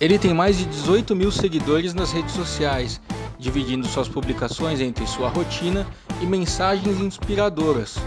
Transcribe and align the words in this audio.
Ele 0.00 0.18
tem 0.18 0.32
mais 0.32 0.56
de 0.56 0.64
18 0.64 1.14
mil 1.14 1.30
seguidores 1.30 1.92
nas 1.92 2.10
redes 2.10 2.34
sociais, 2.34 2.98
dividindo 3.38 3.86
suas 3.86 4.08
publicações 4.08 4.80
entre 4.80 5.06
sua 5.06 5.28
rotina 5.28 5.86
e 6.22 6.26
mensagens 6.26 6.98
inspiradoras. 7.00 7.98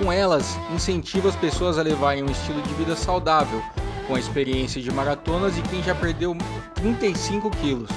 Com 0.00 0.12
elas, 0.12 0.58
incentiva 0.74 1.28
as 1.28 1.36
pessoas 1.36 1.78
a 1.78 1.82
levarem 1.82 2.24
um 2.24 2.30
estilo 2.30 2.60
de 2.62 2.74
vida 2.74 2.96
saudável, 2.96 3.62
com 4.08 4.16
a 4.16 4.18
experiência 4.18 4.82
de 4.82 4.90
maratonas 4.90 5.56
e 5.56 5.62
quem 5.62 5.80
já 5.84 5.94
perdeu 5.94 6.36
35 6.74 7.48
quilos. 7.50 7.90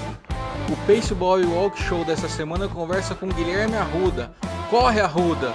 O 0.72 0.78
Paceball 0.86 1.42
e 1.42 1.46
Walk 1.46 1.82
Show 1.82 2.06
dessa 2.06 2.30
semana 2.30 2.68
conversa 2.68 3.16
com 3.16 3.28
Guilherme 3.30 3.76
Arruda. 3.76 4.32
Corre, 4.70 5.02
Arruda! 5.02 5.54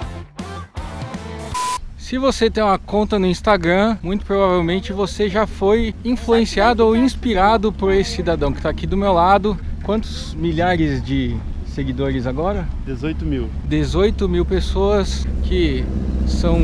Se 2.09 2.17
você 2.17 2.49
tem 2.49 2.63
uma 2.63 2.79
conta 2.79 3.19
no 3.19 3.27
Instagram, 3.27 3.95
muito 4.01 4.25
provavelmente 4.25 4.91
você 4.91 5.29
já 5.29 5.45
foi 5.45 5.93
influenciado 6.03 6.83
ou 6.83 6.95
inspirado 6.95 7.71
por 7.71 7.93
esse 7.93 8.15
cidadão 8.15 8.51
que 8.51 8.57
está 8.57 8.67
aqui 8.71 8.87
do 8.87 8.97
meu 8.97 9.13
lado. 9.13 9.55
Quantos 9.83 10.33
milhares 10.33 11.03
de 11.03 11.37
seguidores 11.67 12.25
agora? 12.25 12.67
18 12.83 13.23
mil. 13.23 13.47
18 13.65 14.27
mil 14.27 14.43
pessoas 14.43 15.27
que 15.43 15.85
são 16.25 16.57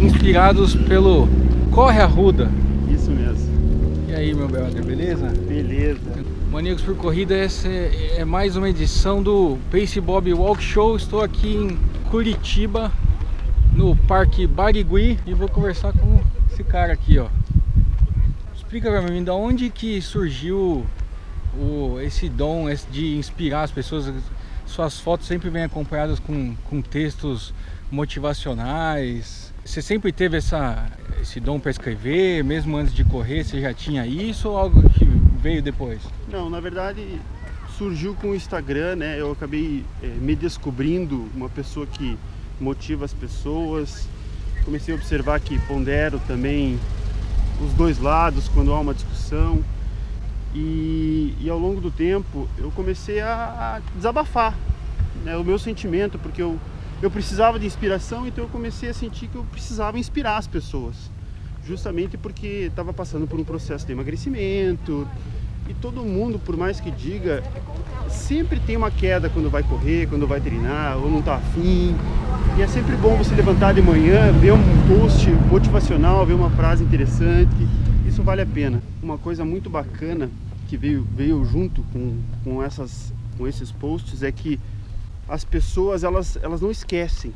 inspirados 0.00 0.76
pelo 0.76 1.28
Corre 1.72 2.00
Arruda. 2.00 2.48
Isso 2.88 3.10
mesmo. 3.10 3.50
E 4.08 4.14
aí, 4.14 4.32
meu 4.32 4.46
brother, 4.46 4.84
beleza? 4.84 5.26
Beleza. 5.26 6.24
Maníacos 6.52 6.84
por 6.84 6.94
Corrida, 6.94 7.36
essa 7.36 7.66
é 7.66 8.24
mais 8.24 8.54
uma 8.54 8.70
edição 8.70 9.20
do 9.20 9.58
Pace 9.72 10.00
Bob 10.00 10.32
Walk 10.32 10.62
Show. 10.62 10.94
Estou 10.94 11.20
aqui 11.20 11.48
em 11.48 11.76
Curitiba, 12.08 12.92
no 13.76 13.94
Parque 13.94 14.46
Barigui 14.46 15.18
e 15.26 15.34
vou 15.34 15.48
conversar 15.48 15.92
com 15.92 16.18
esse 16.50 16.64
cara 16.64 16.94
aqui, 16.94 17.18
ó. 17.18 17.28
Explica 18.54 18.90
pra 18.90 19.02
mim, 19.02 19.22
da 19.22 19.34
onde 19.34 19.68
que 19.68 20.00
surgiu 20.00 20.86
o, 21.54 22.00
esse 22.00 22.26
dom 22.26 22.66
de 22.90 23.16
inspirar 23.16 23.64
as 23.64 23.70
pessoas? 23.70 24.12
Suas 24.64 24.98
fotos 24.98 25.26
sempre 25.26 25.50
vêm 25.50 25.62
acompanhadas 25.62 26.18
com, 26.18 26.56
com 26.68 26.80
textos 26.80 27.52
motivacionais. 27.90 29.52
Você 29.62 29.82
sempre 29.82 30.10
teve 30.10 30.38
essa, 30.38 30.90
esse 31.20 31.38
dom 31.38 31.60
para 31.60 31.70
escrever, 31.70 32.42
mesmo 32.42 32.76
antes 32.76 32.94
de 32.94 33.04
correr, 33.04 33.44
você 33.44 33.60
já 33.60 33.74
tinha 33.74 34.06
isso 34.06 34.48
ou 34.48 34.56
algo 34.56 34.88
que 34.90 35.04
veio 35.04 35.62
depois? 35.62 36.00
Não, 36.32 36.48
na 36.48 36.60
verdade 36.60 37.20
surgiu 37.76 38.14
com 38.14 38.30
o 38.30 38.34
Instagram, 38.34 38.96
né? 38.96 39.20
Eu 39.20 39.32
acabei 39.32 39.84
é, 40.02 40.06
me 40.06 40.34
descobrindo 40.34 41.28
uma 41.34 41.50
pessoa 41.50 41.86
que 41.86 42.18
motiva 42.60 43.04
as 43.04 43.12
pessoas. 43.12 44.08
Comecei 44.64 44.94
a 44.94 44.96
observar 44.96 45.40
que 45.40 45.58
pondero 45.60 46.20
também 46.26 46.78
os 47.64 47.72
dois 47.74 47.98
lados 47.98 48.48
quando 48.48 48.72
há 48.72 48.80
uma 48.80 48.94
discussão. 48.94 49.62
E, 50.54 51.34
e 51.40 51.50
ao 51.50 51.58
longo 51.58 51.80
do 51.80 51.90
tempo 51.90 52.48
eu 52.56 52.70
comecei 52.70 53.20
a, 53.20 53.80
desabafar 53.94 54.56
né, 55.22 55.36
o 55.36 55.44
meu 55.44 55.58
sentimento, 55.58 56.18
porque 56.18 56.40
eu, 56.40 56.58
eu 57.02 57.10
precisava 57.10 57.58
de 57.58 57.66
inspiração, 57.66 58.26
então 58.26 58.44
eu 58.44 58.48
comecei 58.48 58.88
a 58.88 58.94
sentir 58.94 59.28
que 59.28 59.36
eu 59.36 59.44
precisava 59.44 59.98
inspirar 59.98 60.36
as 60.36 60.46
pessoas. 60.46 61.10
Justamente 61.66 62.16
porque 62.16 62.68
estava 62.68 62.92
passando 62.92 63.26
por 63.26 63.38
um 63.40 63.44
processo 63.44 63.84
de 63.84 63.92
emagrecimento, 63.92 65.06
e 65.68 65.74
todo 65.74 66.02
mundo, 66.02 66.38
por 66.38 66.56
mais 66.56 66.80
que 66.80 66.90
diga, 66.90 67.42
sempre 68.08 68.60
tem 68.60 68.76
uma 68.76 68.90
queda 68.90 69.28
quando 69.28 69.50
vai 69.50 69.62
correr, 69.62 70.08
quando 70.08 70.26
vai 70.26 70.40
treinar, 70.40 70.96
ou 70.98 71.10
não 71.10 71.20
está 71.20 71.36
afim. 71.36 71.94
E 72.56 72.62
é 72.62 72.66
sempre 72.66 72.96
bom 72.96 73.16
você 73.16 73.34
levantar 73.34 73.74
de 73.74 73.82
manhã, 73.82 74.32
ver 74.32 74.52
um 74.52 74.58
post 74.88 75.28
motivacional, 75.50 76.24
ver 76.24 76.34
uma 76.34 76.50
frase 76.50 76.84
interessante. 76.84 77.54
Isso 78.06 78.22
vale 78.22 78.42
a 78.42 78.46
pena. 78.46 78.82
Uma 79.02 79.18
coisa 79.18 79.44
muito 79.44 79.68
bacana 79.68 80.30
que 80.68 80.76
veio, 80.76 81.06
veio 81.14 81.44
junto 81.44 81.82
com, 81.92 82.18
com, 82.44 82.62
essas, 82.62 83.12
com 83.36 83.46
esses 83.46 83.70
posts 83.70 84.22
é 84.22 84.32
que 84.32 84.58
as 85.28 85.44
pessoas 85.44 86.04
elas, 86.04 86.38
elas 86.42 86.60
não 86.60 86.70
esquecem. 86.70 87.32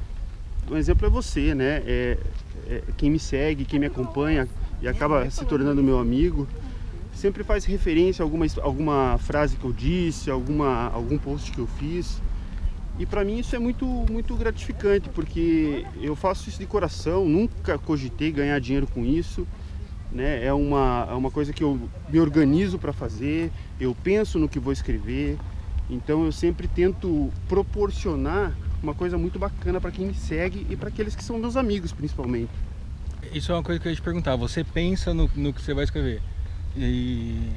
Um 0.71 0.77
exemplo 0.77 1.06
é 1.06 1.10
você, 1.10 1.54
né? 1.54 1.83
É, 1.84 2.19
é, 2.69 2.83
quem 2.97 3.10
me 3.10 3.19
segue, 3.19 3.65
quem 3.65 3.81
me 3.81 3.87
acompanha 3.87 4.49
e 4.81 4.88
acaba 4.88 5.28
se 5.31 5.44
tornando 5.44 5.83
meu 5.83 5.99
amigo 5.99 6.47
sempre 7.20 7.44
faz 7.44 7.66
referência 7.66 8.22
a 8.22 8.25
alguma, 8.25 8.47
alguma 8.62 9.19
frase 9.19 9.56
que 9.56 9.64
eu 9.64 9.72
disse, 9.72 10.31
alguma, 10.31 10.88
algum 10.88 11.19
post 11.19 11.53
que 11.53 11.58
eu 11.58 11.66
fiz. 11.66 12.20
E 12.98 13.04
para 13.04 13.25
mim 13.25 13.38
isso 13.38 13.54
é 13.54 13.58
muito, 13.58 13.84
muito 13.86 14.34
gratificante, 14.34 15.08
porque 15.10 15.84
eu 16.00 16.16
faço 16.16 16.48
isso 16.48 16.59
de 16.59 16.66
coração, 16.66 17.26
nunca 17.26 17.78
cogitei 17.78 18.32
ganhar 18.32 18.59
dinheiro 18.59 18.86
com 18.86 19.04
isso. 19.04 19.47
Né? 20.10 20.44
É, 20.44 20.53
uma, 20.53 21.06
é 21.10 21.14
uma 21.14 21.30
coisa 21.30 21.53
que 21.53 21.62
eu 21.62 21.78
me 22.09 22.19
organizo 22.19 22.78
para 22.78 22.92
fazer, 22.92 23.53
eu 23.78 23.94
penso 24.03 24.38
no 24.38 24.48
que 24.48 24.59
vou 24.59 24.72
escrever. 24.72 25.38
Então 25.91 26.25
eu 26.25 26.32
sempre 26.32 26.69
tento 26.69 27.30
proporcionar 27.48 28.54
uma 28.82 28.94
coisa 28.94 29.19
muito 29.19 29.38
bacana 29.38 29.80
para 29.80 29.91
quem 29.91 30.06
me 30.06 30.14
segue 30.14 30.66
e 30.70 30.76
para 30.76 30.88
aqueles 30.88 31.14
que 31.14 31.22
são 31.22 31.38
meus 31.38 31.56
amigos, 31.56 31.92
principalmente. 31.92 32.50
Isso 33.32 33.53
é 33.53 33.54
uma 33.54 33.62
coisa 33.62 33.78
que 33.78 33.86
eu 33.86 33.92
ia 33.92 33.97
te 33.97 34.03
perguntar. 34.03 34.36
Você 34.36 34.64
pensa 34.64 35.12
no, 35.12 35.30
no 35.36 35.53
que 35.53 35.60
você 35.60 35.75
vai 35.75 35.84
escrever? 35.84 36.22
E 36.76 37.53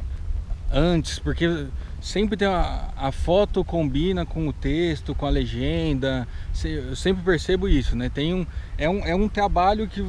antes, 0.71 1.19
porque 1.19 1.67
sempre 2.01 2.35
tem 2.35 2.47
a, 2.47 3.11
foto 3.11 3.63
combina 3.63 4.25
com 4.25 4.47
o 4.47 4.53
texto, 4.53 5.13
com 5.15 5.25
a 5.25 5.29
legenda. 5.29 6.27
Eu 6.63 6.95
sempre 6.95 7.23
percebo 7.23 7.67
isso, 7.67 7.95
né? 7.95 8.09
Tem 8.09 8.33
um, 8.33 8.45
é, 8.77 8.89
um, 8.89 9.05
é 9.05 9.15
um 9.15 9.29
trabalho 9.29 9.87
que, 9.87 10.01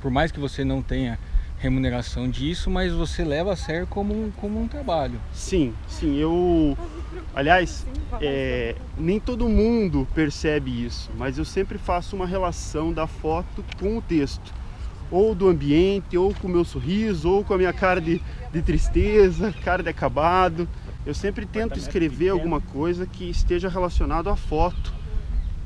por 0.00 0.10
mais 0.10 0.30
que 0.30 0.38
você 0.38 0.64
não 0.64 0.80
tenha 0.80 1.18
remuneração 1.58 2.28
disso, 2.28 2.70
mas 2.70 2.90
você 2.90 3.22
leva 3.22 3.52
a 3.52 3.56
sério 3.56 3.86
como 3.86 4.14
um, 4.14 4.30
como 4.30 4.58
um 4.58 4.66
trabalho. 4.66 5.20
Sim, 5.32 5.74
sim. 5.86 6.16
Eu, 6.16 6.78
aliás, 7.34 7.86
é, 8.20 8.74
nem 8.96 9.20
todo 9.20 9.46
mundo 9.46 10.08
percebe 10.14 10.86
isso, 10.86 11.10
mas 11.18 11.36
eu 11.36 11.44
sempre 11.44 11.76
faço 11.76 12.16
uma 12.16 12.26
relação 12.26 12.94
da 12.94 13.06
foto 13.06 13.62
com 13.78 13.98
o 13.98 14.00
texto 14.00 14.59
ou 15.10 15.34
do 15.34 15.48
ambiente, 15.48 16.16
ou 16.16 16.34
com 16.34 16.46
o 16.46 16.50
meu 16.50 16.64
sorriso, 16.64 17.30
ou 17.30 17.44
com 17.44 17.54
a 17.54 17.58
minha 17.58 17.72
cara 17.72 18.00
de, 18.00 18.20
de 18.52 18.62
tristeza, 18.62 19.52
cara 19.64 19.82
de 19.82 19.88
acabado. 19.88 20.68
Eu 21.04 21.14
sempre 21.14 21.46
tento 21.46 21.78
escrever 21.78 22.28
alguma 22.28 22.60
coisa 22.60 23.06
que 23.06 23.28
esteja 23.28 23.68
relacionado 23.68 24.28
à 24.28 24.36
foto, 24.36 24.92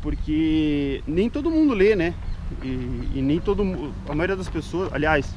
porque 0.00 1.02
nem 1.06 1.28
todo 1.28 1.50
mundo 1.50 1.74
lê, 1.74 1.94
né? 1.96 2.14
E, 2.62 2.68
e 3.14 3.22
nem 3.22 3.40
todo 3.40 3.62
a 4.08 4.14
maioria 4.14 4.36
das 4.36 4.48
pessoas, 4.48 4.92
aliás, 4.92 5.34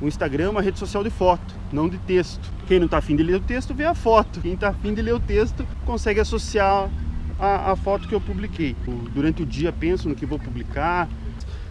o 0.00 0.06
Instagram 0.06 0.44
é 0.44 0.48
uma 0.48 0.62
rede 0.62 0.78
social 0.78 1.02
de 1.02 1.10
foto, 1.10 1.54
não 1.72 1.88
de 1.88 1.96
texto. 1.98 2.52
Quem 2.66 2.78
não 2.78 2.86
está 2.86 2.98
afim 2.98 3.16
de 3.16 3.22
ler 3.22 3.36
o 3.36 3.40
texto 3.40 3.72
vê 3.72 3.84
a 3.84 3.94
foto. 3.94 4.40
Quem 4.40 4.52
está 4.52 4.68
afim 4.68 4.92
de 4.92 5.00
ler 5.00 5.14
o 5.14 5.20
texto 5.20 5.66
consegue 5.86 6.20
associar 6.20 6.90
a, 7.38 7.72
a 7.72 7.76
foto 7.76 8.06
que 8.06 8.14
eu 8.14 8.20
publiquei. 8.20 8.76
Durante 9.14 9.42
o 9.42 9.46
dia 9.46 9.72
penso 9.72 10.08
no 10.08 10.14
que 10.14 10.26
vou 10.26 10.38
publicar, 10.38 11.08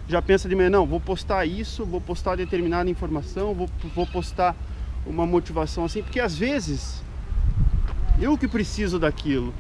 já 0.08 0.22
pensa 0.22 0.48
de 0.48 0.56
manhã, 0.56 0.70
não, 0.70 0.86
vou 0.86 1.00
postar 1.00 1.46
isso, 1.46 1.86
vou 1.86 2.00
postar 2.00 2.36
determinada 2.36 2.90
informação, 2.90 3.54
vou, 3.54 3.70
vou 3.96 4.06
postar 4.06 4.56
uma 5.06 5.26
motivação 5.26 5.86
assim, 5.86 6.02
porque 6.02 6.20
às 6.20 6.36
vezes 6.36 7.04
eu 8.20 8.38
que 8.38 8.48
preciso 8.48 9.00
daquilo. 9.00 9.54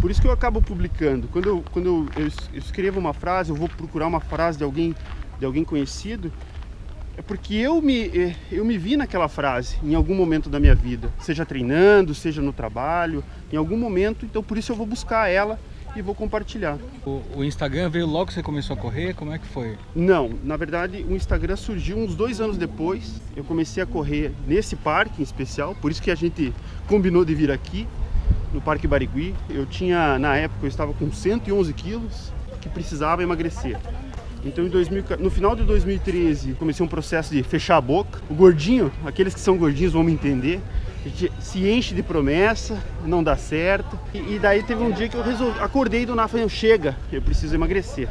Por 0.00 0.10
isso 0.10 0.20
que 0.20 0.26
eu 0.26 0.32
acabo 0.32 0.62
publicando. 0.62 1.28
Quando 1.28 1.46
eu, 1.46 1.64
quando 1.70 2.08
eu, 2.16 2.22
eu 2.22 2.58
escrevo 2.58 2.98
uma 2.98 3.12
frase, 3.12 3.50
eu 3.50 3.56
vou 3.56 3.68
procurar 3.68 4.06
uma 4.06 4.20
frase 4.20 4.56
de 4.56 4.64
alguém, 4.64 4.94
de 5.38 5.44
alguém 5.44 5.62
conhecido, 5.62 6.32
é 7.16 7.22
porque 7.22 7.54
eu 7.54 7.82
me, 7.82 8.06
eh, 8.06 8.34
eu 8.50 8.64
me 8.64 8.78
vi 8.78 8.96
naquela 8.96 9.28
frase 9.28 9.76
em 9.82 9.94
algum 9.94 10.14
momento 10.14 10.48
da 10.48 10.58
minha 10.58 10.74
vida, 10.74 11.12
seja 11.18 11.44
treinando, 11.44 12.14
seja 12.14 12.40
no 12.40 12.52
trabalho, 12.52 13.22
em 13.52 13.56
algum 13.56 13.76
momento, 13.76 14.24
então 14.24 14.42
por 14.42 14.56
isso 14.56 14.72
eu 14.72 14.76
vou 14.76 14.86
buscar 14.86 15.28
ela 15.28 15.58
e 15.96 16.02
vou 16.02 16.14
compartilhar. 16.14 16.78
O, 17.04 17.22
o, 17.36 17.44
Instagram 17.44 17.88
veio 17.88 18.06
logo 18.06 18.26
que 18.26 18.34
você 18.34 18.42
começou 18.42 18.74
a 18.74 18.78
correr? 18.78 19.14
Como 19.14 19.32
é 19.32 19.38
que 19.38 19.46
foi? 19.46 19.76
Não, 19.94 20.30
na 20.42 20.56
verdade 20.56 21.04
o 21.08 21.14
Instagram 21.14 21.56
surgiu 21.56 21.98
uns 21.98 22.14
dois 22.14 22.40
anos 22.40 22.56
depois. 22.56 23.20
Eu 23.36 23.44
comecei 23.44 23.82
a 23.82 23.86
correr 23.86 24.32
nesse 24.46 24.76
parque 24.76 25.20
em 25.20 25.22
especial, 25.22 25.74
por 25.74 25.90
isso 25.90 26.02
que 26.02 26.10
a 26.10 26.14
gente 26.14 26.52
combinou 26.86 27.24
de 27.24 27.34
vir 27.34 27.50
aqui, 27.50 27.86
no 28.52 28.60
Parque 28.60 28.86
Barigui. 28.86 29.34
Eu 29.48 29.66
tinha, 29.66 30.18
na 30.18 30.36
época, 30.36 30.64
eu 30.64 30.68
estava 30.68 30.92
com 30.92 31.10
111 31.10 31.72
quilos, 31.72 32.32
que 32.60 32.68
precisava 32.68 33.22
emagrecer. 33.22 33.78
Então, 34.44 34.66
2000, 34.66 35.04
no 35.18 35.30
final 35.30 35.54
de 35.54 35.62
2013, 35.64 36.54
comecei 36.54 36.84
um 36.84 36.88
processo 36.88 37.34
de 37.34 37.42
fechar 37.42 37.76
a 37.76 37.80
boca. 37.80 38.20
O 38.28 38.34
gordinho, 38.34 38.90
aqueles 39.04 39.34
que 39.34 39.40
são 39.40 39.56
gordinhos 39.56 39.92
vão 39.92 40.02
me 40.02 40.12
entender, 40.12 40.60
a 41.04 41.08
gente 41.08 41.32
se 41.40 41.68
enche 41.68 41.94
de 41.94 42.02
promessa, 42.02 42.78
não 43.04 43.22
dá 43.22 43.36
certo. 43.36 43.98
E, 44.12 44.34
e 44.34 44.38
daí 44.38 44.62
teve 44.62 44.82
um 44.82 44.90
dia 44.90 45.08
que 45.08 45.16
eu 45.16 45.22
resolvi, 45.22 45.58
acordei 45.60 46.04
do 46.04 46.14
nada, 46.14 46.48
chega, 46.48 46.96
eu 47.12 47.22
preciso 47.22 47.54
emagrecer. 47.54 48.08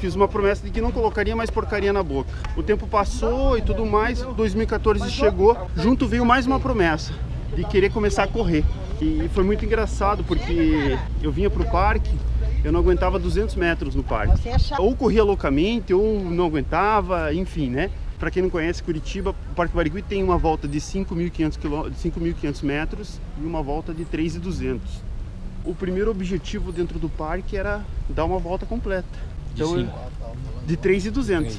Fiz 0.00 0.14
uma 0.14 0.28
promessa 0.28 0.64
de 0.64 0.70
que 0.70 0.80
não 0.80 0.92
colocaria 0.92 1.34
mais 1.34 1.50
porcaria 1.50 1.92
na 1.92 2.02
boca. 2.02 2.30
O 2.56 2.62
tempo 2.62 2.86
passou 2.86 3.58
e 3.58 3.62
tudo 3.62 3.84
mais, 3.84 4.22
2014 4.22 5.10
chegou, 5.10 5.56
junto 5.76 6.06
veio 6.06 6.24
mais 6.24 6.46
uma 6.46 6.60
promessa 6.60 7.12
de 7.56 7.64
querer 7.64 7.90
começar 7.90 8.22
a 8.22 8.28
correr. 8.28 8.64
E 9.00 9.28
foi 9.34 9.42
muito 9.42 9.64
engraçado 9.64 10.22
porque 10.24 10.96
eu 11.22 11.32
vinha 11.32 11.50
pro 11.50 11.64
parque 11.64 12.10
eu 12.64 12.72
não 12.72 12.80
aguentava 12.80 13.18
200 13.18 13.54
metros 13.54 13.94
no 13.94 14.02
parque. 14.02 14.48
Ou 14.78 14.94
corria 14.94 15.22
loucamente, 15.22 15.94
ou 15.94 16.20
não 16.20 16.46
aguentava, 16.46 17.32
enfim, 17.32 17.70
né? 17.70 17.90
Para 18.18 18.30
quem 18.30 18.42
não 18.42 18.50
conhece 18.50 18.82
Curitiba, 18.82 19.30
o 19.30 19.54
Parque 19.54 19.74
Barigui 19.76 20.02
tem 20.02 20.24
uma 20.24 20.36
volta 20.36 20.66
de 20.66 20.78
5.500 20.80 22.62
metros 22.62 23.20
e 23.40 23.46
uma 23.46 23.62
volta 23.62 23.94
de 23.94 24.04
3.200. 24.04 24.80
O 25.64 25.74
primeiro 25.74 26.10
objetivo 26.10 26.72
dentro 26.72 26.98
do 26.98 27.08
parque 27.08 27.56
era 27.56 27.84
dar 28.08 28.24
uma 28.24 28.38
volta 28.38 28.66
completa. 28.66 29.06
Então, 29.54 29.76
de, 29.76 29.88
de 30.66 30.76
3.200. 30.76 31.56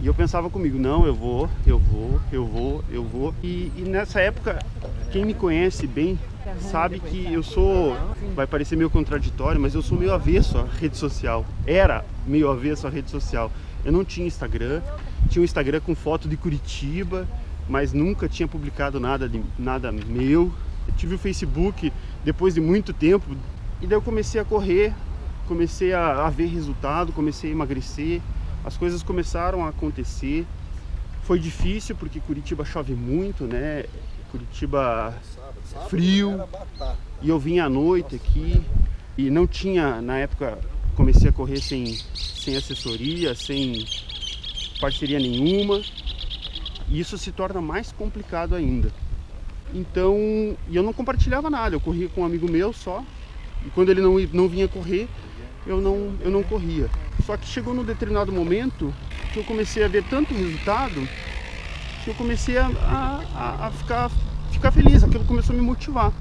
E 0.00 0.06
eu 0.06 0.14
pensava 0.14 0.48
comigo, 0.48 0.78
não, 0.78 1.04
eu 1.04 1.14
vou, 1.14 1.50
eu 1.66 1.78
vou, 1.78 2.20
eu 2.30 2.46
vou, 2.46 2.84
eu 2.88 3.04
vou. 3.04 3.34
E, 3.42 3.72
e 3.76 3.82
nessa 3.82 4.20
época, 4.20 4.58
quem 5.10 5.24
me 5.24 5.34
conhece 5.34 5.86
bem 5.86 6.18
sabe 6.60 7.00
que 7.00 7.32
eu 7.32 7.42
sou, 7.42 7.96
vai 8.34 8.46
parecer 8.46 8.76
meio 8.76 8.88
contraditório, 8.88 9.60
mas 9.60 9.74
eu 9.74 9.82
sou 9.82 9.98
meio 9.98 10.14
avesso 10.14 10.56
à 10.56 10.64
rede 10.64 10.96
social. 10.96 11.44
Era 11.66 12.04
meio 12.26 12.48
avesso 12.48 12.86
à 12.86 12.90
rede 12.90 13.10
social. 13.10 13.50
Eu 13.84 13.90
não 13.90 14.04
tinha 14.04 14.26
Instagram, 14.26 14.80
tinha 15.28 15.42
um 15.42 15.44
Instagram 15.44 15.80
com 15.80 15.94
foto 15.94 16.28
de 16.28 16.36
Curitiba, 16.36 17.28
mas 17.68 17.92
nunca 17.92 18.28
tinha 18.28 18.48
publicado 18.48 18.98
nada, 18.98 19.28
de, 19.28 19.42
nada 19.58 19.92
meu. 19.92 20.52
Eu 20.86 20.94
tive 20.96 21.14
o 21.14 21.18
Facebook 21.18 21.92
depois 22.24 22.54
de 22.54 22.60
muito 22.60 22.92
tempo, 22.92 23.24
e 23.80 23.86
daí 23.86 23.96
eu 23.96 24.02
comecei 24.02 24.40
a 24.40 24.44
correr, 24.44 24.92
comecei 25.46 25.92
a, 25.92 26.26
a 26.26 26.30
ver 26.30 26.46
resultado, 26.46 27.12
comecei 27.12 27.50
a 27.50 27.52
emagrecer, 27.52 28.20
as 28.64 28.76
coisas 28.76 29.02
começaram 29.02 29.64
a 29.64 29.68
acontecer. 29.68 30.46
Foi 31.22 31.38
difícil 31.38 31.94
porque 31.94 32.20
Curitiba 32.20 32.64
chove 32.64 32.94
muito, 32.94 33.44
né? 33.44 33.84
Curitiba 34.30 35.14
frio. 35.88 36.42
E 37.20 37.28
eu 37.28 37.38
vim 37.38 37.58
à 37.58 37.68
noite 37.68 38.16
aqui 38.16 38.62
e 39.16 39.30
não 39.30 39.46
tinha, 39.46 40.00
na 40.00 40.18
época, 40.18 40.58
comecei 40.94 41.28
a 41.28 41.32
correr 41.32 41.60
sem, 41.60 41.98
sem 42.14 42.56
assessoria, 42.56 43.34
sem 43.34 43.84
parceria 44.80 45.18
nenhuma. 45.18 45.82
E 46.88 47.00
isso 47.00 47.18
se 47.18 47.30
torna 47.32 47.60
mais 47.60 47.92
complicado 47.92 48.54
ainda. 48.54 48.90
Então, 49.74 50.16
e 50.68 50.76
eu 50.76 50.82
não 50.82 50.92
compartilhava 50.92 51.50
nada, 51.50 51.76
eu 51.76 51.80
corria 51.80 52.08
com 52.08 52.22
um 52.22 52.24
amigo 52.24 52.50
meu 52.50 52.72
só. 52.72 53.04
E 53.66 53.70
quando 53.70 53.90
ele 53.90 54.00
não, 54.00 54.18
não 54.32 54.48
vinha 54.48 54.66
correr, 54.68 55.08
eu 55.66 55.80
não, 55.80 56.14
eu 56.20 56.30
não 56.30 56.42
corria. 56.42 56.88
Só 57.26 57.36
que 57.36 57.46
chegou 57.46 57.74
num 57.74 57.84
determinado 57.84 58.32
momento 58.32 58.94
que 59.32 59.38
eu 59.38 59.44
comecei 59.44 59.84
a 59.84 59.88
ver 59.88 60.04
tanto 60.04 60.32
resultado 60.32 61.06
que 62.02 62.10
eu 62.10 62.14
comecei 62.14 62.56
a, 62.56 62.66
a, 62.66 63.66
a 63.66 63.70
ficar, 63.70 64.10
ficar 64.50 64.70
feliz, 64.70 65.04
aquilo 65.04 65.24
começou 65.24 65.54
a 65.54 65.58
me 65.58 65.64
motivar. 65.64 66.12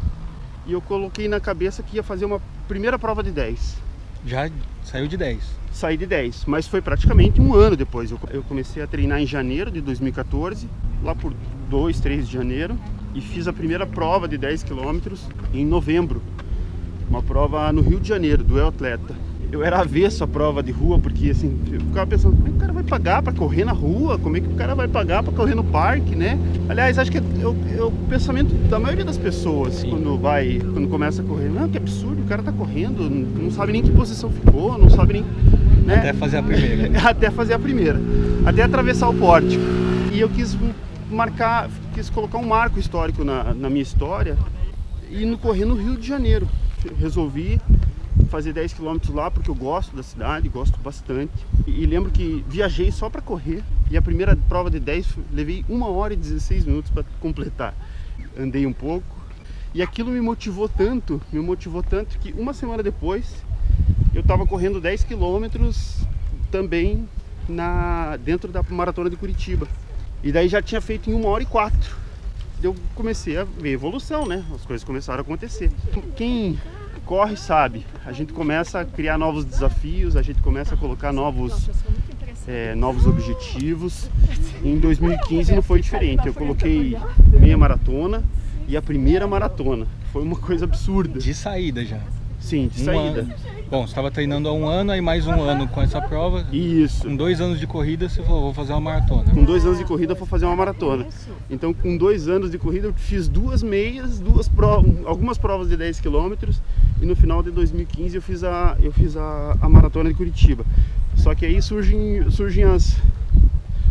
E 0.66 0.74
eu 0.74 0.82
coloquei 0.82 1.30
na 1.30 1.40
cabeça 1.40 1.82
que 1.82 1.96
ia 1.96 2.04
fazer 2.04 2.26
uma 2.26 2.42
primeira 2.68 3.00
prova 3.00 3.24
de 3.24 3.32
10. 3.32 3.78
Já 4.26 4.50
saiu 4.84 5.08
de 5.08 5.16
10? 5.16 5.42
Saí 5.78 5.96
de 5.96 6.08
10, 6.08 6.46
mas 6.48 6.68
foi 6.68 6.82
praticamente 6.82 7.40
um 7.40 7.54
ano 7.54 7.76
depois. 7.76 8.10
Eu, 8.10 8.42
comecei 8.42 8.82
a 8.82 8.88
treinar 8.88 9.22
em 9.22 9.28
janeiro 9.28 9.70
de 9.70 9.80
2014, 9.80 10.68
lá 11.04 11.14
por 11.14 11.32
2, 11.70 12.00
3 12.00 12.28
de 12.28 12.34
janeiro, 12.34 12.76
e 13.14 13.22
fiz 13.22 13.48
a 13.48 13.54
primeira 13.54 13.86
prova 13.86 14.28
de 14.28 14.40
10 14.40 14.64
quilômetros 14.64 15.30
em 15.54 15.64
novembro. 15.64 16.20
Uma 17.08 17.22
prova 17.22 17.72
no 17.72 17.82
Rio 17.82 18.00
de 18.00 18.08
Janeiro, 18.08 18.44
do 18.44 18.58
El 18.58 18.70
Atleta 18.70 19.28
eu 19.52 19.64
era 19.64 19.80
avesso 19.80 20.24
à 20.24 20.28
prova 20.28 20.62
de 20.62 20.72
rua, 20.72 21.00
porque 21.00 21.30
assim, 21.30 21.58
eu 21.72 21.80
ficava 21.80 22.06
pensando, 22.08 22.36
como 22.36 22.48
é 22.48 22.52
que 22.52 22.58
o 22.58 22.60
cara 22.60 22.74
vai 22.74 22.84
pagar 22.84 23.22
para 23.22 23.34
correr 23.34 23.64
na 23.64 23.72
rua? 23.72 24.20
Como 24.20 24.36
é 24.36 24.42
que 24.42 24.48
o 24.48 24.56
cara 24.56 24.76
vai 24.76 24.88
pagar 24.88 25.24
para 25.24 25.32
correr 25.32 25.56
no 25.56 25.64
parque, 25.64 26.16
né? 26.16 26.38
Aliás, 26.68 27.00
acho 27.00 27.12
que 27.12 27.18
é, 27.18 27.22
é, 27.22 27.78
é 27.78 27.84
o 27.84 27.92
pensamento 28.10 28.54
da 28.70 28.80
maioria 28.80 29.06
das 29.06 29.18
pessoas 29.18 29.76
Sim. 29.76 29.90
quando 29.90 30.18
vai, 30.18 30.60
quando 30.60 30.88
começa 30.90 31.22
a 31.22 31.26
correr. 31.26 31.50
Não, 31.50 31.70
que 31.70 31.78
absurdo, 31.78 32.22
o 32.22 32.26
cara 32.26 32.44
tá 32.44 32.52
correndo, 32.52 33.10
não 33.10 33.50
sabe 33.52 33.72
nem 33.72 33.82
que 33.82 33.92
posição 33.92 34.30
ficou, 34.30 34.78
não 34.78 34.90
sabe 34.90 35.14
nem. 35.14 35.26
Né? 35.88 35.96
Até 35.96 36.14
fazer 36.14 36.38
a 36.38 36.44
primeira. 36.44 37.00
até 37.10 37.32
fazer 37.32 37.54
a 37.54 37.60
primeira. 37.60 38.00
Até 38.46 38.62
atravessar 38.62 39.08
o 39.08 39.14
pórtico. 39.14 39.64
E 40.12 40.20
eu 40.20 40.28
quis 40.28 40.58
marcar, 41.10 41.70
quis 41.94 42.10
colocar 42.10 42.38
um 42.38 42.46
marco 42.46 42.78
histórico 42.78 43.24
na, 43.24 43.54
na 43.54 43.70
minha 43.70 43.84
história 43.84 44.38
e 45.10 45.26
no 45.26 45.38
correr 45.38 45.64
no 45.64 45.76
Rio 45.76 45.96
de 45.96 46.06
Janeiro. 46.06 46.48
Resolvi 47.00 47.62
fazer 48.30 48.52
10 48.52 48.74
km 48.74 48.98
lá 49.14 49.32
porque 49.32 49.50
eu 49.50 49.56
gosto 49.56 49.96
da 49.96 50.04
cidade, 50.04 50.50
gosto 50.50 50.78
bastante. 50.82 51.32
E, 51.66 51.86
lembro 51.86 52.12
que 52.12 52.44
viajei 52.50 52.92
só 52.92 53.10
para 53.10 53.22
correr 53.22 53.64
e 53.90 53.96
a 53.96 54.02
primeira 54.02 54.36
prova 54.36 54.70
de 54.70 54.82
10 54.82 55.08
levei 55.32 55.64
1 55.70 55.82
hora 55.84 56.14
e 56.14 56.18
16 56.18 56.66
minutos 56.66 56.92
para 56.92 57.06
completar. 57.22 57.74
Andei 58.38 58.66
um 58.66 58.74
pouco 58.74 59.16
e 59.74 59.82
aquilo 59.82 60.12
me 60.12 60.20
motivou 60.20 60.68
tanto, 60.68 61.22
me 61.32 61.40
motivou 61.40 61.82
tanto 61.82 62.20
que 62.20 62.34
uma 62.34 62.54
semana 62.54 62.84
depois 62.84 63.46
eu 64.14 64.22
estava 64.22 64.46
correndo 64.46 64.82
10 64.82 65.04
quilômetros 65.04 65.98
também 66.52 67.08
na 67.48 68.18
dentro 68.18 68.52
da 68.52 68.64
maratona 68.64 69.10
de 69.10 69.16
Curitiba. 69.16 69.68
E 70.24 70.32
daí 70.32 70.48
já 70.48 70.62
tinha 70.62 70.82
feito 70.82 71.10
em 71.10 71.14
1 71.14 71.26
hora 71.26 71.44
e 71.44 71.46
4. 71.46 71.96
Eu 72.62 72.76
comecei 72.96 73.38
a 73.38 73.44
ver 73.44 73.72
evolução, 73.72 74.26
né? 74.26 74.44
As 74.54 74.66
coisas 74.66 74.84
começaram 74.84 75.20
a 75.20 75.22
acontecer. 75.22 75.72
Quem 76.16 76.58
corre 77.06 77.38
sabe, 77.38 77.86
a 78.06 78.12
gente 78.12 78.34
começa 78.34 78.82
a 78.82 78.86
criar 78.86 79.18
novos 79.18 79.46
desafios, 79.46 80.18
a 80.18 80.22
gente 80.22 80.42
começa 80.42 80.74
a 80.74 80.78
colocar 80.78 81.14
novos, 81.14 81.70
é, 82.48 82.76
novos 82.76 83.06
objetivos. 83.06 84.10
Em 84.64 84.78
2015 84.78 85.56
não 85.56 85.62
foi 85.62 85.80
diferente, 85.80 86.28
eu 86.28 86.34
coloquei 86.34 86.98
meia 87.40 87.58
maratona 87.58 88.24
e 88.68 88.76
a 88.76 88.82
primeira 88.82 89.26
maratona, 89.26 89.88
foi 90.12 90.22
uma 90.22 90.36
coisa 90.36 90.66
absurda. 90.66 91.20
De 91.20 91.34
saída 91.34 91.86
já. 91.86 92.02
Sim, 92.48 92.70
de 92.70 92.80
saída. 92.80 93.28
Bom, 93.70 93.82
você 93.82 93.92
estava 93.92 94.10
treinando 94.10 94.48
há 94.48 94.54
um 94.54 94.66
ano, 94.66 94.94
aí 94.94 95.02
mais 95.02 95.28
um 95.28 95.42
ano 95.42 95.68
com 95.68 95.82
essa 95.82 96.02
prova. 96.02 96.48
Isso. 96.54 97.06
Com 97.06 97.14
dois 97.14 97.42
anos 97.42 97.60
de 97.60 97.68
corrida, 97.68 98.08
você 98.08 98.24
falou, 98.24 98.44
vou 98.44 98.54
fazer 98.54 98.72
uma 98.72 98.80
maratona. 98.80 99.34
Com 99.34 99.44
dois 99.44 99.66
anos 99.66 99.78
de 99.78 99.84
corrida, 99.84 100.14
vou 100.14 100.26
fazer 100.26 100.46
uma 100.46 100.56
maratona. 100.56 101.06
Então, 101.50 101.74
com 101.74 101.98
dois 101.98 102.30
anos 102.30 102.50
de 102.50 102.58
corrida, 102.58 102.88
eu 102.88 102.94
fiz 102.94 103.28
duas 103.28 103.62
meias, 103.62 104.22
duas 104.22 104.48
provas, 104.48 104.90
algumas 105.06 105.38
provas 105.38 105.68
de 105.68 105.76
10 105.76 106.00
quilômetros. 106.00 106.62
E 107.02 107.06
no 107.06 107.18
final 107.18 107.44
de 107.44 107.52
2015, 107.52 108.16
eu 108.16 108.22
fiz 108.22 108.46
a, 108.46 108.78
eu 108.82 108.94
fiz 108.94 109.18
a, 109.18 109.58
a 109.60 109.68
maratona 109.68 110.08
de 110.08 110.16
Curitiba. 110.16 110.64
Só 111.18 111.36
que 111.36 111.46
aí 111.46 111.62
surgem, 111.62 112.32
surgem 112.32 112.64
as, 112.64 112.96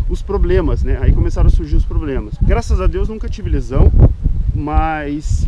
os 0.08 0.22
problemas, 0.22 0.82
né? 0.82 0.98
Aí 1.02 1.12
começaram 1.12 1.48
a 1.48 1.50
surgir 1.50 1.76
os 1.76 1.84
problemas. 1.84 2.32
Graças 2.40 2.80
a 2.80 2.86
Deus, 2.86 3.06
nunca 3.06 3.28
tive 3.28 3.50
lesão, 3.50 3.92
mas 4.54 5.46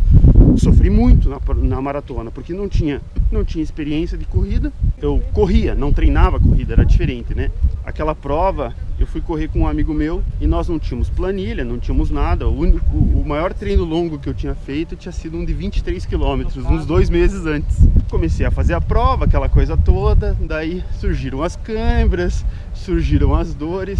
sofri 0.59 0.89
muito 0.89 1.29
na, 1.29 1.39
na, 1.55 1.81
maratona, 1.81 2.31
porque 2.31 2.53
não 2.53 2.67
tinha, 2.67 3.01
não 3.31 3.43
tinha 3.43 3.63
experiência 3.63 4.17
de 4.17 4.25
corrida. 4.25 4.71
Eu 5.01 5.21
corria, 5.33 5.73
não 5.73 5.91
treinava 5.93 6.39
corrida, 6.39 6.73
era 6.73 6.85
diferente, 6.85 7.33
né? 7.33 7.49
Aquela 7.85 8.13
prova, 8.13 8.73
eu 8.99 9.07
fui 9.07 9.21
correr 9.21 9.47
com 9.47 9.61
um 9.61 9.67
amigo 9.67 9.93
meu 9.93 10.21
e 10.39 10.45
nós 10.45 10.67
não 10.67 10.77
tínhamos 10.77 11.09
planilha, 11.09 11.63
não 11.63 11.79
tínhamos 11.79 12.11
nada. 12.11 12.47
O, 12.47 12.59
único, 12.59 12.95
o 12.95 13.23
maior 13.25 13.53
treino 13.53 13.83
longo 13.83 14.19
que 14.19 14.27
eu 14.27 14.33
tinha 14.33 14.53
feito 14.53 14.95
tinha 14.95 15.11
sido 15.11 15.37
um 15.37 15.45
de 15.45 15.53
23 15.53 16.05
quilômetros, 16.05 16.65
uns 16.65 16.85
dois 16.85 17.09
meses 17.09 17.45
antes. 17.45 17.77
Comecei 18.09 18.45
a 18.45 18.51
fazer 18.51 18.73
a 18.73 18.81
prova, 18.81 19.25
aquela 19.25 19.49
coisa 19.49 19.77
toda, 19.77 20.37
daí 20.41 20.83
surgiram 20.99 21.41
as 21.41 21.55
câimbras, 21.55 22.45
surgiram 22.73 23.33
as 23.33 23.53
dores. 23.53 23.99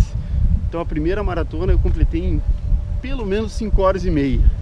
Então 0.67 0.81
a 0.81 0.85
primeira 0.85 1.23
maratona 1.23 1.71
eu 1.71 1.79
completei 1.79 2.21
em 2.21 2.41
pelo 3.01 3.25
menos 3.25 3.53
5 3.53 3.81
horas 3.81 4.05
e 4.05 4.11
meia. 4.11 4.58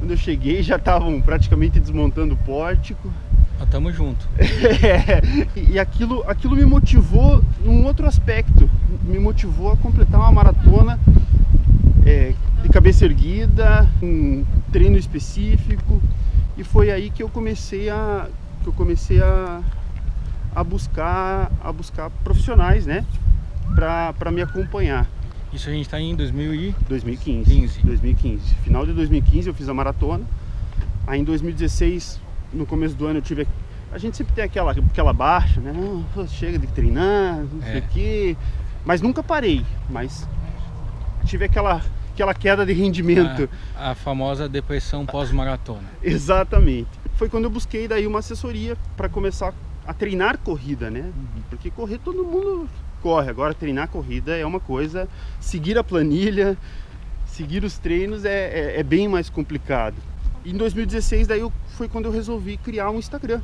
Quando 0.00 0.12
eu 0.12 0.16
cheguei 0.16 0.62
já 0.62 0.76
estavam 0.76 1.20
praticamente 1.20 1.78
desmontando 1.78 2.32
o 2.32 2.36
pórtico. 2.38 3.12
Ah, 3.60 3.66
tamo 3.66 3.92
junto. 3.92 4.26
É, 4.82 5.20
e 5.54 5.78
aquilo, 5.78 6.24
aquilo 6.26 6.56
me 6.56 6.64
motivou 6.64 7.44
num 7.62 7.84
outro 7.84 8.06
aspecto. 8.06 8.68
Me 9.04 9.18
motivou 9.18 9.70
a 9.70 9.76
completar 9.76 10.18
uma 10.18 10.32
maratona 10.32 10.98
é, 12.06 12.32
de 12.62 12.68
cabeça 12.70 13.04
erguida, 13.04 13.86
um 14.02 14.42
treino 14.72 14.96
específico. 14.96 16.00
E 16.56 16.64
foi 16.64 16.90
aí 16.90 17.10
que 17.10 17.22
eu 17.22 17.28
comecei 17.28 17.90
a, 17.90 18.26
que 18.62 18.68
eu 18.68 18.72
comecei 18.72 19.22
a, 19.22 19.60
a 20.56 20.64
buscar 20.64 21.52
a 21.62 21.70
buscar 21.70 22.08
profissionais, 22.24 22.86
né, 22.86 23.04
para 23.74 24.30
me 24.32 24.40
acompanhar. 24.40 25.06
Isso 25.52 25.68
a 25.68 25.72
gente 25.72 25.86
está 25.86 26.00
em 26.00 26.14
2000 26.14 26.54
e... 26.54 26.74
2015. 26.88 27.50
15. 27.50 27.80
2015. 27.82 28.54
Final 28.62 28.86
de 28.86 28.92
2015 28.92 29.48
eu 29.48 29.54
fiz 29.54 29.68
a 29.68 29.74
maratona. 29.74 30.24
Aí 31.06 31.20
em 31.20 31.24
2016, 31.24 32.20
no 32.52 32.64
começo 32.64 32.94
do 32.94 33.06
ano, 33.06 33.18
eu 33.18 33.22
tive. 33.22 33.46
A 33.92 33.98
gente 33.98 34.16
sempre 34.16 34.32
tem 34.32 34.44
aquela, 34.44 34.70
aquela 34.70 35.12
baixa, 35.12 35.60
né? 35.60 35.72
Não, 35.72 36.28
chega 36.28 36.58
de 36.58 36.68
treinar, 36.68 37.36
não 37.52 37.66
é. 37.66 37.72
sei 37.72 37.80
o 37.80 37.88
quê. 37.88 38.36
Mas 38.84 39.00
nunca 39.00 39.22
parei. 39.22 39.64
Mas 39.88 40.28
tive 41.24 41.44
aquela, 41.44 41.82
aquela 42.12 42.32
queda 42.32 42.64
de 42.64 42.72
rendimento. 42.72 43.48
A, 43.76 43.90
a 43.90 43.94
famosa 43.94 44.48
depressão 44.48 45.04
pós-maratona. 45.04 45.88
Exatamente. 46.00 46.88
Foi 47.16 47.28
quando 47.28 47.44
eu 47.44 47.50
busquei 47.50 47.88
daí 47.88 48.06
uma 48.06 48.20
assessoria 48.20 48.76
para 48.96 49.08
começar 49.08 49.52
a 49.84 49.92
treinar 49.92 50.38
corrida, 50.38 50.90
né? 50.90 51.00
Uhum. 51.00 51.42
Porque 51.50 51.70
correr 51.70 51.98
todo 51.98 52.24
mundo 52.24 52.68
corre. 53.00 53.30
Agora 53.30 53.54
treinar 53.54 53.88
corrida 53.88 54.36
é 54.36 54.44
uma 54.44 54.60
coisa, 54.60 55.08
seguir 55.40 55.78
a 55.78 55.84
planilha, 55.84 56.56
seguir 57.26 57.64
os 57.64 57.78
treinos 57.78 58.24
é, 58.24 58.74
é, 58.76 58.80
é 58.80 58.82
bem 58.82 59.08
mais 59.08 59.30
complicado. 59.30 59.96
em 60.44 60.56
2016 60.56 61.26
daí 61.26 61.40
eu, 61.40 61.52
foi 61.76 61.88
quando 61.88 62.06
eu 62.06 62.12
resolvi 62.12 62.56
criar 62.56 62.90
um 62.90 62.98
Instagram. 62.98 63.40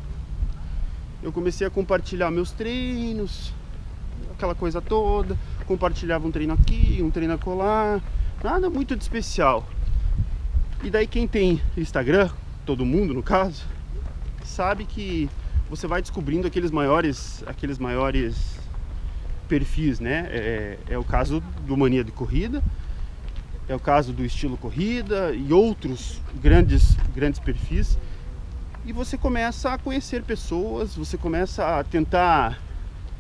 Eu 1.22 1.32
comecei 1.32 1.66
a 1.66 1.70
compartilhar 1.70 2.30
meus 2.30 2.52
treinos, 2.52 3.52
aquela 4.32 4.54
coisa 4.54 4.80
toda, 4.80 5.36
compartilhava 5.66 6.26
um 6.26 6.30
treino 6.30 6.54
aqui, 6.54 7.00
um 7.02 7.10
treino 7.10 7.34
acolá, 7.34 8.00
nada 8.44 8.68
muito 8.70 8.94
de 8.94 9.02
especial. 9.02 9.66
E 10.84 10.90
daí 10.90 11.06
quem 11.06 11.26
tem 11.26 11.60
Instagram, 11.76 12.30
todo 12.64 12.84
mundo 12.84 13.14
no 13.14 13.22
caso, 13.22 13.64
sabe 14.44 14.84
que 14.84 15.28
você 15.68 15.86
vai 15.86 16.00
descobrindo 16.00 16.46
aqueles 16.46 16.70
maiores, 16.70 17.42
aqueles 17.46 17.78
maiores 17.78 18.56
perfis, 19.48 20.00
né? 20.00 20.26
É, 20.30 20.78
é 20.90 20.98
o 20.98 21.04
caso 21.04 21.42
do 21.66 21.76
Mania 21.76 22.04
de 22.04 22.12
Corrida, 22.12 22.62
é 23.68 23.74
o 23.74 23.80
caso 23.80 24.12
do 24.12 24.24
estilo 24.24 24.56
corrida 24.56 25.32
e 25.34 25.52
outros 25.52 26.20
grandes, 26.40 26.96
grandes 27.14 27.40
perfis. 27.40 27.98
E 28.84 28.92
você 28.92 29.18
começa 29.18 29.72
a 29.72 29.78
conhecer 29.78 30.22
pessoas, 30.22 30.94
você 30.94 31.16
começa 31.16 31.78
a 31.78 31.82
tentar 31.82 32.60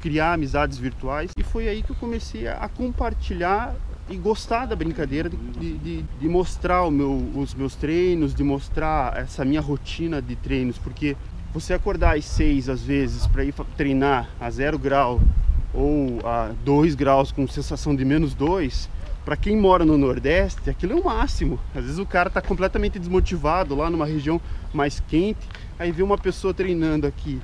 criar 0.00 0.34
amizades 0.34 0.78
virtuais. 0.78 1.30
E 1.36 1.42
foi 1.42 1.68
aí 1.68 1.82
que 1.82 1.90
eu 1.90 1.96
comecei 1.96 2.46
a 2.46 2.68
compartilhar 2.68 3.74
e 4.08 4.16
gostar 4.16 4.66
da 4.66 4.76
brincadeira 4.76 5.28
de, 5.28 5.78
de, 5.78 6.02
de 6.02 6.28
mostrar 6.28 6.88
meu, 6.90 7.28
os 7.34 7.54
meus 7.54 7.74
treinos, 7.74 8.32
de 8.32 8.44
mostrar 8.44 9.16
essa 9.16 9.44
minha 9.44 9.60
rotina 9.60 10.22
de 10.22 10.36
treinos, 10.36 10.78
porque 10.78 11.16
você 11.52 11.74
acordar 11.74 12.16
às 12.16 12.24
seis 12.24 12.68
às 12.68 12.82
vezes 12.82 13.26
para 13.26 13.44
ir 13.44 13.52
treinar 13.76 14.28
a 14.38 14.48
zero 14.50 14.78
grau 14.78 15.20
ou 15.76 16.26
a 16.26 16.52
dois 16.64 16.94
graus 16.94 17.30
com 17.30 17.46
sensação 17.46 17.94
de 17.94 18.04
menos 18.04 18.34
dois, 18.34 18.88
para 19.24 19.36
quem 19.36 19.56
mora 19.56 19.84
no 19.84 19.98
Nordeste, 19.98 20.70
aquilo 20.70 20.94
é 20.94 20.96
o 20.96 21.04
máximo. 21.04 21.60
Às 21.74 21.82
vezes 21.82 21.98
o 21.98 22.06
cara 22.06 22.28
está 22.28 22.40
completamente 22.40 22.98
desmotivado 22.98 23.74
lá 23.74 23.90
numa 23.90 24.06
região 24.06 24.40
mais 24.72 25.00
quente, 25.00 25.46
aí 25.78 25.92
vê 25.92 26.02
uma 26.02 26.16
pessoa 26.16 26.54
treinando 26.54 27.06
aqui 27.06 27.40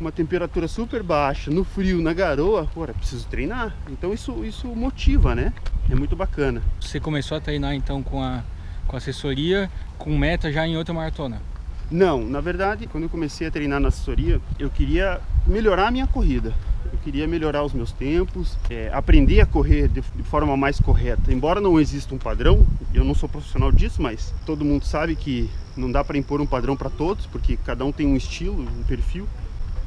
uma 0.00 0.10
temperatura 0.10 0.66
super 0.66 1.02
baixa, 1.02 1.50
no 1.50 1.62
frio, 1.62 2.00
na 2.00 2.14
garoa, 2.14 2.66
pô, 2.72 2.86
preciso 2.86 3.26
treinar. 3.28 3.76
Então 3.90 4.14
isso, 4.14 4.44
isso 4.44 4.66
motiva, 4.68 5.34
né? 5.34 5.52
É 5.90 5.94
muito 5.94 6.16
bacana. 6.16 6.62
Você 6.80 6.98
começou 6.98 7.36
a 7.36 7.40
treinar 7.40 7.74
então 7.74 8.02
com 8.02 8.22
a, 8.22 8.42
com 8.86 8.96
a 8.96 8.98
assessoria, 8.98 9.70
com 9.98 10.16
meta 10.16 10.50
já 10.50 10.66
em 10.66 10.76
outra 10.76 10.94
maratona? 10.94 11.42
Não, 11.90 12.24
na 12.24 12.40
verdade, 12.40 12.86
quando 12.86 13.04
eu 13.04 13.10
comecei 13.10 13.46
a 13.46 13.50
treinar 13.50 13.78
na 13.78 13.88
assessoria, 13.88 14.40
eu 14.58 14.70
queria 14.70 15.20
melhorar 15.46 15.88
a 15.88 15.90
minha 15.90 16.06
corrida. 16.06 16.54
Eu 16.92 16.98
queria 17.04 17.26
melhorar 17.26 17.62
os 17.64 17.72
meus 17.72 17.92
tempos, 17.92 18.58
é, 18.68 18.90
aprender 18.92 19.40
a 19.40 19.46
correr 19.46 19.88
de, 19.88 20.00
de, 20.00 20.22
forma 20.24 20.56
mais 20.56 20.80
correta. 20.80 21.32
Embora 21.32 21.60
não 21.60 21.78
exista 21.78 22.14
um 22.14 22.18
padrão, 22.18 22.66
eu 22.92 23.04
não 23.04 23.14
sou 23.14 23.28
profissional 23.28 23.70
disso, 23.70 24.02
mas 24.02 24.34
todo 24.44 24.64
mundo 24.64 24.84
sabe 24.84 25.14
que 25.14 25.48
não 25.76 25.90
dá 25.90 26.02
para 26.02 26.18
impor 26.18 26.40
um 26.40 26.46
padrão 26.46 26.76
para 26.76 26.90
todos, 26.90 27.26
porque 27.26 27.56
cada 27.56 27.84
um 27.84 27.92
tem 27.92 28.06
um 28.06 28.16
estilo, 28.16 28.62
um 28.62 28.82
perfil 28.82 29.26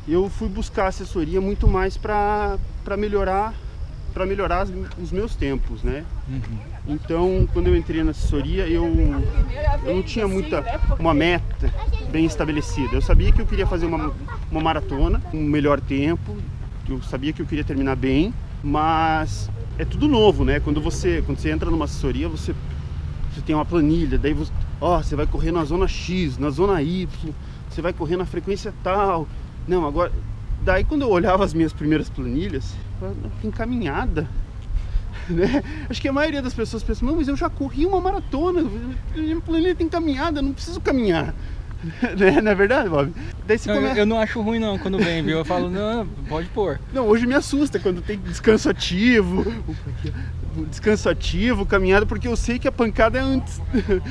eu 0.08 0.30
fui 0.30 0.50
buscar 0.50 0.88
assessoria 0.88 1.40
muito 1.40 1.68
mais 1.68 1.98
para 1.98 2.58
melhorar 2.98 3.54
para 4.14 4.28
melhorar 4.28 4.68
os 5.02 5.12
meus 5.12 5.36
tempos, 5.36 5.82
né? 5.82 6.06
Uhum. 6.30 6.58
Então, 6.88 7.50
quando 7.52 7.66
eu 7.66 7.76
entrei 7.76 8.04
na 8.04 8.12
assessoria, 8.12 8.68
eu, 8.68 8.86
eu 9.84 9.96
não 9.96 10.04
tinha 10.04 10.28
muita 10.28 10.64
uma 11.00 11.16
meta 11.16 11.74
bem 12.12 12.24
estabelecida. 12.24 12.94
Eu 12.94 13.02
sabia 13.02 13.32
que 13.32 13.42
eu 13.42 13.46
queria 13.48 13.66
fazer 13.66 13.88
uma, 13.88 14.14
uma 14.52 14.62
maratona, 14.62 15.20
um 15.34 15.42
melhor 15.42 15.82
tempo. 15.82 16.38
Eu 16.88 17.02
sabia 17.02 17.32
que 17.32 17.42
eu 17.42 17.46
queria 17.46 17.64
terminar 17.64 17.96
bem, 17.96 18.34
mas 18.64 19.50
é 19.78 19.86
tudo 19.86 20.08
novo, 20.08 20.44
né? 20.44 20.60
Quando 20.60 20.82
você 20.82 21.22
quando 21.26 21.40
você 21.40 21.50
entra 21.50 21.70
numa 21.72 21.86
assessoria, 21.86 22.28
você 22.28 22.54
você 23.34 23.42
tem 23.42 23.56
uma 23.56 23.66
planilha, 23.66 24.18
daí 24.18 24.34
você, 24.34 24.52
ó, 24.80 25.02
você 25.02 25.16
vai 25.16 25.26
correr 25.26 25.52
na 25.52 25.66
zona 25.66 25.88
X, 25.88 26.38
na 26.38 26.52
zona 26.52 26.82
Y, 26.84 27.08
você 27.68 27.82
vai 27.82 27.92
correr 27.92 28.16
na 28.16 28.26
frequência 28.26 28.74
tal, 28.84 29.28
não, 29.68 29.86
agora. 29.88 30.12
Daí 30.62 30.84
quando 30.84 31.02
eu 31.02 31.10
olhava 31.10 31.44
as 31.44 31.54
minhas 31.54 31.74
primeiras 31.74 32.10
planilhas, 32.10 32.76
encaminhada. 33.44 34.28
Né? 35.30 35.64
Acho 35.90 36.02
que 36.02 36.08
a 36.10 36.12
maioria 36.12 36.42
das 36.42 36.54
pessoas 36.54 36.84
pensa, 36.84 37.06
não, 37.06 37.16
mas 37.16 37.30
eu 37.30 37.38
já 37.38 37.50
corri 37.50 37.86
uma 37.86 38.02
maratona, 38.02 38.70
minha 39.16 39.40
planilha 39.40 39.74
tem 39.74 39.88
caminhada, 39.88 40.42
não 40.42 40.52
preciso 40.52 40.82
caminhar. 40.82 41.34
Né? 41.84 42.40
Não 42.42 42.52
é 42.52 42.56
verdade, 42.56 42.90
Bob? 42.90 43.14
Daí 43.46 43.58
você 43.58 43.72
não, 43.72 43.82
come... 43.82 44.00
Eu 44.00 44.06
não 44.06 44.20
acho 44.20 44.42
ruim 44.42 44.60
não 44.60 44.78
quando 44.78 44.98
vem, 44.98 45.22
viu? 45.22 45.40
Eu 45.40 45.46
falo, 45.46 45.70
não, 45.70 46.08
pode 46.30 46.48
pôr. 46.50 46.80
Não, 46.94 47.06
hoje 47.06 47.28
me 47.28 47.34
assusta 47.34 47.78
quando 47.78 48.02
tem 48.02 48.18
descanso 48.18 48.70
ativo 48.70 49.44
descanso 50.70 51.10
ativo, 51.10 51.66
caminhada, 51.66 52.06
porque 52.06 52.28
eu 52.28 52.36
sei 52.36 52.60
que 52.60 52.68
a 52.68 52.72
pancada 52.72 53.18
é 53.18 53.22
antes. 53.22 53.62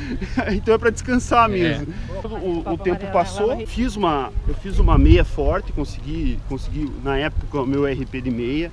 então 0.52 0.74
é 0.74 0.78
para 0.78 0.90
descansar 0.90 1.48
é. 1.48 1.52
mesmo. 1.52 1.94
É. 2.08 2.26
O, 2.26 2.72
o, 2.72 2.78
tempo 2.78 3.06
passou, 3.12 3.64
fiz 3.66 3.96
uma, 3.96 4.32
eu 4.46 4.54
fiz 4.54 4.78
uma 4.78 4.98
meia 4.98 5.24
forte, 5.24 5.72
consegui, 5.72 6.38
consegui 6.48 6.90
na 7.02 7.16
época 7.16 7.60
o 7.60 7.66
meu 7.66 7.84
RP 7.84 8.20
de 8.22 8.30
meia. 8.30 8.72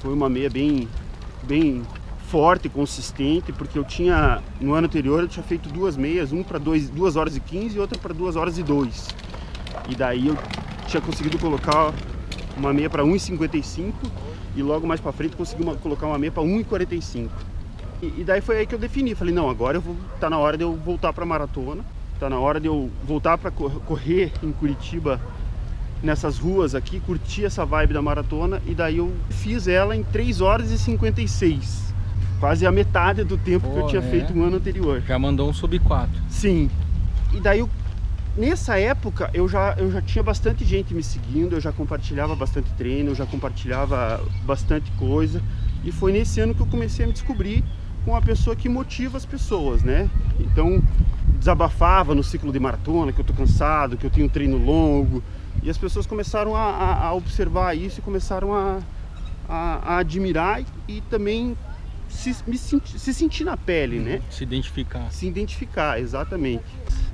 Foi 0.00 0.12
uma 0.12 0.28
meia 0.28 0.50
bem, 0.50 0.88
bem 1.44 1.82
forte, 2.30 2.68
consistente, 2.68 3.52
porque 3.52 3.78
eu 3.78 3.84
tinha 3.84 4.42
no 4.60 4.74
ano 4.74 4.86
anterior 4.86 5.20
eu 5.20 5.28
tinha 5.28 5.42
feito 5.42 5.68
duas 5.68 5.96
meias, 5.96 6.32
um 6.32 6.42
para 6.42 6.58
2 6.58 7.16
horas 7.16 7.36
e 7.36 7.40
15 7.40 7.76
e 7.76 7.80
outra 7.80 7.98
para 7.98 8.12
2 8.12 8.36
horas 8.36 8.58
e 8.58 8.62
2. 8.62 9.08
E 9.88 9.94
daí 9.94 10.28
eu 10.28 10.36
tinha 10.86 11.00
conseguido 11.00 11.38
colocar 11.38 11.92
uma 12.56 12.72
meia 12.72 12.90
para 12.90 13.02
1,55 13.02 13.92
e 14.54 14.62
logo 14.62 14.86
mais 14.86 15.00
para 15.00 15.12
frente 15.12 15.36
consegui 15.36 15.62
uma, 15.62 15.74
colocar 15.76 16.06
uma 16.06 16.18
meia 16.18 16.30
para 16.30 16.42
1,45. 16.42 17.28
E, 18.02 18.06
e 18.18 18.24
daí 18.24 18.40
foi 18.40 18.58
aí 18.58 18.66
que 18.66 18.74
eu 18.74 18.78
defini, 18.78 19.14
falei, 19.14 19.32
não, 19.32 19.48
agora 19.48 19.78
eu 19.78 19.80
vou, 19.80 19.96
tá 20.20 20.28
na 20.28 20.38
hora 20.38 20.56
de 20.56 20.64
eu 20.64 20.74
voltar 20.74 21.12
para 21.12 21.24
maratona, 21.24 21.84
tá 22.20 22.28
na 22.28 22.38
hora 22.38 22.60
de 22.60 22.66
eu 22.66 22.90
voltar 23.04 23.38
para 23.38 23.50
correr 23.50 24.32
em 24.42 24.52
Curitiba 24.52 25.20
nessas 26.02 26.38
ruas 26.38 26.74
aqui, 26.74 27.00
curtir 27.00 27.44
essa 27.44 27.64
vibe 27.64 27.94
da 27.94 28.02
maratona 28.02 28.62
e 28.66 28.74
daí 28.74 28.98
eu 28.98 29.12
fiz 29.30 29.66
ela 29.66 29.96
em 29.96 30.02
3 30.02 30.40
horas 30.40 30.70
e 30.70 30.78
56. 30.78 31.87
Quase 32.40 32.66
a 32.66 32.72
metade 32.72 33.24
do 33.24 33.36
tempo 33.36 33.66
Pô, 33.66 33.74
que 33.74 33.80
eu 33.80 33.86
tinha 33.88 34.02
é? 34.02 34.10
feito 34.10 34.32
no 34.32 34.44
ano 34.44 34.56
anterior. 34.56 35.02
Já 35.06 35.18
mandou 35.18 35.48
um 35.48 35.52
sub 35.52 35.78
4. 35.78 36.10
Sim. 36.28 36.70
E 37.32 37.40
daí 37.40 37.58
eu 37.60 37.68
Nessa 38.38 38.78
época 38.78 39.28
eu 39.34 39.48
já, 39.48 39.74
eu 39.76 39.90
já 39.90 40.00
tinha 40.00 40.22
bastante 40.22 40.64
gente 40.64 40.94
me 40.94 41.02
seguindo, 41.02 41.56
eu 41.56 41.60
já 41.60 41.72
compartilhava 41.72 42.36
bastante 42.36 42.70
treino, 42.74 43.10
eu 43.10 43.14
já 43.16 43.26
compartilhava 43.26 44.24
bastante 44.44 44.92
coisa. 44.92 45.42
E 45.82 45.90
foi 45.90 46.12
nesse 46.12 46.38
ano 46.38 46.54
que 46.54 46.60
eu 46.60 46.66
comecei 46.66 47.04
a 47.04 47.08
me 47.08 47.12
descobrir 47.12 47.64
com 48.04 48.12
uma 48.12 48.22
pessoa 48.22 48.54
que 48.54 48.68
motiva 48.68 49.16
as 49.16 49.26
pessoas, 49.26 49.82
né? 49.82 50.08
Então 50.38 50.80
desabafava 51.36 52.14
no 52.14 52.22
ciclo 52.22 52.52
de 52.52 52.60
maratona, 52.60 53.12
que 53.12 53.20
eu 53.20 53.24
tô 53.24 53.32
cansado, 53.32 53.96
que 53.96 54.06
eu 54.06 54.10
tenho 54.10 54.26
um 54.26 54.30
treino 54.30 54.56
longo. 54.56 55.20
E 55.60 55.68
as 55.68 55.76
pessoas 55.76 56.06
começaram 56.06 56.54
a, 56.54 56.60
a, 56.60 57.06
a 57.08 57.14
observar 57.14 57.76
isso 57.76 57.98
e 57.98 58.02
começaram 58.02 58.54
a, 58.54 58.78
a, 59.48 59.94
a 59.94 59.98
admirar 59.98 60.60
e, 60.60 60.66
e 60.86 61.00
também 61.00 61.56
se, 62.08 62.34
se, 62.34 62.82
se 62.84 63.14
sentir 63.14 63.44
na 63.44 63.56
pele, 63.56 63.98
né? 63.98 64.22
Se 64.30 64.42
identificar. 64.42 65.10
Se 65.12 65.26
identificar, 65.26 66.00
exatamente. 66.00 66.64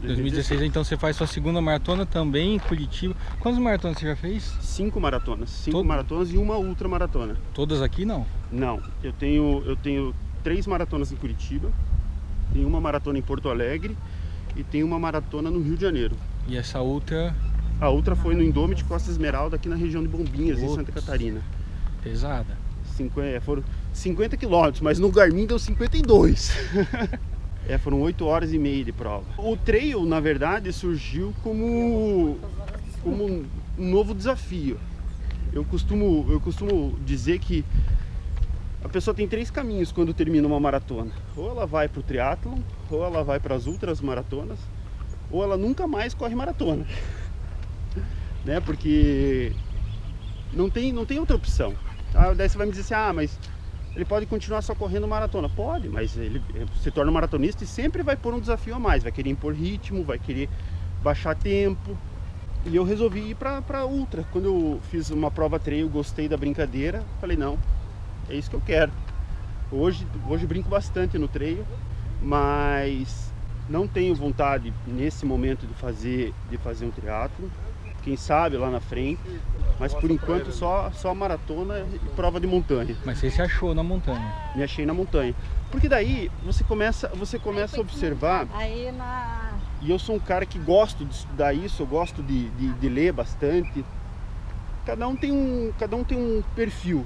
2016, 0.03 0.63
então 0.63 0.85
você 0.85 0.97
faz 0.97 1.17
sua 1.17 1.27
segunda 1.27 1.61
maratona 1.61 2.05
também 2.05 2.55
em 2.55 2.59
Curitiba. 2.59 3.15
Quantas 3.41 3.61
maratonas 3.61 3.99
você 3.99 4.07
já 4.07 4.17
fez? 4.17 4.43
Cinco 4.61 5.01
maratonas. 5.01 5.51
Cinco 5.51 5.79
Todo... 5.79 5.87
maratonas 5.87 6.31
e 6.31 6.37
uma 6.37 6.57
ultra 6.57 6.89
maratona. 6.89 7.37
Todas 7.53 7.83
aqui 7.83 8.05
não? 8.05 8.27
Não. 8.53 8.81
Eu 9.03 9.13
tenho, 9.13 9.63
eu 9.67 9.77
tenho 9.77 10.15
três 10.43 10.67
maratonas 10.67 11.11
em 11.11 11.17
Curitiba, 11.17 11.71
tenho 12.53 12.69
uma 12.69 12.81
maratona 12.81 13.19
em 13.19 13.23
Porto 13.23 13.49
Alegre 13.49 13.97
e 14.55 14.63
tenho 14.63 14.87
uma 14.87 14.99
maratona 14.99 15.51
no 15.51 15.61
Rio 15.61 15.77
de 15.77 15.83
Janeiro. 15.83 16.17
E 16.47 16.57
essa 16.57 16.81
outra? 16.81 17.35
A 17.81 17.89
outra 17.89 18.15
foi 18.15 18.35
no 18.35 18.43
Indômito 18.43 18.85
Costa 18.85 19.11
Esmeralda, 19.11 19.57
aqui 19.57 19.69
na 19.69 19.77
região 19.77 20.03
de 20.03 20.09
Bombinhas, 20.09 20.59
Putz, 20.61 20.73
em 20.73 20.75
Santa 20.77 20.93
Catarina. 20.93 21.43
Pesada. 22.03 22.57
50, 22.97 23.27
é, 23.27 23.41
foram 23.41 23.65
50 23.95 24.37
quilômetros, 24.37 24.81
mas 24.83 24.99
no 24.99 25.11
Garmin 25.11 25.47
deu 25.47 25.59
52. 25.59 26.53
É, 27.67 27.79
foram 27.79 28.03
8 28.03 28.27
horas 28.27 28.53
e 28.53 28.59
meia 28.59 28.85
de 28.85 28.93
prova. 28.93 29.25
O 29.39 29.57
trail, 29.57 30.05
na 30.05 30.21
verdade, 30.21 30.71
surgiu 30.71 31.35
como, 31.43 32.39
como 33.03 33.25
um 33.25 33.47
novo 33.79 34.15
desafio. 34.15 34.79
Eu 35.51 35.65
costumo, 35.65 36.27
eu 36.29 36.39
costumo 36.41 36.95
dizer 37.07 37.39
que 37.39 37.65
a 38.85 38.89
pessoa 38.91 39.15
tem 39.15 39.27
três 39.27 39.51
caminhos 39.51 39.91
quando 39.91 40.13
termina 40.13 40.47
uma 40.47 40.61
maratona. 40.61 41.11
Ou 41.35 41.53
ela 41.53 41.67
vai 41.67 41.89
para 41.89 42.01
o 42.01 42.03
triatlon, 42.03 42.59
ou 42.91 43.03
ela 43.03 43.25
vai 43.25 43.41
para 43.41 43.55
as 43.55 43.67
outras 43.67 43.99
maratonas, 44.03 44.59
ou 45.31 45.43
ela 45.43 45.57
nunca 45.57 45.87
mais 45.87 46.13
corre 46.13 46.35
maratona. 46.35 46.85
né? 48.45 48.61
Porque 48.61 49.53
não 50.53 50.69
tem, 50.69 50.93
não 50.93 51.07
tem 51.07 51.19
outra 51.19 51.35
opção. 51.35 51.75
Ah, 52.15 52.35
daí 52.35 52.47
você 52.47 52.59
vai 52.59 52.67
me 52.67 52.73
dizer 52.73 52.83
assim, 52.83 52.95
ah, 52.95 53.13
mas 53.15 53.39
ele 53.95 54.05
pode 54.05 54.27
continuar 54.27 54.63
só 54.63 54.75
correndo 54.75 55.07
maratona. 55.07 55.49
Pode, 55.49 55.89
mas 55.89 56.17
ele 56.17 56.43
se 56.81 56.91
torna 56.91 57.13
maratonista 57.13 57.65
e 57.65 57.67
sempre 57.67 58.03
vai 58.03 58.17
pôr 58.17 58.35
um 58.35 58.41
desafio 58.41 58.75
a 58.75 58.79
mais. 58.79 59.03
Vai 59.03 59.13
querer 59.13 59.31
impor 59.31 59.55
ritmo, 59.55 60.03
vai 60.03 60.19
querer 60.19 60.49
baixar 61.03 61.35
tempo. 61.35 61.97
E 62.67 62.75
eu 62.75 62.83
resolvi 62.83 63.31
ir 63.31 63.35
para 63.37 63.85
ultra. 63.87 64.25
Quando 64.33 64.47
eu 64.47 64.81
fiz 64.91 65.11
uma 65.11 65.31
prova 65.31 65.59
trail, 65.61 65.89
gostei 65.89 66.29
da 66.29 66.37
brincadeira, 66.37 67.05
falei, 67.21 67.37
não, 67.37 67.59
é 68.29 68.35
isso 68.35 68.51
que 68.51 68.57
eu 68.57 68.63
quero. 68.63 68.91
Hoje, 69.71 70.07
hoje 70.29 70.47
brinco 70.47 70.69
bastante 70.69 71.19
no 71.19 71.29
trail, 71.29 71.65
mas 72.23 73.33
não 73.69 73.87
tenho 73.87 74.15
vontade 74.15 74.73
nesse 74.87 75.25
momento 75.25 75.67
de 75.67 75.75
fazer, 75.75 76.35
de 76.51 76.57
fazer 76.57 76.87
um 76.87 76.91
triatlo. 76.91 77.51
Quem 78.05 78.17
sabe 78.17 78.57
lá 78.57 78.71
na 78.71 78.81
frente. 78.81 79.21
Mas 79.81 79.93
por 79.93 80.11
enquanto 80.11 80.53
só, 80.53 80.91
só 80.93 81.13
maratona 81.15 81.81
e 81.81 81.99
prova 82.15 82.39
de 82.39 82.47
montanha. 82.47 82.97
Mas 83.05 83.19
você 83.19 83.31
se 83.31 83.43
achou 83.43 83.75
na 83.75 83.83
montanha? 83.83 84.33
Me 84.55 84.63
achei 84.63 84.87
na 84.87 84.95
montanha. 84.95 85.35
Porque 85.71 85.89
daí 85.89 86.31
você 86.45 86.63
começa, 86.63 87.09
você 87.09 87.39
começa 87.39 87.79
a 87.79 87.81
observar. 87.81 88.47
Aí 88.53 88.93
na. 88.93 89.55
E 89.83 89.91
eu 89.91 89.99
sou 89.99 90.15
um 90.15 90.21
cara 90.21 90.47
que 90.47 90.59
gosto 90.59 91.05
de 91.05 91.15
estudar 91.15 91.53
isso, 91.53 91.83
eu 91.83 91.87
gosto 91.87 92.23
de, 92.23 92.49
de, 92.51 92.73
de 92.75 92.89
ler 92.89 93.13
bastante. 93.13 93.85
Cada 94.87 95.09
um 95.09 95.17
tem 95.17 95.33
um, 95.33 95.73
cada 95.79 95.97
um 95.97 96.05
tem 96.05 96.17
um 96.17 96.43
perfil. 96.55 97.05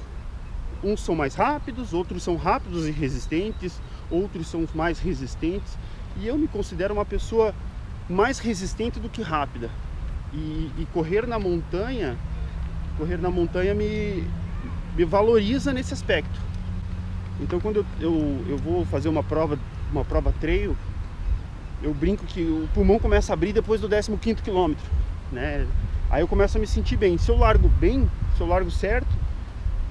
Uns 0.84 1.00
são 1.00 1.14
mais 1.14 1.34
rápidos, 1.34 1.94
outros 1.94 2.22
são 2.22 2.36
rápidos 2.36 2.86
e 2.86 2.90
resistentes, 2.90 3.80
outros 4.10 4.46
são 4.46 4.68
mais 4.74 4.98
resistentes. 4.98 5.76
E 6.20 6.26
eu 6.26 6.36
me 6.36 6.46
considero 6.46 6.92
uma 6.92 7.04
pessoa 7.04 7.54
mais 8.08 8.38
resistente 8.38 9.00
do 9.00 9.08
que 9.08 9.22
rápida. 9.22 9.70
E, 10.32 10.70
e 10.78 10.86
correr 10.92 11.26
na 11.26 11.38
montanha, 11.38 12.16
correr 12.98 13.16
na 13.16 13.30
montanha 13.30 13.74
me, 13.74 14.24
me 14.96 15.04
valoriza 15.04 15.72
nesse 15.72 15.94
aspecto. 15.94 16.40
Então 17.40 17.60
quando 17.60 17.76
eu, 17.78 17.86
eu, 18.00 18.44
eu 18.48 18.58
vou 18.58 18.84
fazer 18.84 19.08
uma 19.08 19.22
prova, 19.22 19.58
uma 19.90 20.04
prova 20.04 20.34
trail, 20.40 20.76
eu 21.82 21.94
brinco 21.94 22.26
que 22.26 22.42
o 22.42 22.68
pulmão 22.74 22.98
começa 22.98 23.32
a 23.32 23.34
abrir 23.34 23.52
depois 23.52 23.80
do 23.80 23.88
15 23.88 24.42
quilômetro, 24.42 24.84
né? 25.32 25.66
Aí 26.10 26.22
eu 26.22 26.28
começo 26.28 26.56
a 26.56 26.60
me 26.60 26.66
sentir 26.66 26.96
bem. 26.96 27.16
Se 27.18 27.30
eu 27.30 27.36
largo 27.36 27.68
bem, 27.68 28.10
se 28.36 28.40
eu 28.40 28.46
largo 28.46 28.70
certo, 28.70 29.08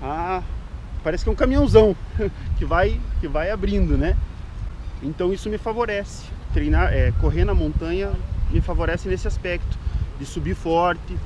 ah, 0.02 0.44
parece 1.04 1.24
que 1.24 1.30
é 1.30 1.32
um 1.32 1.36
caminhãozão 1.36 1.96
que 2.58 2.66
vai 2.66 3.00
que 3.20 3.28
vai 3.28 3.50
abrindo, 3.50 3.98
né? 3.98 4.18
Então 5.02 5.32
isso 5.32 5.50
me 5.50 5.58
favorece. 5.58 6.26
Treinar, 6.54 6.92
é, 6.92 7.12
correr 7.22 7.46
na 7.46 7.54
montanha 7.54 8.12
me 8.52 8.62
favorece 8.62 9.08
nesse 9.08 9.28
aspecto 9.28 9.78
de 10.20 10.26
subir 10.26 10.56
forte, 10.56 11.18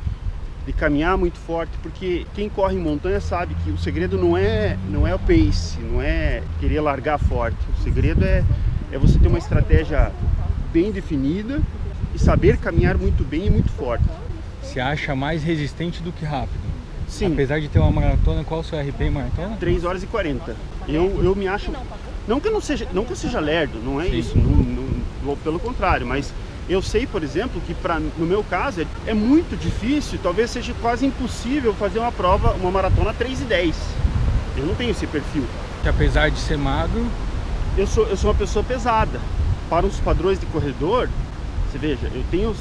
de 0.65 0.73
caminhar 0.73 1.17
muito 1.17 1.37
forte, 1.39 1.71
porque 1.81 2.25
quem 2.35 2.47
corre 2.49 2.75
em 2.75 2.79
montanha 2.79 3.19
sabe 3.19 3.55
que 3.63 3.71
o 3.71 3.77
segredo 3.77 4.17
não 4.17 4.37
é 4.37 4.77
não 4.89 5.07
é 5.07 5.15
o 5.15 5.19
pace, 5.19 5.79
não 5.79 6.01
é 6.01 6.43
querer 6.59 6.81
largar 6.81 7.17
forte. 7.17 7.57
O 7.77 7.83
segredo 7.83 8.23
é 8.23 8.43
é 8.91 8.97
você 8.97 9.17
ter 9.17 9.27
uma 9.29 9.37
estratégia 9.37 10.11
bem 10.73 10.91
definida 10.91 11.59
e 12.13 12.19
saber 12.19 12.57
caminhar 12.57 12.97
muito 12.97 13.23
bem 13.23 13.47
e 13.47 13.49
muito 13.49 13.71
forte. 13.71 14.03
Você 14.61 14.79
acha 14.79 15.15
mais 15.15 15.43
resistente 15.43 16.03
do 16.03 16.11
que 16.11 16.25
rápido? 16.25 16.59
Sim. 17.07 17.33
Apesar 17.33 17.59
de 17.59 17.67
ter 17.69 17.79
uma 17.79 17.91
maratona, 17.91 18.43
qual 18.43 18.59
o 18.61 18.63
seu 18.63 18.79
RP 18.79 19.01
em 19.01 19.09
maratona? 19.09 19.55
3 19.57 19.83
horas 19.85 20.03
e 20.03 20.07
40. 20.07 20.55
Eu, 20.87 21.21
eu 21.23 21.35
me 21.35 21.47
acho. 21.47 21.71
Não 22.27 22.39
que 22.39 22.47
eu 22.47 22.51
não 22.51 22.61
seja, 22.61 22.87
não 22.93 23.03
que 23.03 23.11
eu 23.11 23.15
seja 23.15 23.39
lerdo, 23.39 23.79
não 23.83 23.99
é 23.99 24.05
Sim. 24.05 24.17
isso. 24.17 24.37
Não, 24.37 24.51
não- 24.51 25.35
pelo 25.43 25.59
contrário, 25.59 26.05
mas 26.05 26.33
eu 26.69 26.81
sei, 26.81 27.05
por 27.05 27.23
exemplo, 27.23 27.61
que 27.61 27.73
pra, 27.73 27.99
no 27.99 28.25
meu 28.25 28.43
caso 28.43 28.81
é, 28.81 28.87
é 29.07 29.13
muito 29.13 29.57
difícil, 29.57 30.19
talvez 30.21 30.51
seja 30.51 30.73
quase 30.81 31.05
impossível 31.05 31.73
fazer 31.73 31.99
uma 31.99 32.11
prova, 32.11 32.53
uma 32.53 32.71
maratona 32.71 33.13
3 33.13 33.41
e 33.41 33.43
10. 33.45 33.75
Eu 34.57 34.65
não 34.65 34.75
tenho 34.75 34.91
esse 34.91 35.07
perfil. 35.07 35.45
Que 35.81 35.89
apesar 35.89 36.29
de 36.29 36.37
ser 36.39 36.57
magro, 36.57 37.05
Eu 37.77 37.87
sou, 37.87 38.05
eu 38.07 38.17
sou 38.17 38.29
uma 38.29 38.37
pessoa 38.37 38.63
pesada. 38.63 39.19
Para 39.69 39.85
os 39.85 39.97
padrões 39.99 40.37
de 40.39 40.45
corredor, 40.47 41.09
você 41.69 41.77
veja, 41.77 42.11
eu 42.13 42.23
tenho 42.29 42.53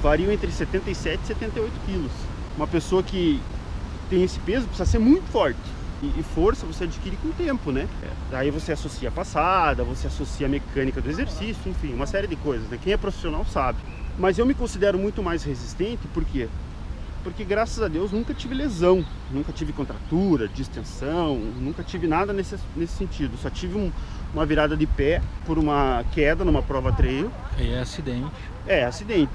vario 0.00 0.30
entre 0.30 0.50
77 0.50 1.20
e 1.24 1.26
78 1.26 1.72
quilos. 1.84 2.12
Uma 2.56 2.66
pessoa 2.66 3.02
que 3.02 3.42
tem 4.08 4.22
esse 4.22 4.38
peso 4.40 4.66
precisa 4.66 4.88
ser 4.88 4.98
muito 5.00 5.28
forte. 5.30 5.58
E, 6.02 6.20
e 6.20 6.22
força 6.22 6.66
você 6.66 6.84
adquire 6.84 7.16
com 7.16 7.28
o 7.28 7.32
tempo, 7.32 7.70
né? 7.72 7.88
Daí 8.30 8.50
você 8.50 8.72
associa 8.72 9.08
a 9.08 9.12
passada, 9.12 9.84
você 9.84 10.06
associa 10.06 10.46
a 10.46 10.50
mecânica 10.50 11.00
do 11.00 11.08
exercício, 11.08 11.70
enfim, 11.70 11.94
uma 11.94 12.06
série 12.06 12.26
de 12.26 12.36
coisas. 12.36 12.68
Né? 12.68 12.78
Quem 12.82 12.92
é 12.92 12.96
profissional 12.96 13.44
sabe. 13.46 13.78
Mas 14.18 14.38
eu 14.38 14.44
me 14.46 14.54
considero 14.54 14.98
muito 14.98 15.22
mais 15.22 15.42
resistente, 15.44 16.06
por 16.08 16.24
quê? 16.24 16.48
Porque 17.22 17.42
graças 17.42 17.82
a 17.82 17.88
Deus 17.88 18.12
nunca 18.12 18.34
tive 18.34 18.54
lesão, 18.54 19.02
nunca 19.30 19.50
tive 19.50 19.72
contratura, 19.72 20.46
distensão, 20.46 21.36
nunca 21.36 21.82
tive 21.82 22.06
nada 22.06 22.32
nesse, 22.34 22.56
nesse 22.76 22.92
sentido. 22.96 23.36
Só 23.38 23.48
tive 23.48 23.78
um- 23.78 23.90
uma 24.34 24.44
virada 24.44 24.76
de 24.76 24.86
pé 24.86 25.22
por 25.46 25.58
uma 25.58 26.04
queda 26.12 26.44
numa 26.44 26.60
prova 26.62 26.92
trail. 26.92 27.30
é 27.58 27.78
acidente. 27.78 28.30
É, 28.66 28.84
acidente. 28.84 29.32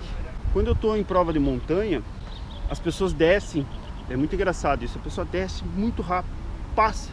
Quando 0.54 0.68
eu 0.68 0.74
estou 0.74 0.96
em 0.96 1.04
prova 1.04 1.34
de 1.34 1.40
montanha, 1.40 2.04
as 2.70 2.78
pessoas 2.80 3.12
descem, 3.12 3.66
é 4.10 4.16
muito 4.16 4.36
engraçado 4.36 4.84
isso, 4.86 4.98
a 5.00 5.02
pessoa 5.02 5.26
desce 5.26 5.64
muito 5.64 6.02
rápido, 6.04 6.34
passa. 6.80 7.10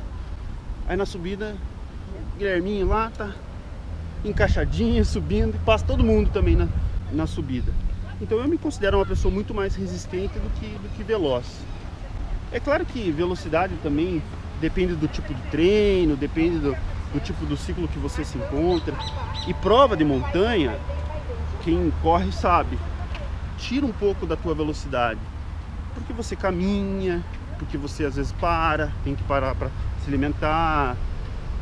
Aí 0.86 0.96
na 0.96 1.04
subida, 1.04 1.56
Guilherminho 2.38 2.86
lá 2.86 3.10
tá 3.10 3.32
encaixadinho, 4.24 5.04
subindo, 5.04 5.56
e 5.56 5.58
passa 5.58 5.84
todo 5.84 6.04
mundo 6.04 6.30
também 6.30 6.54
na, 6.54 6.68
na 7.10 7.26
subida. 7.26 7.72
Então 8.20 8.38
eu 8.38 8.46
me 8.46 8.56
considero 8.58 8.96
uma 8.96 9.04
pessoa 9.04 9.34
muito 9.34 9.52
mais 9.52 9.74
resistente 9.74 10.38
do 10.38 10.48
que, 10.50 10.68
do 10.68 10.88
que 10.96 11.02
veloz. 11.02 11.46
É 12.52 12.60
claro 12.60 12.86
que 12.86 13.10
velocidade 13.10 13.74
também 13.82 14.22
depende 14.60 14.94
do 14.94 15.08
tipo 15.08 15.34
de 15.34 15.42
treino, 15.50 16.16
depende 16.16 16.58
do, 16.58 16.76
do 17.12 17.18
tipo 17.18 17.44
do 17.44 17.56
ciclo 17.56 17.88
que 17.88 17.98
você 17.98 18.24
se 18.24 18.38
encontra. 18.38 18.94
E 19.48 19.54
prova 19.54 19.96
de 19.96 20.04
montanha, 20.04 20.78
quem 21.64 21.92
corre 22.02 22.30
sabe, 22.30 22.78
tira 23.58 23.84
um 23.84 23.92
pouco 23.92 24.26
da 24.26 24.36
tua 24.36 24.54
velocidade. 24.54 25.18
Porque 25.92 26.12
você 26.12 26.36
caminha, 26.36 27.20
porque 27.58 27.76
você 27.76 28.04
às 28.04 28.16
vezes 28.16 28.32
para, 28.32 28.92
tem 29.04 29.14
que 29.14 29.22
parar 29.24 29.54
para 29.54 29.68
se 30.02 30.08
alimentar, 30.08 30.96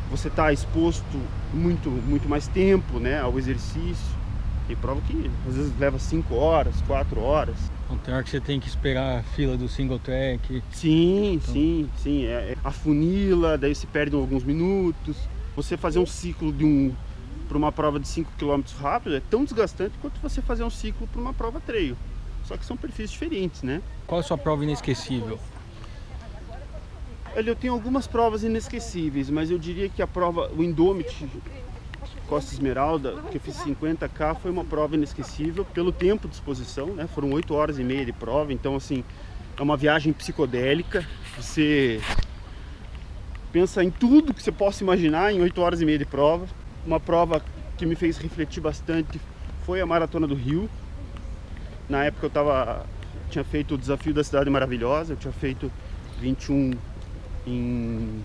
você 0.09 0.27
está 0.27 0.53
exposto 0.53 1.19
muito, 1.53 1.89
muito 1.89 2.29
mais 2.29 2.47
tempo 2.47 2.99
né, 2.99 3.19
ao 3.19 3.37
exercício. 3.37 4.15
Tem 4.67 4.75
prova 4.75 4.99
que 5.01 5.29
às 5.47 5.55
vezes 5.55 5.73
leva 5.79 5.99
5 5.99 6.33
horas, 6.35 6.75
4 6.87 7.21
horas. 7.21 7.55
Então 7.85 7.97
tem 7.99 8.13
hora 8.13 8.23
que 8.23 8.31
você 8.31 8.41
tem 8.41 8.59
que 8.59 8.67
esperar 8.67 9.19
a 9.19 9.23
fila 9.23 9.55
do 9.55 9.67
single 9.67 9.99
track. 9.99 10.63
Sim, 10.71 11.39
sim, 11.43 11.89
sim. 11.97 12.25
É, 12.25 12.53
é, 12.53 12.57
afunila, 12.63 13.57
daí 13.57 13.75
se 13.75 13.85
perde 13.85 14.15
alguns 14.15 14.43
minutos. 14.43 15.15
Você 15.55 15.77
fazer 15.77 15.99
um 15.99 16.05
ciclo 16.05 16.51
de 16.51 16.65
um 16.65 16.93
para 17.47 17.57
uma 17.57 17.71
prova 17.71 17.99
de 17.99 18.07
5 18.07 18.31
km 18.39 18.61
rápido 18.81 19.15
é 19.15 19.19
tão 19.19 19.43
desgastante 19.43 19.93
quanto 20.01 20.19
você 20.19 20.41
fazer 20.41 20.63
um 20.63 20.69
ciclo 20.69 21.07
para 21.07 21.21
uma 21.21 21.33
prova 21.33 21.59
trail. 21.59 21.95
Só 22.43 22.57
que 22.57 22.65
são 22.65 22.75
perfis 22.75 23.11
diferentes, 23.11 23.61
né? 23.61 23.81
Qual 24.07 24.19
a 24.19 24.23
sua 24.23 24.37
prova 24.37 24.63
inesquecível? 24.63 25.39
Eu 27.35 27.55
tenho 27.55 27.73
algumas 27.73 28.07
provas 28.07 28.43
inesquecíveis, 28.43 29.29
mas 29.29 29.51
eu 29.51 29.57
diria 29.59 29.89
que 29.89 30.01
a 30.01 30.07
prova, 30.07 30.49
o 30.55 30.63
Indomit 30.63 31.27
Costa 32.27 32.53
Esmeralda, 32.53 33.21
que 33.29 33.35
eu 33.35 33.41
fiz 33.41 33.57
50k, 33.57 34.37
foi 34.37 34.49
uma 34.49 34.63
prova 34.63 34.95
inesquecível 34.95 35.65
pelo 35.65 35.91
tempo 35.91 36.29
de 36.29 36.33
exposição, 36.33 36.87
né? 36.87 37.07
Foram 37.07 37.31
8 37.33 37.53
horas 37.53 37.77
e 37.77 37.83
meia 37.83 38.05
de 38.05 38.13
prova, 38.13 38.53
então 38.53 38.75
assim, 38.75 39.03
é 39.57 39.61
uma 39.61 39.75
viagem 39.75 40.13
psicodélica. 40.13 41.05
Você 41.35 41.99
pensa 43.51 43.83
em 43.83 43.91
tudo 43.91 44.33
que 44.33 44.41
você 44.41 44.51
possa 44.51 44.81
imaginar 44.81 45.33
em 45.33 45.41
8 45.41 45.61
horas 45.61 45.81
e 45.81 45.85
meia 45.85 45.99
de 45.99 46.05
prova. 46.05 46.47
Uma 46.85 47.01
prova 47.01 47.43
que 47.77 47.85
me 47.85 47.95
fez 47.95 48.17
refletir 48.17 48.61
bastante 48.61 49.19
foi 49.65 49.81
a 49.81 49.85
Maratona 49.85 50.25
do 50.25 50.35
Rio. 50.35 50.69
Na 51.89 52.05
época 52.05 52.27
eu 52.27 52.29
tava, 52.29 52.85
tinha 53.29 53.43
feito 53.43 53.75
o 53.75 53.77
desafio 53.77 54.13
da 54.13 54.23
Cidade 54.23 54.49
Maravilhosa, 54.49 55.13
eu 55.13 55.17
tinha 55.17 55.33
feito 55.33 55.69
21 56.21 56.71
em, 57.45 58.23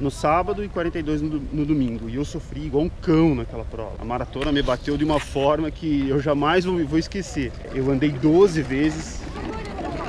no 0.00 0.10
sábado 0.10 0.64
e 0.64 0.68
42 0.68 1.22
no, 1.22 1.40
no 1.52 1.64
domingo. 1.64 2.08
E 2.08 2.16
eu 2.16 2.24
sofri 2.24 2.66
igual 2.66 2.84
um 2.84 2.88
cão 2.88 3.34
naquela 3.34 3.64
prova. 3.64 3.96
A 3.98 4.04
maratona 4.04 4.52
me 4.52 4.62
bateu 4.62 4.96
de 4.96 5.04
uma 5.04 5.20
forma 5.20 5.70
que 5.70 6.08
eu 6.08 6.20
jamais 6.20 6.64
vou, 6.64 6.84
vou 6.86 6.98
esquecer. 6.98 7.52
Eu 7.74 7.90
andei 7.90 8.10
12 8.10 8.62
vezes, 8.62 9.20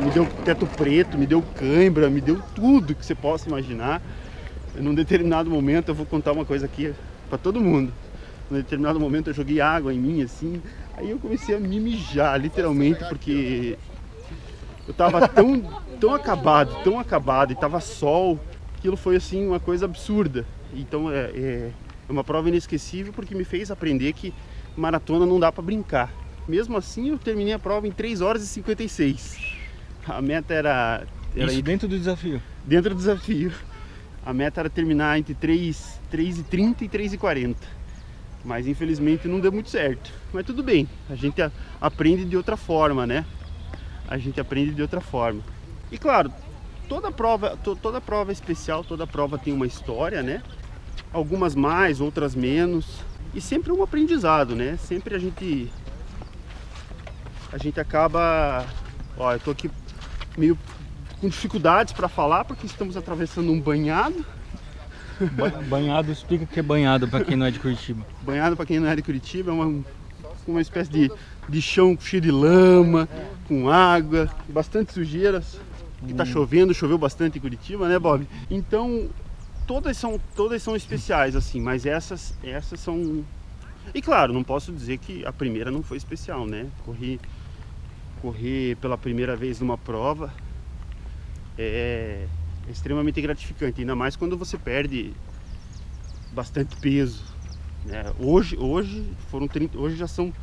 me 0.04 0.10
deu 0.12 0.26
teto 0.44 0.66
preto, 0.66 1.18
me 1.18 1.26
deu 1.26 1.42
cãibra, 1.56 2.10
me 2.10 2.22
deu 2.22 2.42
tudo 2.54 2.96
que 2.96 3.06
você 3.06 3.16
possa 3.16 3.48
imaginar. 3.48 4.02
Num 4.76 4.94
determinado 4.94 5.50
momento, 5.50 5.90
eu 5.90 5.96
vou 5.96 6.06
contar 6.06 6.32
uma 6.32 6.46
coisa 6.46 6.66
aqui 6.66 6.94
para 7.30 7.38
todo 7.38 7.62
mundo. 7.62 7.94
Num 8.50 8.58
determinado 8.58 9.00
momento, 9.00 9.30
eu 9.30 9.34
joguei 9.34 9.62
água 9.62 9.94
em 9.94 10.00
mim 10.00 10.22
assim. 10.22 10.62
Aí 10.98 11.10
eu 11.10 11.18
comecei 11.18 11.56
a 11.56 11.60
me 11.60 11.80
mijar, 11.80 12.40
literalmente, 12.40 13.04
porque 13.10 13.78
eu 14.88 14.94
tava 14.94 15.28
tão, 15.28 15.64
tão 16.00 16.14
acabado, 16.14 16.84
tão 16.84 17.00
acabado, 17.00 17.52
e 17.52 17.56
tava 17.56 17.80
sol. 17.80 18.40
Aquilo 18.78 18.98
foi 18.98 19.16
assim 19.16 19.48
uma 19.48 19.60
coisa 19.60 19.86
absurda. 19.86 20.46
Então 20.74 21.12
é, 21.12 21.32
é, 21.34 21.72
é 22.08 22.12
uma 22.12 22.24
prova 22.24 22.50
inesquecível 22.50 23.14
porque 23.14 23.34
me 23.34 23.44
fez 23.44 23.72
aprender 23.72 24.14
que 24.14 24.34
maratona 24.76 25.26
não 25.26 25.40
dá 25.40 25.52
para 25.52 25.64
brincar. 25.64 26.12
Mesmo 26.48 26.78
assim, 26.78 27.10
eu 27.10 27.18
terminei 27.18 27.54
a 27.54 27.60
prova 27.60 27.88
em 27.88 27.92
3 27.92 28.22
horas 28.22 28.44
e 28.44 28.48
56. 28.48 29.56
A 30.08 30.22
meta 30.22 30.54
era, 30.54 31.04
era 31.36 31.52
Isso 31.52 31.62
dentro 31.64 31.88
do 31.88 31.98
desafio. 31.98 32.42
dentro 32.64 32.92
do 32.92 32.98
desafio. 32.98 33.52
A 34.24 34.34
meta 34.34 34.60
era 34.60 34.70
terminar 34.70 35.18
entre 35.18 35.34
3, 35.34 36.00
3 36.12 36.40
e 36.40 36.44
30 36.44 36.84
e 36.86 36.90
3 36.90 37.14
e 37.14 37.18
40. 37.18 37.60
Mas 38.44 38.68
infelizmente 38.68 39.28
não 39.28 39.40
deu 39.40 39.52
muito 39.52 39.70
certo. 39.72 40.12
Mas 40.32 40.46
tudo 40.46 40.62
bem, 40.62 40.88
a 41.10 41.16
gente 41.16 41.42
aprende 41.82 42.26
de 42.26 42.38
outra 42.38 42.56
forma, 42.56 43.08
né? 43.08 43.26
A 44.08 44.20
gente 44.20 44.40
aprende 44.40 44.72
de 44.72 44.82
outra 44.84 45.02
forma. 45.02 45.42
E 45.96 45.98
claro, 45.98 46.30
toda 46.90 47.10
prova, 47.10 47.56
to- 47.56 47.74
toda 47.74 48.02
prova 48.02 48.30
é 48.30 48.34
especial, 48.34 48.84
toda 48.84 49.08
prova 49.08 49.38
tem 49.38 49.54
uma 49.54 49.66
história, 49.66 50.22
né? 50.22 50.44
Algumas 51.14 51.56
mais, 51.56 52.02
outras 52.02 52.36
menos. 52.36 53.00
E 53.34 53.40
sempre 53.40 53.72
um 53.72 53.82
aprendizado, 53.82 54.54
né? 54.58 54.76
Sempre 54.76 55.16
a 55.16 55.18
gente 55.18 55.72
a 57.50 57.58
gente 57.58 57.80
acaba 57.80 58.66
Ó, 59.18 59.32
eu 59.32 59.40
tô 59.40 59.52
aqui 59.52 59.72
meio 60.38 60.60
com 61.22 61.30
dificuldades 61.30 61.94
para 61.94 62.10
falar 62.10 62.44
porque 62.44 62.66
estamos 62.66 62.98
atravessando 62.98 63.50
um 63.50 63.62
banhado. 63.62 64.26
banhado, 65.70 66.12
explica 66.12 66.44
o 66.44 66.48
que 66.48 66.60
é 66.60 66.64
banhado 66.64 67.08
para 67.08 67.24
quem 67.24 67.38
não 67.38 67.46
é 67.46 67.52
de 67.52 67.60
Curitiba. 67.60 68.06
Banhado 68.22 68.58
para 68.58 68.66
quem 68.66 68.82
não 68.82 68.90
é 68.90 68.96
de 68.98 69.02
Curitiba 69.02 69.52
é 69.52 69.54
uma, 69.54 69.82
uma 70.46 70.60
espécie 70.60 70.92
de, 70.92 71.10
de 71.48 71.62
chão 71.62 71.98
cheio 71.98 72.22
de 72.22 72.32
lama, 72.32 73.08
com 73.48 73.70
água, 73.70 74.30
bastante 74.50 74.92
sujeiras. 74.92 75.58
Que 76.08 76.14
tá 76.14 76.24
hum. 76.24 76.28
chovendo, 76.28 76.74
choveu 76.74 76.98
bastante 76.98 77.38
em 77.38 77.42
Curitiba, 77.42 77.88
né, 77.88 77.98
Bob? 77.98 78.28
Então, 78.50 79.10
todas 79.66 79.98
são 79.98 80.20
todas 80.36 80.62
são 80.62 80.76
especiais 80.76 81.36
assim, 81.36 81.60
mas 81.60 81.86
essas 81.86 82.38
essas 82.44 82.80
são 82.80 83.24
e 83.94 84.02
claro, 84.02 84.34
não 84.34 84.44
posso 84.44 84.72
dizer 84.72 84.98
que 84.98 85.26
a 85.26 85.32
primeira 85.32 85.72
não 85.72 85.84
foi 85.84 85.98
especial, 85.98 86.46
né? 86.46 86.68
Corri 86.84 87.20
correr 88.22 88.76
pela 88.78 88.98
primeira 88.98 89.36
vez 89.36 89.60
numa 89.60 89.78
prova 89.78 90.34
é, 91.58 92.26
é 92.68 92.72
extremamente 92.72 93.22
gratificante, 93.22 93.82
ainda 93.82 93.96
mais 93.96 94.16
quando 94.16 94.38
você 94.38 94.58
perde 94.58 95.14
bastante 96.32 96.76
peso. 96.78 97.24
Né? 97.86 98.04
Hoje, 98.20 98.58
hoje 98.58 99.06
foram 99.30 99.48
30, 99.48 99.78
hoje 99.78 99.96
já 99.96 100.08
são 100.08 100.34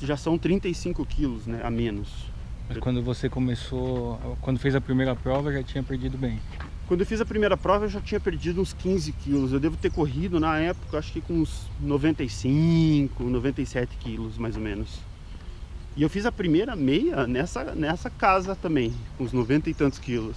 já 0.00 0.16
são 0.16 0.36
35 0.36 1.06
quilos 1.06 1.46
né, 1.46 1.60
a 1.62 1.70
menos. 1.70 2.31
Mas 2.68 2.78
quando 2.78 3.02
você 3.02 3.28
começou, 3.28 4.18
quando 4.40 4.58
fez 4.58 4.74
a 4.74 4.80
primeira 4.80 5.14
prova, 5.14 5.52
já 5.52 5.62
tinha 5.62 5.82
perdido 5.82 6.16
bem? 6.16 6.40
Quando 6.86 7.00
eu 7.00 7.06
fiz 7.06 7.20
a 7.20 7.24
primeira 7.24 7.56
prova, 7.56 7.86
eu 7.86 7.88
já 7.88 8.00
tinha 8.00 8.20
perdido 8.20 8.60
uns 8.60 8.72
15 8.72 9.12
quilos. 9.12 9.52
Eu 9.52 9.60
devo 9.60 9.76
ter 9.76 9.90
corrido 9.90 10.38
na 10.38 10.58
época, 10.58 10.98
acho 10.98 11.12
que 11.12 11.20
com 11.20 11.34
uns 11.34 11.68
95, 11.80 13.22
97 13.24 13.96
quilos 13.96 14.36
mais 14.36 14.56
ou 14.56 14.62
menos. 14.62 15.00
E 15.96 16.02
eu 16.02 16.08
fiz 16.08 16.24
a 16.24 16.32
primeira 16.32 16.74
meia 16.74 17.26
nessa, 17.26 17.74
nessa 17.74 18.08
casa 18.08 18.56
também, 18.56 18.94
com 19.16 19.24
uns 19.24 19.32
90 19.32 19.70
e 19.70 19.74
tantos 19.74 19.98
quilos. 19.98 20.36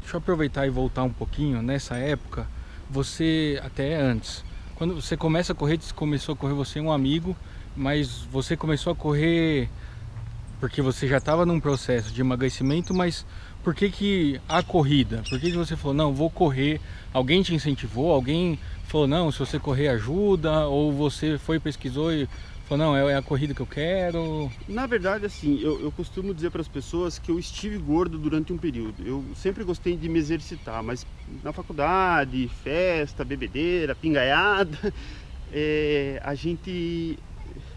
Deixa 0.00 0.16
eu 0.16 0.18
aproveitar 0.18 0.66
e 0.66 0.70
voltar 0.70 1.04
um 1.04 1.12
pouquinho. 1.12 1.62
Nessa 1.62 1.96
época, 1.96 2.46
você, 2.90 3.60
até 3.64 3.96
antes, 3.96 4.44
quando 4.74 4.94
você 5.00 5.16
começa 5.16 5.52
a 5.52 5.56
correr, 5.56 5.78
começou 5.94 6.34
a 6.34 6.36
correr 6.36 6.54
você 6.54 6.78
e 6.78 6.82
um 6.82 6.92
amigo, 6.92 7.36
mas 7.76 8.22
você 8.30 8.56
começou 8.56 8.92
a 8.92 8.96
correr 8.96 9.68
porque 10.64 10.80
você 10.80 11.06
já 11.06 11.18
estava 11.18 11.44
num 11.44 11.60
processo 11.60 12.10
de 12.10 12.22
emagrecimento, 12.22 12.94
mas 12.94 13.26
por 13.62 13.74
que, 13.74 13.90
que 13.90 14.40
a 14.48 14.62
corrida? 14.62 15.22
Por 15.28 15.38
que, 15.38 15.50
que 15.50 15.56
você 15.58 15.76
falou, 15.76 15.92
não, 15.92 16.14
vou 16.14 16.30
correr? 16.30 16.80
Alguém 17.12 17.42
te 17.42 17.54
incentivou? 17.54 18.10
Alguém 18.10 18.58
falou, 18.86 19.06
não, 19.06 19.30
se 19.30 19.38
você 19.38 19.58
correr 19.58 19.88
ajuda? 19.88 20.66
Ou 20.66 20.90
você 20.90 21.36
foi, 21.36 21.60
pesquisou 21.60 22.10
e 22.10 22.26
Falou, 22.66 22.86
não, 22.86 22.96
é, 22.96 23.12
é 23.12 23.16
a 23.16 23.20
corrida 23.20 23.52
que 23.52 23.60
eu 23.60 23.66
quero. 23.66 24.50
Na 24.66 24.86
verdade, 24.86 25.26
assim, 25.26 25.60
eu, 25.60 25.78
eu 25.82 25.92
costumo 25.92 26.32
dizer 26.32 26.50
para 26.50 26.62
as 26.62 26.68
pessoas 26.68 27.18
que 27.18 27.30
eu 27.30 27.38
estive 27.38 27.76
gordo 27.76 28.16
durante 28.16 28.54
um 28.54 28.56
período. 28.56 29.06
Eu 29.06 29.22
sempre 29.36 29.62
gostei 29.64 29.98
de 29.98 30.08
me 30.08 30.18
exercitar, 30.18 30.82
mas 30.82 31.06
na 31.42 31.52
faculdade, 31.52 32.50
festa, 32.62 33.22
bebedeira, 33.22 33.94
pingaiada, 33.94 34.94
é, 35.52 36.18
a 36.24 36.34
gente 36.34 37.18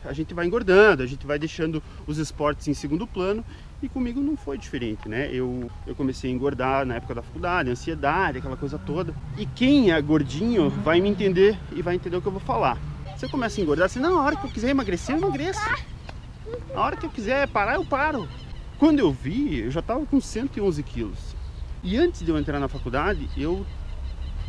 a 0.08 0.14
gente 0.14 0.34
vai 0.34 0.46
engordando, 0.46 1.04
a 1.04 1.06
gente 1.06 1.26
vai 1.26 1.38
deixando 1.38 1.82
os 2.06 2.18
esportes 2.18 2.68
em 2.68 2.74
segundo 2.74 3.06
plano 3.06 3.44
e 3.82 3.88
comigo 3.88 4.22
não 4.22 4.36
foi 4.36 4.58
diferente, 4.58 5.08
né? 5.08 5.30
Eu, 5.32 5.70
eu 5.86 5.94
comecei 5.96 6.32
a 6.32 6.34
engordar 6.34 6.86
na 6.86 6.96
época 6.96 7.16
da 7.16 7.22
faculdade, 7.22 7.70
ansiedade, 7.70 8.40
aquela 8.40 8.58
coisa 8.58 8.80
toda. 8.80 9.14
E 9.38 9.46
quem 9.46 9.92
é 9.92 10.02
gordinho 10.02 10.70
vai 10.70 11.00
me 11.00 11.10
entender 11.10 11.58
e 11.76 11.82
vai 11.82 11.96
entender 11.96 12.18
o 12.18 12.22
que 12.22 12.28
eu 12.28 12.32
vou 12.32 12.42
falar. 12.42 12.78
Você 13.16 13.28
começa 13.28 13.60
a 13.60 13.64
engordar, 13.64 13.86
assim, 13.86 14.00
não, 14.00 14.20
a 14.20 14.24
hora 14.24 14.36
que 14.36 14.46
eu 14.46 14.50
quiser 14.50 14.70
emagrecer, 14.70 15.16
eu 15.16 15.20
emagreço. 15.20 15.60
A 16.74 16.82
hora 16.82 16.96
que 16.96 17.06
eu 17.06 17.10
quiser 17.10 17.48
parar, 17.48 17.76
eu 17.76 17.86
paro. 17.86 18.28
Quando 18.80 19.00
eu 19.00 19.12
vi, 19.12 19.60
eu 19.60 19.72
já 19.72 19.80
estava 19.80 20.06
com 20.06 20.22
111 20.22 20.84
quilos. 20.84 21.36
E 21.84 21.98
antes 21.98 22.22
de 22.22 22.30
eu 22.30 22.38
entrar 22.38 22.60
na 22.60 22.68
faculdade, 22.68 23.30
eu 23.36 23.66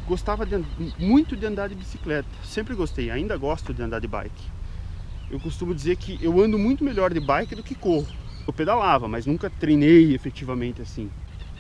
gostava 0.07 0.47
de, 0.47 0.65
muito 0.99 1.37
de 1.37 1.45
andar 1.45 1.69
de 1.69 1.75
bicicleta. 1.75 2.29
Sempre 2.45 2.75
gostei, 2.75 3.11
ainda 3.11 3.37
gosto 3.37 3.75
de 3.75 3.83
andar 3.83 4.01
de 4.01 4.09
bike. 4.09 4.58
Eu 5.31 5.39
costumo 5.39 5.75
dizer 5.75 5.97
que 5.97 6.19
eu 6.23 6.41
ando 6.41 6.59
muito 6.59 6.83
melhor 6.83 7.13
de 7.13 7.21
bike 7.21 7.55
do 7.55 7.63
que 7.63 7.75
corro. 7.75 8.07
Eu 8.47 8.53
pedalava, 8.53 9.07
mas 9.07 9.27
nunca 9.27 9.51
treinei 9.51 10.15
efetivamente 10.15 10.81
assim. 10.81 11.11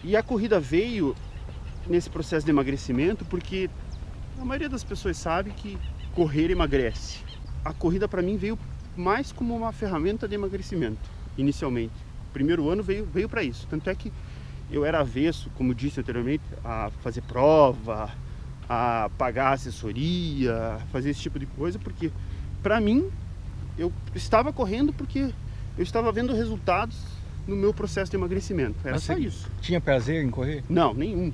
E 0.02 0.16
a 0.16 0.22
corrida 0.22 0.58
veio 0.58 1.14
nesse 1.86 2.08
processo 2.08 2.46
de 2.46 2.50
emagrecimento 2.50 3.26
porque 3.26 3.68
a 4.40 4.44
maioria 4.44 4.70
das 4.70 4.82
pessoas 4.82 5.18
sabe 5.18 5.50
que 5.50 5.76
correr 6.14 6.50
emagrece. 6.50 7.18
A 7.62 7.74
corrida 7.74 8.08
para 8.08 8.22
mim 8.22 8.38
veio 8.38 8.58
mais 8.96 9.32
como 9.32 9.54
uma 9.54 9.70
ferramenta 9.70 10.26
de 10.26 10.34
emagrecimento, 10.34 11.10
inicialmente. 11.36 11.94
O 12.30 12.32
primeiro 12.32 12.70
ano 12.70 12.82
veio, 12.82 13.04
veio 13.04 13.28
para 13.28 13.42
isso. 13.42 13.66
Tanto 13.68 13.90
é 13.90 13.94
que 13.94 14.10
eu 14.70 14.82
era 14.82 15.00
avesso, 15.00 15.50
como 15.54 15.74
disse 15.74 16.00
anteriormente, 16.00 16.44
a 16.64 16.90
fazer 17.02 17.20
prova, 17.22 18.10
a 18.66 19.10
pagar 19.18 19.52
assessoria, 19.52 20.78
fazer 20.90 21.10
esse 21.10 21.20
tipo 21.20 21.38
de 21.38 21.46
coisa, 21.46 21.78
porque 21.78 22.10
para 22.62 22.80
mim 22.80 23.10
eu 23.78 23.92
estava 24.14 24.52
correndo 24.52 24.92
porque 24.92 25.30
eu 25.76 25.82
estava 25.82 26.10
vendo 26.10 26.34
resultados 26.34 26.96
no 27.46 27.56
meu 27.56 27.72
processo 27.72 28.10
de 28.10 28.16
emagrecimento. 28.16 28.74
Era 28.84 28.94
Mas 28.94 29.04
só 29.04 29.16
isso. 29.16 29.48
Tinha 29.60 29.80
prazer 29.80 30.22
em 30.22 30.30
correr? 30.30 30.62
Não, 30.68 30.92
nenhum. 30.92 31.32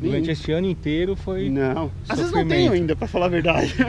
Durante 0.00 0.30
esse 0.32 0.50
ano 0.50 0.68
inteiro 0.68 1.14
foi. 1.14 1.48
Não, 1.48 1.90
às 2.08 2.18
vezes 2.18 2.32
não 2.32 2.46
tenho 2.46 2.72
ainda, 2.72 2.96
para 2.96 3.06
falar 3.06 3.26
a 3.26 3.30
verdade. 3.30 3.74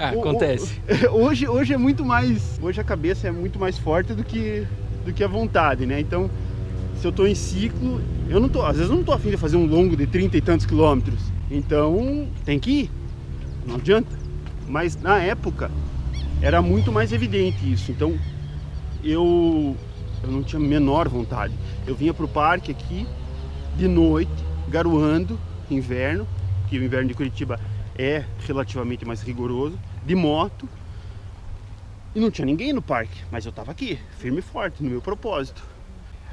Ah, 0.00 0.10
acontece. 0.10 0.80
O, 1.10 1.16
hoje, 1.26 1.48
hoje 1.48 1.74
é 1.74 1.76
muito 1.76 2.04
mais. 2.04 2.56
Hoje 2.62 2.80
a 2.80 2.84
cabeça 2.84 3.26
é 3.26 3.32
muito 3.32 3.58
mais 3.58 3.76
forte 3.76 4.12
do 4.12 4.22
que, 4.22 4.64
do 5.04 5.12
que 5.12 5.24
a 5.24 5.26
vontade, 5.26 5.86
né? 5.86 5.98
Então, 5.98 6.30
se 7.00 7.04
eu 7.04 7.10
tô 7.10 7.26
em 7.26 7.34
ciclo, 7.34 8.00
eu 8.30 8.38
não 8.38 8.48
tô. 8.48 8.64
Às 8.64 8.76
vezes 8.76 8.88
eu 8.92 8.96
não 8.96 9.02
tô 9.02 9.12
afim 9.12 9.30
de 9.30 9.36
fazer 9.36 9.56
um 9.56 9.66
longo 9.66 9.96
de 9.96 10.06
30 10.06 10.36
e 10.36 10.40
tantos 10.40 10.66
quilômetros. 10.66 11.18
Então, 11.50 12.28
tem 12.44 12.60
que 12.60 12.70
ir. 12.70 12.90
Não 13.66 13.74
adianta. 13.74 14.16
Mas 14.68 14.94
na 14.94 15.18
época 15.20 15.68
era 16.40 16.62
muito 16.62 16.92
mais 16.92 17.12
evidente 17.12 17.70
isso. 17.70 17.90
Então, 17.90 18.18
eu, 19.02 19.76
eu 20.22 20.30
não 20.30 20.42
tinha 20.42 20.60
a 20.60 20.64
menor 20.64 21.08
vontade. 21.08 21.54
Eu 21.86 21.94
vinha 21.94 22.14
pro 22.14 22.28
parque 22.28 22.70
aqui 22.70 23.06
de 23.76 23.88
noite 23.88 24.30
garoando, 24.68 25.38
inverno, 25.70 26.26
que 26.68 26.78
o 26.78 26.84
inverno 26.84 27.08
de 27.08 27.14
Curitiba 27.14 27.58
é 27.96 28.24
relativamente 28.46 29.04
mais 29.04 29.22
rigoroso, 29.22 29.78
de 30.04 30.14
moto. 30.14 30.68
E 32.14 32.20
não 32.20 32.30
tinha 32.30 32.46
ninguém 32.46 32.72
no 32.72 32.82
parque, 32.82 33.22
mas 33.30 33.44
eu 33.44 33.50
estava 33.50 33.70
aqui, 33.70 33.98
firme 34.18 34.38
e 34.38 34.42
forte, 34.42 34.82
no 34.82 34.90
meu 34.90 35.00
propósito. 35.00 35.62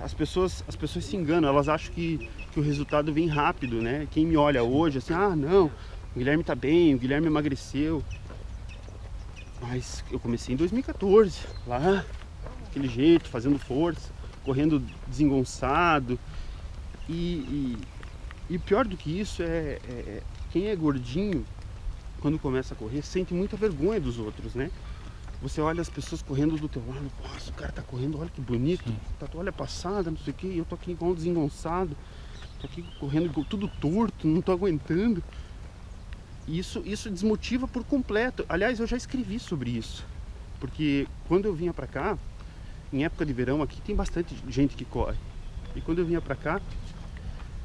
As 0.02 0.14
pessoas, 0.14 0.64
as 0.68 0.76
pessoas 0.76 1.06
se 1.06 1.16
enganam, 1.16 1.48
elas 1.48 1.70
acham 1.70 1.94
que, 1.94 2.30
que 2.52 2.60
o 2.60 2.64
resultado 2.64 3.14
vem 3.14 3.28
rápido, 3.28 3.82
né? 3.82 4.08
Quem 4.12 4.26
me 4.26 4.36
olha 4.36 4.64
hoje, 4.64 4.98
assim, 4.98 5.14
ah, 5.14 5.36
não, 5.36 5.66
o 5.66 6.18
Guilherme 6.18 6.42
está 6.42 6.56
bem, 6.56 6.94
o 6.94 6.98
Guilherme 6.98 7.28
emagreceu. 7.28 8.04
Mas 9.68 10.04
eu 10.12 10.20
comecei 10.20 10.54
em 10.54 10.58
2014, 10.58 11.40
lá, 11.66 12.06
daquele 12.66 12.88
jeito, 12.88 13.28
fazendo 13.28 13.58
força, 13.58 14.12
correndo 14.44 14.80
desengonçado. 15.08 16.20
E, 17.10 17.14
e, 17.14 17.78
e 18.52 18.60
pior 18.60 18.86
do 18.86 18.96
que 18.96 19.20
isso 19.20 19.42
é, 19.42 19.80
é, 19.88 19.92
é, 19.92 20.24
quem 20.52 20.68
é 20.68 20.76
gordinho, 20.76 21.44
quando 22.22 22.38
começa 22.38 22.76
a 22.76 22.78
correr, 22.78 23.02
sente 23.02 23.34
muita 23.34 23.58
vergonha 23.58 24.00
dos 24.00 24.20
outros, 24.20 24.54
né? 24.54 24.70
Você 25.42 25.60
olha 25.62 25.82
as 25.82 25.90
pessoas 25.90 26.22
correndo 26.22 26.56
do 26.58 26.70
teu 26.70 26.84
lado, 26.88 27.12
nossa, 27.24 27.50
o 27.50 27.54
cara 27.54 27.72
tá 27.72 27.82
correndo, 27.82 28.20
olha 28.20 28.30
que 28.30 28.42
bonito, 28.42 28.92
tá 29.20 29.28
toalha 29.28 29.52
passada, 29.52 30.10
não 30.10 30.18
sei 30.18 30.32
o 30.32 30.36
que, 30.36 30.58
eu 30.58 30.66
tô 30.66 30.76
aqui 30.76 30.92
igual 30.92 31.12
um 31.12 31.16
desengonçado, 31.16 31.96
tô 32.60 32.68
aqui 32.68 32.84
correndo 33.00 33.44
tudo 33.46 33.68
torto, 33.68 34.28
não 34.28 34.42
tô 34.42 34.52
aguentando. 34.52 35.24
Isso, 36.48 36.82
isso 36.86 37.10
desmotiva 37.10 37.68
por 37.68 37.84
completo. 37.84 38.46
Aliás, 38.48 38.80
eu 38.80 38.86
já 38.86 38.96
escrevi 38.96 39.40
sobre 39.40 39.72
isso. 39.72 40.06
Porque 40.60 41.08
quando 41.28 41.46
eu 41.46 41.54
vinha 41.54 41.74
para 41.74 41.88
cá, 41.88 42.18
em 42.94 43.04
época 43.04 43.26
de 43.26 43.34
verão 43.34 43.62
aqui 43.62 43.82
tem 43.82 43.96
bastante 43.96 44.36
gente 44.48 44.76
que 44.76 44.86
corre. 44.86 45.18
E 45.76 45.82
quando 45.82 46.00
eu 46.00 46.06
vinha 46.06 46.22
para 46.22 46.36
cá, 46.36 46.62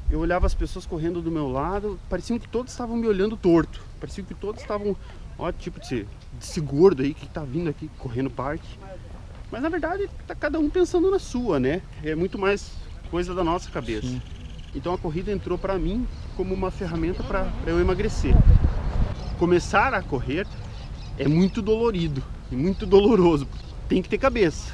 eu 0.09 0.19
olhava 0.19 0.45
as 0.45 0.53
pessoas 0.53 0.85
correndo 0.85 1.21
do 1.21 1.31
meu 1.31 1.47
lado, 1.47 1.99
parecia 2.09 2.37
que 2.37 2.47
todos 2.47 2.71
estavam 2.71 2.97
me 2.97 3.07
olhando 3.07 3.37
torto. 3.37 3.81
Parecia 3.99 4.23
que 4.23 4.33
todos 4.33 4.61
estavam, 4.61 4.95
ó, 5.37 5.51
tipo 5.51 5.79
de, 5.79 6.05
desse 6.33 6.59
gordo 6.59 7.01
aí 7.01 7.13
que 7.13 7.27
tá 7.27 7.43
vindo 7.43 7.69
aqui 7.69 7.89
correndo 7.97 8.29
parque. 8.29 8.67
Mas 9.49 9.61
na 9.61 9.69
verdade 9.69 10.09
tá 10.27 10.35
cada 10.35 10.59
um 10.59 10.69
pensando 10.69 11.09
na 11.09 11.19
sua, 11.19 11.59
né? 11.59 11.81
É 12.03 12.15
muito 12.15 12.37
mais 12.37 12.73
coisa 13.09 13.33
da 13.33 13.43
nossa 13.43 13.69
cabeça. 13.69 14.07
Sim. 14.07 14.21
Então 14.73 14.93
a 14.93 14.97
corrida 14.97 15.31
entrou 15.31 15.57
para 15.57 15.77
mim 15.77 16.07
como 16.35 16.53
uma 16.53 16.71
ferramenta 16.71 17.23
para 17.23 17.51
eu 17.65 17.79
emagrecer. 17.79 18.33
Começar 19.41 19.91
a 19.95 20.03
correr 20.03 20.45
é 21.17 21.27
muito 21.27 21.63
dolorido 21.63 22.21
e 22.51 22.55
muito 22.55 22.85
doloroso. 22.85 23.47
Tem 23.89 23.99
que 23.99 24.07
ter 24.07 24.19
cabeça. 24.19 24.71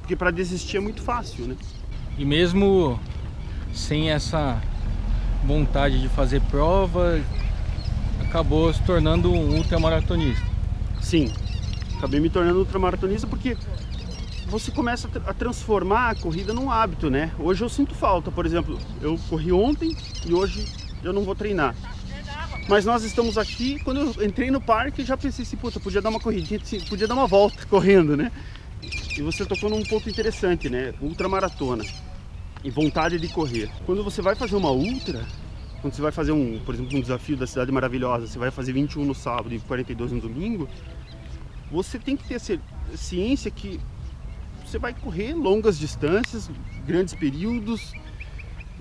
Porque 0.00 0.14
para 0.14 0.30
desistir 0.30 0.76
é 0.76 0.80
muito 0.80 1.00
fácil, 1.00 1.46
né? 1.46 1.56
E 2.18 2.22
mesmo 2.22 3.00
sem 3.72 4.10
essa 4.10 4.60
vontade 5.46 5.98
de 5.98 6.10
fazer 6.10 6.42
prova, 6.42 7.18
acabou 8.20 8.70
se 8.70 8.82
tornando 8.82 9.32
um 9.32 9.56
ultramaratonista. 9.56 10.44
Sim, 11.00 11.32
acabei 11.96 12.20
me 12.20 12.28
tornando 12.28 12.58
ultramaratonista 12.58 13.26
porque 13.26 13.56
você 14.46 14.70
começa 14.70 15.08
a 15.26 15.32
transformar 15.32 16.10
a 16.10 16.14
corrida 16.14 16.52
num 16.52 16.70
hábito, 16.70 17.08
né? 17.08 17.32
Hoje 17.38 17.64
eu 17.64 17.68
sinto 17.70 17.94
falta, 17.94 18.30
por 18.30 18.44
exemplo, 18.44 18.78
eu 19.00 19.18
corri 19.30 19.50
ontem 19.52 19.96
e 20.26 20.34
hoje 20.34 20.66
eu 21.02 21.14
não 21.14 21.22
vou 21.22 21.34
treinar. 21.34 21.74
Mas 22.68 22.84
nós 22.84 23.04
estamos 23.04 23.38
aqui, 23.38 23.78
quando 23.78 24.00
eu 24.00 24.26
entrei 24.26 24.50
no 24.50 24.60
parque, 24.60 25.04
já 25.04 25.16
pensei 25.16 25.44
assim, 25.44 25.56
puta, 25.56 25.78
podia 25.78 26.02
dar 26.02 26.10
uma 26.10 26.18
corridinha, 26.18 26.60
podia 26.88 27.06
dar 27.06 27.14
uma 27.14 27.26
volta 27.26 27.64
correndo, 27.70 28.16
né? 28.16 28.32
E 29.16 29.22
você 29.22 29.44
tocou 29.44 29.70
num 29.70 29.84
ponto 29.84 30.10
interessante, 30.10 30.68
né? 30.68 30.92
Ultramaratona 31.00 31.84
e 32.64 32.70
vontade 32.70 33.20
de 33.20 33.28
correr. 33.28 33.70
Quando 33.84 34.02
você 34.02 34.20
vai 34.20 34.34
fazer 34.34 34.56
uma 34.56 34.72
ultra, 34.72 35.24
quando 35.80 35.94
você 35.94 36.02
vai 36.02 36.10
fazer 36.10 36.32
um, 36.32 36.58
por 36.58 36.74
exemplo, 36.74 36.98
um 36.98 37.00
desafio 37.00 37.36
da 37.36 37.46
cidade 37.46 37.70
maravilhosa, 37.70 38.26
você 38.26 38.38
vai 38.38 38.50
fazer 38.50 38.72
21 38.72 39.04
no 39.04 39.14
sábado 39.14 39.54
e 39.54 39.60
42 39.60 40.10
no 40.12 40.20
domingo, 40.20 40.68
você 41.70 42.00
tem 42.00 42.16
que 42.16 42.26
ter 42.26 42.40
ciência 42.96 43.48
que 43.48 43.80
você 44.64 44.76
vai 44.78 44.92
correr 44.92 45.34
longas 45.34 45.78
distâncias, 45.78 46.50
grandes 46.84 47.14
períodos. 47.14 47.92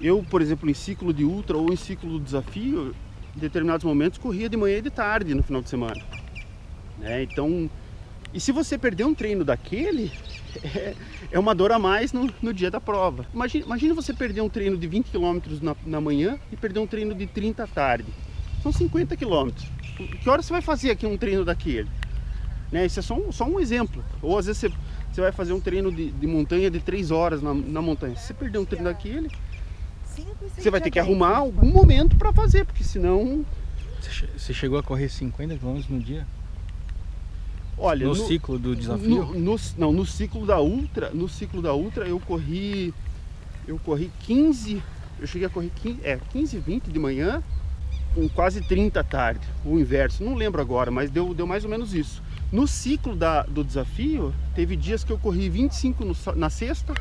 Eu, 0.01 0.25
por 0.27 0.41
exemplo, 0.41 0.67
em 0.69 0.73
ciclo 0.73 1.13
de 1.13 1.23
ultra 1.23 1.55
ou 1.55 1.71
em 1.71 1.75
ciclo 1.75 2.09
do 2.09 2.19
desafio, 2.19 2.95
em 3.35 3.39
determinados 3.39 3.83
momentos 3.83 4.17
corria 4.17 4.49
de 4.49 4.57
manhã 4.57 4.77
e 4.77 4.81
de 4.81 4.89
tarde 4.89 5.33
no 5.33 5.43
final 5.43 5.61
de 5.61 5.69
semana. 5.69 6.01
É, 7.01 7.23
então, 7.23 7.69
e 8.33 8.39
se 8.39 8.51
você 8.51 8.77
perder 8.77 9.05
um 9.05 9.13
treino 9.13 9.45
daquele, 9.45 10.11
é, 10.63 10.93
é 11.31 11.39
uma 11.39 11.55
dor 11.55 11.71
a 11.71 11.79
mais 11.79 12.11
no, 12.11 12.29
no 12.41 12.53
dia 12.53 12.69
da 12.69 12.81
prova. 12.81 13.25
Imagina, 13.33 13.65
imagina, 13.65 13.93
você 13.93 14.13
perder 14.13 14.41
um 14.41 14.49
treino 14.49 14.77
de 14.77 14.87
20 14.87 15.09
km 15.09 15.39
na, 15.61 15.75
na, 15.85 16.01
manhã 16.01 16.37
e 16.51 16.55
perder 16.57 16.79
um 16.79 16.87
treino 16.87 17.15
de 17.15 17.27
30 17.27 17.63
à 17.63 17.67
tarde. 17.67 18.07
São 18.61 18.71
50 18.71 19.15
km. 19.15 19.51
Que 20.21 20.29
hora 20.29 20.41
você 20.41 20.51
vai 20.51 20.61
fazer 20.61 20.91
aqui 20.91 21.05
um 21.05 21.17
treino 21.17 21.45
daquele? 21.45 21.89
Né? 22.71 22.85
Isso 22.85 22.99
é 22.99 23.03
só 23.03 23.15
um, 23.15 23.31
só 23.31 23.45
um 23.45 23.59
exemplo. 23.59 24.03
Ou 24.21 24.37
às 24.37 24.47
vezes 24.47 24.59
você, 24.59 24.71
você 25.13 25.21
vai 25.21 25.31
fazer 25.31 25.53
um 25.53 25.61
treino 25.61 25.91
de, 25.91 26.11
de 26.11 26.27
montanha 26.27 26.69
de 26.69 26.79
3 26.79 27.11
horas 27.11 27.41
na, 27.41 27.53
na 27.53 27.81
montanha. 27.81 28.15
Se 28.15 28.27
você 28.27 28.33
perder 28.33 28.57
um 28.57 28.65
treino 28.65 28.85
daquele, 28.85 29.29
você 30.57 30.69
vai 30.69 30.81
ter 30.81 30.91
que 30.91 30.99
arrumar 30.99 31.37
algum 31.37 31.71
momento 31.71 32.15
para 32.15 32.31
fazer, 32.31 32.65
porque 32.65 32.83
senão. 32.83 33.45
Você 34.37 34.53
chegou 34.53 34.77
a 34.77 34.83
correr 34.83 35.09
50 35.09 35.57
km 35.57 35.81
no 35.89 35.99
dia? 35.99 36.27
Olha, 37.77 38.05
no, 38.05 38.13
no 38.13 38.27
ciclo 38.27 38.57
do 38.57 38.75
desafio? 38.75 39.09
No, 39.09 39.33
no, 39.33 39.55
não, 39.77 39.91
no 39.91 40.05
ciclo 40.05 40.45
da 40.45 40.61
ultra, 40.61 41.09
no 41.09 41.27
ciclo 41.27 41.61
da 41.61 41.73
ultra 41.73 42.07
eu 42.07 42.19
corri 42.19 42.93
eu 43.67 43.79
corri 43.79 44.11
15, 44.21 44.81
eu 45.19 45.27
cheguei 45.27 45.47
a 45.47 45.49
correr 45.49 45.71
15, 45.75 45.99
é, 46.03 46.19
15, 46.31 46.59
20 46.59 46.91
de 46.91 46.99
manhã, 46.99 47.43
com 48.13 48.29
quase 48.29 48.61
30 48.61 48.99
à 48.99 49.03
tarde, 49.03 49.45
o 49.65 49.79
inverso, 49.79 50.23
não 50.23 50.35
lembro 50.35 50.61
agora, 50.61 50.91
mas 50.91 51.09
deu, 51.09 51.33
deu 51.33 51.47
mais 51.47 51.63
ou 51.63 51.69
menos 51.69 51.93
isso. 51.93 52.21
No 52.51 52.67
ciclo 52.67 53.15
da, 53.15 53.41
do 53.43 53.63
desafio, 53.63 54.33
teve 54.53 54.75
dias 54.75 55.03
que 55.03 55.11
eu 55.11 55.17
corri 55.17 55.49
25 55.49 56.05
no, 56.05 56.15
na 56.35 56.49
sexta 56.49 56.93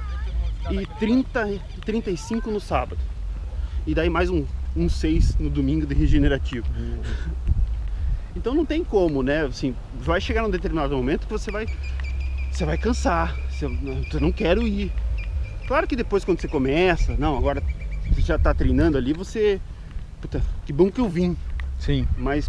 e 0.70 0.86
30, 0.98 1.60
35 1.84 2.50
no 2.50 2.60
sábado. 2.60 3.00
E 3.86 3.94
daí 3.94 4.08
mais 4.08 4.30
um, 4.30 4.44
um 4.76 4.88
6 4.88 5.36
no 5.36 5.50
domingo 5.50 5.86
de 5.86 5.94
regenerativo. 5.94 6.66
Então 8.34 8.54
não 8.54 8.64
tem 8.64 8.82
como, 8.82 9.22
né? 9.22 9.44
Assim, 9.44 9.74
vai 10.00 10.20
chegar 10.20 10.42
num 10.42 10.50
determinado 10.50 10.96
momento 10.96 11.26
que 11.26 11.32
você 11.32 11.50
vai 11.50 11.66
você 12.50 12.64
vai 12.64 12.78
cansar, 12.78 13.36
você, 13.50 13.66
eu 13.66 14.20
não 14.20 14.30
quero 14.30 14.62
ir. 14.66 14.92
Claro 15.66 15.88
que 15.88 15.96
depois 15.96 16.24
quando 16.24 16.40
você 16.40 16.46
começa, 16.46 17.16
não, 17.16 17.36
agora 17.36 17.62
você 18.08 18.20
já 18.20 18.36
está 18.36 18.54
treinando 18.54 18.96
ali, 18.96 19.12
você 19.12 19.60
puta, 20.20 20.40
que 20.64 20.72
bom 20.72 20.90
que 20.90 21.00
eu 21.00 21.08
vim. 21.08 21.36
Sim. 21.78 22.06
Mas 22.16 22.48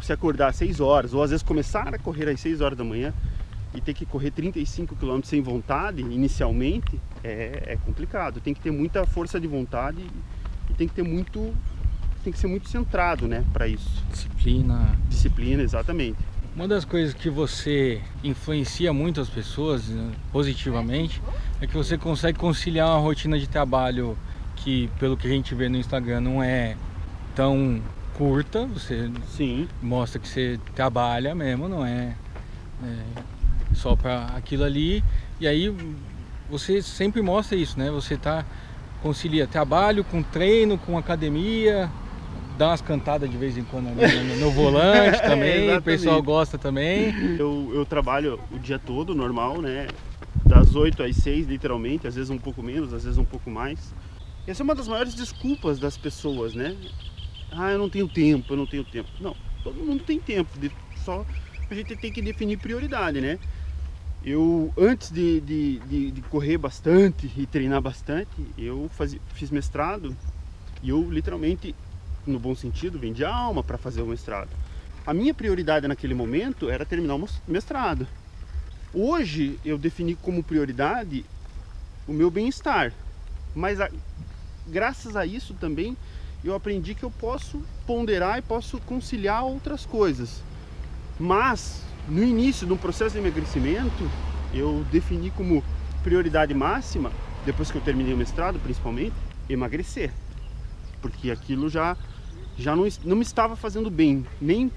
você 0.00 0.12
acordar 0.12 0.48
às 0.48 0.56
6 0.56 0.80
horas, 0.80 1.14
ou 1.14 1.22
às 1.22 1.30
vezes 1.30 1.42
começar 1.42 1.92
a 1.94 1.98
correr 1.98 2.28
às 2.28 2.40
6 2.40 2.60
horas 2.60 2.78
da 2.78 2.84
manhã 2.84 3.12
e 3.74 3.80
ter 3.80 3.94
que 3.94 4.06
correr 4.06 4.30
35 4.30 4.94
km 4.96 5.20
sem 5.24 5.42
vontade, 5.42 6.00
inicialmente, 6.00 7.00
é, 7.22 7.62
é 7.66 7.78
complicado. 7.84 8.40
Tem 8.40 8.54
que 8.54 8.60
ter 8.60 8.70
muita 8.70 9.06
força 9.06 9.40
de 9.40 9.46
vontade 9.46 10.04
e 10.70 10.74
tem 10.74 10.88
que 10.88 10.94
ter 10.94 11.02
muito 11.02 11.54
tem 12.24 12.32
que 12.32 12.38
ser 12.38 12.48
muito 12.48 12.68
centrado, 12.68 13.28
né, 13.28 13.44
para 13.52 13.68
isso. 13.68 14.04
Disciplina. 14.10 14.98
Disciplina, 15.08 15.62
exatamente. 15.62 16.18
Uma 16.54 16.66
das 16.66 16.84
coisas 16.84 17.14
que 17.14 17.30
você 17.30 18.02
influencia 18.24 18.92
muito 18.92 19.20
as 19.20 19.28
pessoas 19.28 19.88
né, 19.88 20.12
positivamente 20.32 21.22
é 21.60 21.66
que 21.66 21.74
você 21.74 21.96
consegue 21.96 22.36
conciliar 22.36 22.88
uma 22.88 22.98
rotina 22.98 23.38
de 23.38 23.48
trabalho 23.48 24.18
que, 24.56 24.90
pelo 24.98 25.16
que 25.16 25.26
a 25.26 25.30
gente 25.30 25.54
vê 25.54 25.68
no 25.68 25.76
Instagram, 25.76 26.20
não 26.20 26.42
é 26.42 26.76
tão 27.34 27.80
curta. 28.14 28.66
Você 28.66 29.10
Sim. 29.28 29.68
mostra 29.80 30.20
que 30.20 30.28
você 30.28 30.58
trabalha 30.74 31.34
mesmo, 31.34 31.68
não 31.68 31.86
é, 31.86 32.16
é 32.82 32.96
só 33.74 33.94
para 33.94 34.26
aquilo 34.36 34.64
ali. 34.64 35.04
E 35.40 35.46
aí 35.46 35.72
você 36.48 36.82
sempre 36.82 37.20
mostra 37.22 37.56
isso, 37.56 37.78
né? 37.78 37.90
Você 37.90 38.16
tá 38.16 38.44
concilia 39.02 39.46
trabalho 39.46 40.02
com 40.02 40.22
treino, 40.22 40.76
com 40.76 40.98
academia, 40.98 41.90
dá 42.56 42.68
umas 42.68 42.80
cantadas 42.80 43.30
de 43.30 43.36
vez 43.36 43.56
em 43.56 43.62
quando 43.62 43.86
no, 43.86 44.36
no 44.36 44.50
volante 44.50 45.20
também, 45.22 45.76
o 45.76 45.82
pessoal 45.82 46.20
gosta 46.22 46.58
também. 46.58 47.14
Eu, 47.38 47.70
eu 47.72 47.86
trabalho 47.86 48.40
o 48.50 48.58
dia 48.58 48.78
todo, 48.78 49.14
normal, 49.14 49.60
né? 49.60 49.86
Das 50.44 50.74
8 50.74 51.02
às 51.02 51.16
6, 51.16 51.46
literalmente, 51.46 52.06
às 52.06 52.16
vezes 52.16 52.30
um 52.30 52.38
pouco 52.38 52.62
menos, 52.62 52.92
às 52.92 53.04
vezes 53.04 53.18
um 53.18 53.24
pouco 53.24 53.50
mais. 53.50 53.94
Essa 54.46 54.62
é 54.62 54.64
uma 54.64 54.74
das 54.74 54.88
maiores 54.88 55.14
desculpas 55.14 55.78
das 55.78 55.96
pessoas, 55.96 56.54
né? 56.54 56.74
Ah, 57.52 57.70
eu 57.70 57.78
não 57.78 57.88
tenho 57.88 58.08
tempo, 58.08 58.52
eu 58.52 58.56
não 58.56 58.66
tenho 58.66 58.84
tempo. 58.84 59.08
Não, 59.20 59.36
todo 59.62 59.78
mundo 59.78 60.02
tem 60.02 60.18
tempo, 60.18 60.50
só 61.04 61.24
a 61.70 61.74
gente 61.74 61.94
tem 61.96 62.10
que 62.10 62.22
definir 62.22 62.56
prioridade, 62.56 63.20
né? 63.20 63.38
Eu, 64.28 64.70
antes 64.76 65.10
de, 65.10 65.40
de, 65.40 65.78
de, 65.78 66.10
de 66.10 66.20
correr 66.22 66.58
bastante 66.58 67.32
e 67.34 67.46
treinar 67.46 67.80
bastante, 67.80 68.28
eu 68.58 68.90
fazia, 68.92 69.18
fiz 69.32 69.50
mestrado 69.50 70.14
e 70.82 70.90
eu 70.90 71.10
literalmente 71.10 71.74
no 72.26 72.38
bom 72.38 72.54
sentido, 72.54 72.98
vem 72.98 73.12
de 73.12 73.24
alma 73.24 73.64
para 73.64 73.78
fazer 73.78 74.02
o 74.02 74.06
mestrado. 74.06 74.50
A 75.06 75.14
minha 75.14 75.32
prioridade 75.32 75.88
naquele 75.88 76.12
momento 76.12 76.68
era 76.68 76.84
terminar 76.84 77.14
o 77.14 77.26
mestrado. 77.46 78.06
Hoje 78.92 79.58
eu 79.64 79.78
defini 79.78 80.14
como 80.14 80.42
prioridade 80.42 81.24
o 82.06 82.12
meu 82.12 82.30
bem-estar, 82.30 82.92
mas 83.54 83.80
a, 83.80 83.90
graças 84.66 85.16
a 85.16 85.24
isso 85.24 85.54
também 85.54 85.96
eu 86.44 86.54
aprendi 86.54 86.94
que 86.94 87.02
eu 87.02 87.10
posso 87.10 87.62
ponderar 87.86 88.38
e 88.38 88.42
posso 88.42 88.78
conciliar 88.80 89.44
outras 89.44 89.86
coisas. 89.86 90.42
Mas 91.18 91.87
no 92.08 92.22
início 92.24 92.66
do 92.66 92.76
processo 92.76 93.12
de 93.12 93.18
emagrecimento, 93.18 94.10
eu 94.52 94.84
defini 94.90 95.30
como 95.30 95.62
prioridade 96.02 96.54
máxima, 96.54 97.12
depois 97.44 97.70
que 97.70 97.76
eu 97.76 97.82
terminei 97.82 98.14
o 98.14 98.16
mestrado 98.16 98.58
principalmente, 98.58 99.14
emagrecer. 99.48 100.12
Porque 101.00 101.30
aquilo 101.30 101.68
já 101.68 101.96
já 102.56 102.74
não, 102.74 102.88
não 103.04 103.16
me 103.16 103.22
estava 103.22 103.54
fazendo 103.54 103.88
bem, 103.88 104.26
nem 104.40 104.72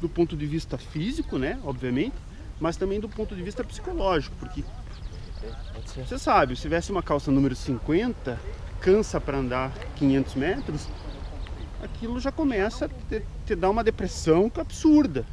do 0.00 0.08
ponto 0.08 0.36
de 0.36 0.46
vista 0.46 0.78
físico, 0.78 1.38
né, 1.38 1.58
obviamente, 1.64 2.14
mas 2.60 2.76
também 2.76 3.00
do 3.00 3.08
ponto 3.08 3.34
de 3.34 3.42
vista 3.42 3.64
psicológico, 3.64 4.36
porque 4.38 4.62
você 5.96 6.18
sabe, 6.18 6.54
se 6.54 6.62
tivesse 6.62 6.92
uma 6.92 7.02
calça 7.02 7.32
número 7.32 7.56
50, 7.56 8.38
cansa 8.80 9.20
para 9.20 9.38
andar 9.38 9.72
500 9.96 10.34
metros, 10.36 10.88
aquilo 11.82 12.20
já 12.20 12.30
começa 12.30 12.84
a 12.84 12.88
te, 12.88 13.22
te 13.44 13.54
dar 13.56 13.70
uma 13.70 13.82
depressão 13.82 14.50
absurda. 14.56 15.26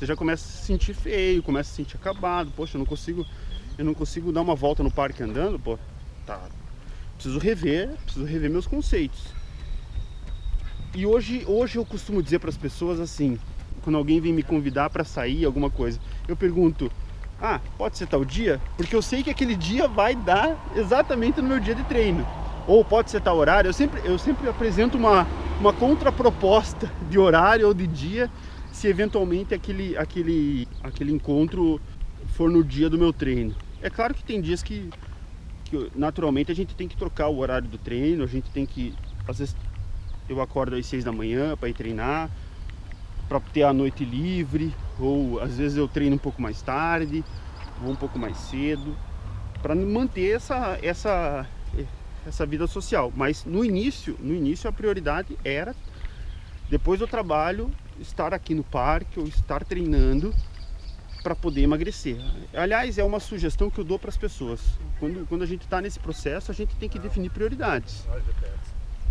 Você 0.00 0.06
já 0.06 0.16
começa 0.16 0.48
a 0.48 0.50
se 0.50 0.64
sentir 0.64 0.94
feio, 0.94 1.42
começa 1.42 1.68
a 1.68 1.72
se 1.72 1.76
sentir 1.76 1.96
acabado. 1.98 2.50
Poxa, 2.56 2.74
eu 2.74 2.78
não 2.78 2.86
consigo, 2.86 3.26
eu 3.76 3.84
não 3.84 3.92
consigo 3.92 4.32
dar 4.32 4.40
uma 4.40 4.54
volta 4.54 4.82
no 4.82 4.90
parque 4.90 5.22
andando, 5.22 5.58
pô. 5.58 5.78
Tá. 6.24 6.40
Preciso 7.16 7.38
rever, 7.38 7.90
preciso 8.06 8.24
rever 8.24 8.50
meus 8.50 8.66
conceitos. 8.66 9.20
E 10.94 11.04
hoje, 11.04 11.44
hoje 11.46 11.76
eu 11.76 11.84
costumo 11.84 12.22
dizer 12.22 12.38
para 12.38 12.48
as 12.48 12.56
pessoas 12.56 12.98
assim, 12.98 13.38
quando 13.82 13.96
alguém 13.96 14.22
vem 14.22 14.32
me 14.32 14.42
convidar 14.42 14.88
para 14.88 15.04
sair, 15.04 15.44
alguma 15.44 15.68
coisa, 15.68 16.00
eu 16.26 16.34
pergunto: 16.34 16.90
"Ah, 17.38 17.60
pode 17.76 17.98
ser 17.98 18.06
tal 18.06 18.24
dia?" 18.24 18.58
Porque 18.78 18.96
eu 18.96 19.02
sei 19.02 19.22
que 19.22 19.28
aquele 19.28 19.54
dia 19.54 19.86
vai 19.86 20.16
dar 20.16 20.72
exatamente 20.74 21.42
no 21.42 21.48
meu 21.48 21.60
dia 21.60 21.74
de 21.74 21.84
treino. 21.84 22.26
Ou 22.66 22.82
pode 22.82 23.10
ser 23.10 23.20
tal 23.20 23.36
horário. 23.36 23.68
Eu 23.68 23.74
sempre, 23.74 24.00
eu 24.02 24.18
sempre 24.18 24.48
apresento 24.48 24.96
uma, 24.96 25.26
uma 25.60 25.74
contraproposta 25.74 26.90
de 27.10 27.18
horário 27.18 27.66
ou 27.66 27.74
de 27.74 27.86
dia, 27.86 28.30
se 28.80 28.88
eventualmente 28.88 29.52
aquele, 29.52 29.94
aquele, 29.98 30.66
aquele 30.82 31.12
encontro 31.12 31.78
for 32.28 32.50
no 32.50 32.64
dia 32.64 32.88
do 32.88 32.96
meu 32.96 33.12
treino. 33.12 33.54
É 33.82 33.90
claro 33.90 34.14
que 34.14 34.24
tem 34.24 34.40
dias 34.40 34.62
que, 34.62 34.88
que 35.66 35.92
naturalmente 35.94 36.50
a 36.50 36.54
gente 36.54 36.74
tem 36.74 36.88
que 36.88 36.96
trocar 36.96 37.28
o 37.28 37.38
horário 37.40 37.68
do 37.68 37.76
treino, 37.76 38.24
a 38.24 38.26
gente 38.26 38.50
tem 38.50 38.64
que 38.64 38.94
às 39.28 39.38
vezes 39.38 39.54
eu 40.30 40.40
acordo 40.40 40.76
às 40.76 40.86
seis 40.86 41.04
da 41.04 41.12
manhã 41.12 41.58
para 41.58 41.68
ir 41.68 41.74
treinar, 41.74 42.30
para 43.28 43.38
ter 43.38 43.64
a 43.64 43.72
noite 43.72 44.02
livre, 44.02 44.74
ou 44.98 45.38
às 45.40 45.58
vezes 45.58 45.76
eu 45.76 45.86
treino 45.86 46.16
um 46.16 46.18
pouco 46.18 46.40
mais 46.40 46.62
tarde, 46.62 47.22
vou 47.82 47.92
um 47.92 47.96
pouco 47.96 48.18
mais 48.18 48.38
cedo, 48.38 48.96
para 49.60 49.74
manter 49.74 50.36
essa, 50.36 50.78
essa, 50.82 51.46
essa 52.26 52.46
vida 52.46 52.66
social. 52.66 53.12
Mas 53.14 53.44
no 53.44 53.62
início, 53.62 54.16
no 54.18 54.34
início 54.34 54.70
a 54.70 54.72
prioridade 54.72 55.36
era 55.44 55.74
depois 56.70 56.98
do 56.98 57.06
trabalho 57.06 57.70
estar 58.00 58.32
aqui 58.32 58.54
no 58.54 58.64
parque 58.64 59.20
ou 59.20 59.26
estar 59.26 59.64
treinando 59.64 60.34
para 61.22 61.34
poder 61.34 61.62
emagrecer. 61.62 62.16
Aliás, 62.54 62.98
é 62.98 63.04
uma 63.04 63.20
sugestão 63.20 63.70
que 63.70 63.78
eu 63.78 63.84
dou 63.84 63.98
para 63.98 64.08
as 64.08 64.16
pessoas. 64.16 64.60
Quando, 64.98 65.26
quando 65.28 65.42
a 65.42 65.46
gente 65.46 65.62
está 65.62 65.80
nesse 65.80 65.98
processo, 65.98 66.50
a 66.50 66.54
gente 66.54 66.74
tem 66.76 66.88
que 66.88 66.98
definir 66.98 67.30
prioridades. 67.30 68.06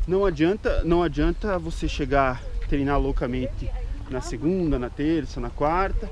Não 0.07 0.25
adianta, 0.25 0.83
não 0.83 1.03
adianta 1.03 1.59
você 1.59 1.87
chegar, 1.87 2.41
treinar 2.67 2.99
loucamente 2.99 3.69
na 4.09 4.21
segunda, 4.21 4.79
na 4.79 4.89
terça, 4.89 5.39
na 5.39 5.51
quarta, 5.51 6.09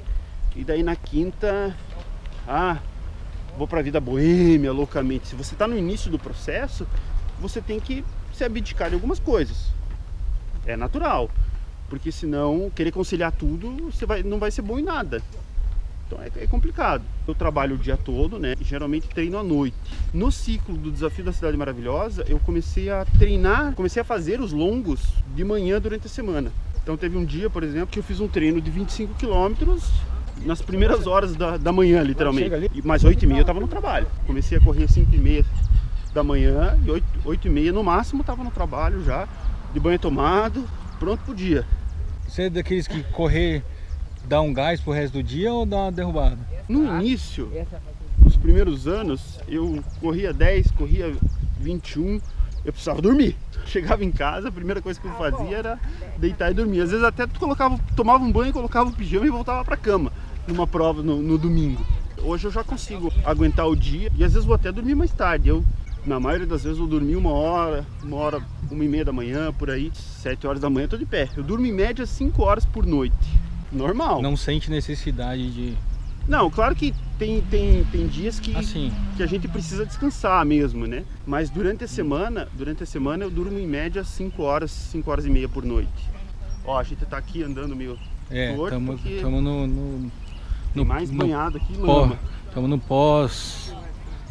e 0.56 0.64
daí 0.64 0.84
na 0.84 0.96
quinta, 0.96 1.76
ah, 2.48 2.78
vou 3.58 3.68
para 3.68 3.80
a 3.80 3.84
vida 3.84 4.00
boêmia 4.00 4.72
loucamente. 4.72 5.28
Se 5.28 5.36
você 5.36 5.56
está 5.56 5.68
no 5.68 5.76
início 5.76 6.12
do 6.12 6.20
processo, 6.20 6.88
você 7.40 7.60
tem 7.60 7.80
que 7.80 8.06
se 8.34 8.44
abdicar 8.44 8.90
de 8.90 8.96
algumas 8.96 9.20
coisas. 9.20 9.72
É 10.66 10.76
natural, 10.76 11.32
porque 11.90 12.12
senão 12.12 12.72
querer 12.76 12.92
conciliar 12.92 13.32
tudo, 13.32 13.92
você 13.92 14.06
vai, 14.06 14.24
não 14.24 14.40
vai 14.40 14.52
ser 14.52 14.62
bom 14.62 14.78
em 14.78 14.84
nada. 14.84 15.22
Então 16.08 16.20
é, 16.22 16.44
é, 16.44 16.48
complicado. 16.48 17.04
Eu 17.28 17.36
trabalho 17.36 17.76
o 17.76 17.78
dia 17.78 17.98
todo, 17.98 18.40
né? 18.40 18.56
E 18.60 18.64
geralmente 18.64 19.08
treino 19.10 19.38
à 19.38 19.44
noite. 19.44 19.76
No 20.14 20.32
ciclo 20.32 20.78
do 20.78 20.90
Desafio 20.90 21.26
da 21.26 21.34
Cidade 21.34 21.58
Maravilhosa, 21.58 22.24
eu 22.28 22.40
comecei 22.40 22.90
a 22.90 23.06
treinar, 23.20 23.74
comecei 23.74 24.02
a 24.02 24.06
fazer 24.06 24.40
os 24.40 24.54
longos 24.54 25.02
de 25.36 25.44
manhã 25.44 25.80
durante 25.80 26.08
a 26.08 26.10
semana. 26.10 26.52
Então 26.82 26.96
teve 26.96 27.18
um 27.18 27.26
dia, 27.26 27.50
por 27.50 27.64
exemplo, 27.64 27.88
que 27.88 28.00
eu 28.00 28.04
fiz 28.04 28.22
um 28.22 28.28
treino 28.28 28.62
de 28.62 28.72
25 28.72 29.16
quilômetros 29.16 29.92
nas 30.46 30.62
primeiras 30.62 31.06
horas 31.06 31.36
da, 31.36 31.58
da 31.58 31.74
manhã, 31.74 32.02
literalmente. 32.02 32.72
E 32.74 32.82
mais 32.82 33.04
8 33.04 33.24
e 33.24 33.28
meia 33.28 33.40
eu 33.40 33.42
estava 33.42 33.60
no 33.60 33.68
trabalho. 33.68 34.08
Comecei 34.26 34.58
a 34.58 34.62
correr 34.62 34.86
às 34.86 34.92
5 34.92 35.14
e 35.14 35.18
meia 35.18 35.46
da 36.14 36.24
manhã 36.24 36.80
e 36.86 36.90
8, 36.90 37.06
8 37.26 37.48
e 37.48 37.50
meia 37.50 37.72
no 37.74 37.84
máximo 37.84 38.22
estava 38.22 38.44
no 38.44 38.52
trabalho 38.52 39.04
já, 39.04 39.28
de 39.74 39.80
banho 39.80 40.00
tomado, 40.00 40.64
pronto 40.98 41.20
pro 41.26 41.36
dia. 41.36 41.66
Você 42.38 42.44
é 42.44 42.50
daqueles 42.52 42.88
que 42.88 43.02
correr 43.06 43.64
dá 44.26 44.40
um 44.42 44.54
gás 44.54 44.80
pro 44.80 44.94
resto 44.94 45.14
do 45.14 45.24
dia 45.24 45.52
ou 45.52 45.66
dá 45.66 45.78
uma 45.78 45.92
derrubada? 45.92 46.38
No 46.70 46.86
início, 46.86 47.52
nos 48.24 48.38
primeiros 48.38 48.88
anos, 48.88 49.40
eu 49.48 49.84
corria 50.00 50.32
10, 50.32 50.70
corria 50.70 51.16
21, 51.60 52.22
eu 52.64 52.72
precisava 52.72 53.02
dormir. 53.02 53.36
Chegava 53.66 54.06
em 54.06 54.12
casa, 54.12 54.50
a 54.50 54.52
primeira 54.52 54.84
coisa 54.84 55.02
que 55.02 55.08
eu 55.08 55.14
fazia 55.14 55.58
era 55.58 55.80
deitar 56.20 56.52
e 56.52 56.54
dormir. 56.54 56.82
Às 56.82 56.92
vezes 56.92 57.04
até 57.04 57.26
colocava, 57.26 57.80
tomava 57.96 58.24
um 58.24 58.32
banho, 58.32 58.54
colocava 58.54 58.88
o 58.88 58.94
pijama 58.94 59.26
e 59.26 59.32
voltava 59.32 59.66
para 59.66 59.76
cama 59.76 60.14
numa 60.48 60.68
prova 60.68 61.02
no, 61.02 61.20
no 61.24 61.40
domingo. 61.40 61.84
Hoje 62.22 62.46
eu 62.46 62.52
já 62.52 62.64
consigo 62.64 63.12
aguentar 63.26 63.66
o 63.66 63.76
dia 63.76 64.12
e 64.16 64.24
às 64.24 64.34
vezes 64.34 64.46
vou 64.46 64.54
até 64.54 64.72
dormir 64.72 64.94
mais 64.94 65.12
tarde. 65.12 65.50
Eu, 65.50 65.66
na 66.08 66.20
maioria 66.22 66.48
das 66.48 66.64
vezes 66.64 66.80
eu 66.80 66.88
dormi 66.88 67.16
uma 67.16 67.32
hora, 67.32 67.86
uma 68.02 68.16
hora, 68.16 68.42
uma 68.72 68.84
e 68.84 68.88
meia 68.88 69.04
da 69.04 69.12
manhã, 69.12 69.52
por 69.52 69.70
aí, 69.70 69.92
sete 69.94 70.48
horas 70.48 70.62
da 70.62 70.70
manhã 70.70 70.86
eu 70.86 70.90
tô 70.90 70.98
de 70.98 71.06
pé. 71.06 71.28
Eu 71.36 71.44
durmo 71.44 71.66
em 71.66 71.72
média 71.74 72.06
cinco 72.06 72.44
horas 72.44 72.66
por 72.66 72.86
noite 72.86 73.14
normal. 73.72 74.22
Não 74.22 74.38
sente 74.38 74.72
necessidade 74.72 75.52
de. 75.52 75.76
Não, 76.26 76.50
claro 76.50 76.76
que 76.76 76.94
tem, 77.20 77.42
tem, 77.42 77.84
tem 77.86 78.08
dias 78.08 78.40
que, 78.40 78.56
assim. 78.56 78.92
que 79.18 79.24
a 79.24 79.26
gente 79.26 79.48
precisa 79.48 79.86
descansar 79.86 80.46
mesmo, 80.46 80.88
né? 80.88 81.04
Mas 81.26 81.50
durante 81.50 81.84
a 81.84 81.88
semana, 81.88 82.48
durante 82.54 82.84
a 82.84 82.86
semana 82.86 83.26
eu 83.26 83.30
durmo 83.30 83.60
em 83.60 83.68
média 83.68 84.04
5 84.04 84.42
horas, 84.42 84.72
5 84.72 85.12
horas 85.12 85.26
e 85.26 85.30
meia 85.30 85.50
por 85.50 85.66
noite. 85.66 86.10
Ó, 86.66 86.78
a 86.78 86.84
gente 86.84 87.06
tá 87.06 87.18
aqui 87.18 87.44
andando 87.44 87.76
meio 87.76 87.98
é, 88.30 88.56
torto 88.56 88.72
tamo, 88.72 88.94
porque 88.94 89.20
tamo 89.22 89.42
no, 89.42 89.68
no, 89.68 90.12
no 90.76 90.86
mais 90.86 91.10
no, 91.12 91.18
banhado 91.18 91.58
aqui 91.58 91.78
lama. 91.78 92.18
Estamos 92.48 92.70
no 92.70 92.78
pós 92.78 93.67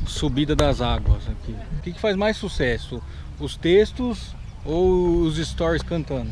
subida 0.07 0.55
das 0.55 0.81
águas 0.81 1.23
aqui. 1.29 1.55
O 1.79 1.83
que, 1.83 1.93
que 1.93 2.01
faz 2.01 2.17
mais 2.17 2.37
sucesso? 2.37 3.03
Os 3.39 3.57
textos 3.57 4.35
ou 4.65 5.21
os 5.21 5.37
stories 5.37 5.83
cantando? 5.83 6.31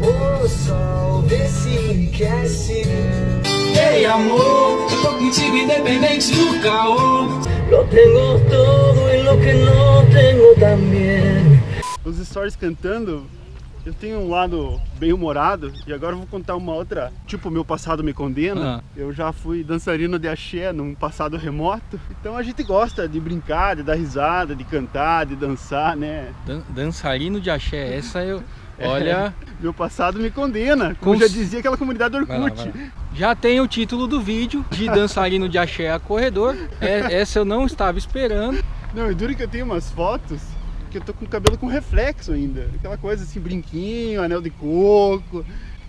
O 0.00 0.48
sol 0.48 1.22
vê 1.22 1.46
se 1.46 1.68
enriquece 1.70 2.82
Ei 3.76 4.06
amor, 4.06 4.88
tô 5.02 5.18
contigo 5.18 5.56
independente 5.56 6.32
do 6.32 6.60
caô 6.62 7.22
Lo 7.70 7.84
tengo 7.88 8.38
todo 8.48 9.10
e 9.10 9.22
lo 9.22 9.38
que 9.38 9.52
não 9.52 10.10
tenho 10.10 10.54
também 10.56 11.62
Os 12.04 12.16
stories 12.26 12.56
cantando 12.56 13.26
eu 13.84 13.94
tenho 13.94 14.20
um 14.20 14.28
lado 14.28 14.80
bem 14.98 15.12
humorado 15.12 15.72
e 15.86 15.92
agora 15.92 16.12
eu 16.12 16.18
vou 16.18 16.26
contar 16.26 16.54
uma 16.56 16.72
outra. 16.72 17.12
Tipo, 17.26 17.50
meu 17.50 17.64
passado 17.64 18.04
me 18.04 18.12
condena. 18.12 18.78
Ah. 18.78 18.84
Eu 18.96 19.12
já 19.12 19.32
fui 19.32 19.64
dançarino 19.64 20.18
de 20.18 20.28
axé 20.28 20.72
num 20.72 20.94
passado 20.94 21.36
remoto. 21.36 21.98
Então 22.10 22.36
a 22.36 22.42
gente 22.42 22.62
gosta 22.62 23.08
de 23.08 23.18
brincar, 23.18 23.76
de 23.76 23.82
dar 23.82 23.94
risada, 23.94 24.54
de 24.54 24.64
cantar, 24.64 25.26
de 25.26 25.34
dançar, 25.34 25.96
né? 25.96 26.32
Dan 26.44 26.60
dançarino 26.68 27.40
de 27.40 27.50
axé, 27.50 27.96
essa 27.96 28.22
eu. 28.22 28.42
Olha. 28.82 29.34
Meu 29.60 29.74
passado 29.74 30.18
me 30.18 30.30
condena, 30.30 30.96
como 31.00 31.12
Cons... 31.12 31.20
já 31.20 31.28
dizia 31.28 31.58
aquela 31.60 31.76
comunidade 31.76 32.16
Orkut. 32.16 32.30
Vai 32.38 32.48
lá, 32.48 32.54
vai 32.54 32.66
lá. 32.66 32.92
Já 33.14 33.34
tem 33.34 33.60
o 33.60 33.68
título 33.68 34.06
do 34.06 34.20
vídeo, 34.20 34.64
de 34.70 34.86
dançarino 34.86 35.48
de 35.48 35.58
axé 35.58 35.90
a 35.90 35.98
corredor. 35.98 36.56
É, 36.80 37.20
essa 37.20 37.40
eu 37.40 37.44
não 37.44 37.66
estava 37.66 37.98
esperando. 37.98 38.64
Não, 38.94 39.10
e 39.10 39.14
duro 39.14 39.34
que 39.34 39.42
eu 39.42 39.48
tenho 39.48 39.66
umas 39.66 39.90
fotos 39.90 40.40
que 40.90 40.98
eu 40.98 41.02
tô 41.02 41.14
com 41.14 41.24
o 41.24 41.28
cabelo 41.28 41.56
com 41.56 41.66
reflexo 41.66 42.32
ainda. 42.32 42.68
Aquela 42.74 42.98
coisa 42.98 43.24
assim, 43.24 43.40
brinquinho, 43.40 44.22
anel 44.22 44.40
de 44.40 44.50
coco. 44.50 45.44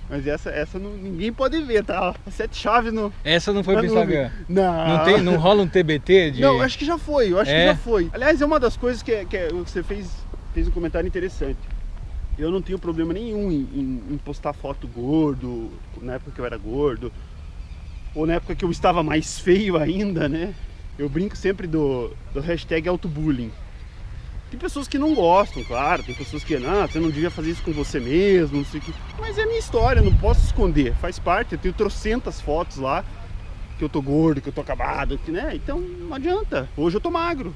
Mas 0.09 0.27
essa, 0.27 0.49
essa 0.49 0.77
não, 0.77 0.91
ninguém 0.91 1.31
pode 1.31 1.61
ver, 1.61 1.83
tá? 1.85 2.13
Sete 2.31 2.57
chaves 2.57 2.91
no. 2.91 3.13
Essa 3.23 3.53
não 3.53 3.63
foi 3.63 3.75
pro 3.75 3.85
Instagram? 3.85 4.29
Não. 4.47 4.87
Não, 4.87 5.05
tem, 5.05 5.21
não 5.21 5.37
rola 5.37 5.63
um 5.63 5.67
TBT 5.67 6.31
de. 6.31 6.41
Não, 6.41 6.61
acho 6.61 6.77
que 6.77 6.85
já 6.85 6.97
foi, 6.97 7.31
eu 7.31 7.39
acho 7.39 7.49
é? 7.51 7.59
que 7.59 7.65
já 7.67 7.75
foi. 7.75 8.09
Aliás, 8.13 8.41
é 8.41 8.45
uma 8.45 8.59
das 8.59 8.75
coisas 8.75 9.01
que, 9.01 9.25
que 9.25 9.49
você 9.53 9.81
fez, 9.81 10.09
fez 10.53 10.67
um 10.67 10.71
comentário 10.71 11.07
interessante 11.07 11.57
eu 12.37 12.51
não 12.51 12.61
tenho 12.61 12.79
problema 12.79 13.13
nenhum 13.13 13.51
em, 13.51 13.67
em, 13.73 14.03
em, 14.13 14.17
postar 14.17 14.53
foto 14.53 14.87
gordo, 14.87 15.71
na 16.01 16.13
época 16.13 16.31
que 16.31 16.39
eu 16.39 16.45
era 16.45 16.57
gordo, 16.57 17.11
ou 18.15 18.25
na 18.25 18.33
época 18.33 18.55
que 18.55 18.65
eu 18.65 18.71
estava 18.71 19.03
mais 19.03 19.39
feio 19.39 19.77
ainda, 19.77 20.27
né? 20.27 20.53
Eu 20.97 21.07
brinco 21.09 21.35
sempre 21.35 21.67
do, 21.67 22.11
do 22.33 22.41
hashtag 22.41 22.87
autobullying. 22.87 23.51
Tem 24.51 24.59
pessoas 24.59 24.85
que 24.85 24.97
não 24.97 25.15
gostam, 25.15 25.63
claro, 25.63 26.03
tem 26.03 26.13
pessoas 26.13 26.43
que, 26.43 26.59
não, 26.59 26.85
você 26.85 26.99
não 26.99 27.09
devia 27.09 27.31
fazer 27.31 27.51
isso 27.51 27.63
com 27.63 27.71
você 27.71 28.01
mesmo, 28.01 28.57
não 28.57 28.65
sei 28.65 28.81
o 28.81 28.83
que. 28.83 28.93
Mas 29.17 29.37
é 29.37 29.43
a 29.43 29.45
minha 29.47 29.57
história, 29.57 30.01
não 30.01 30.13
posso 30.13 30.45
esconder, 30.45 30.93
faz 30.95 31.17
parte, 31.17 31.53
eu 31.53 31.57
tenho 31.57 31.73
trocentas 31.73 32.41
fotos 32.41 32.75
lá, 32.75 33.05
que 33.77 33.83
eu 33.83 33.87
tô 33.87 34.01
gordo, 34.01 34.41
que 34.41 34.49
eu 34.49 34.53
tô 34.53 34.59
acabado, 34.59 35.17
que, 35.17 35.31
né? 35.31 35.55
Então 35.55 35.79
não 35.79 36.13
adianta. 36.13 36.69
Hoje 36.75 36.97
eu 36.97 37.01
tô 37.01 37.09
magro, 37.09 37.55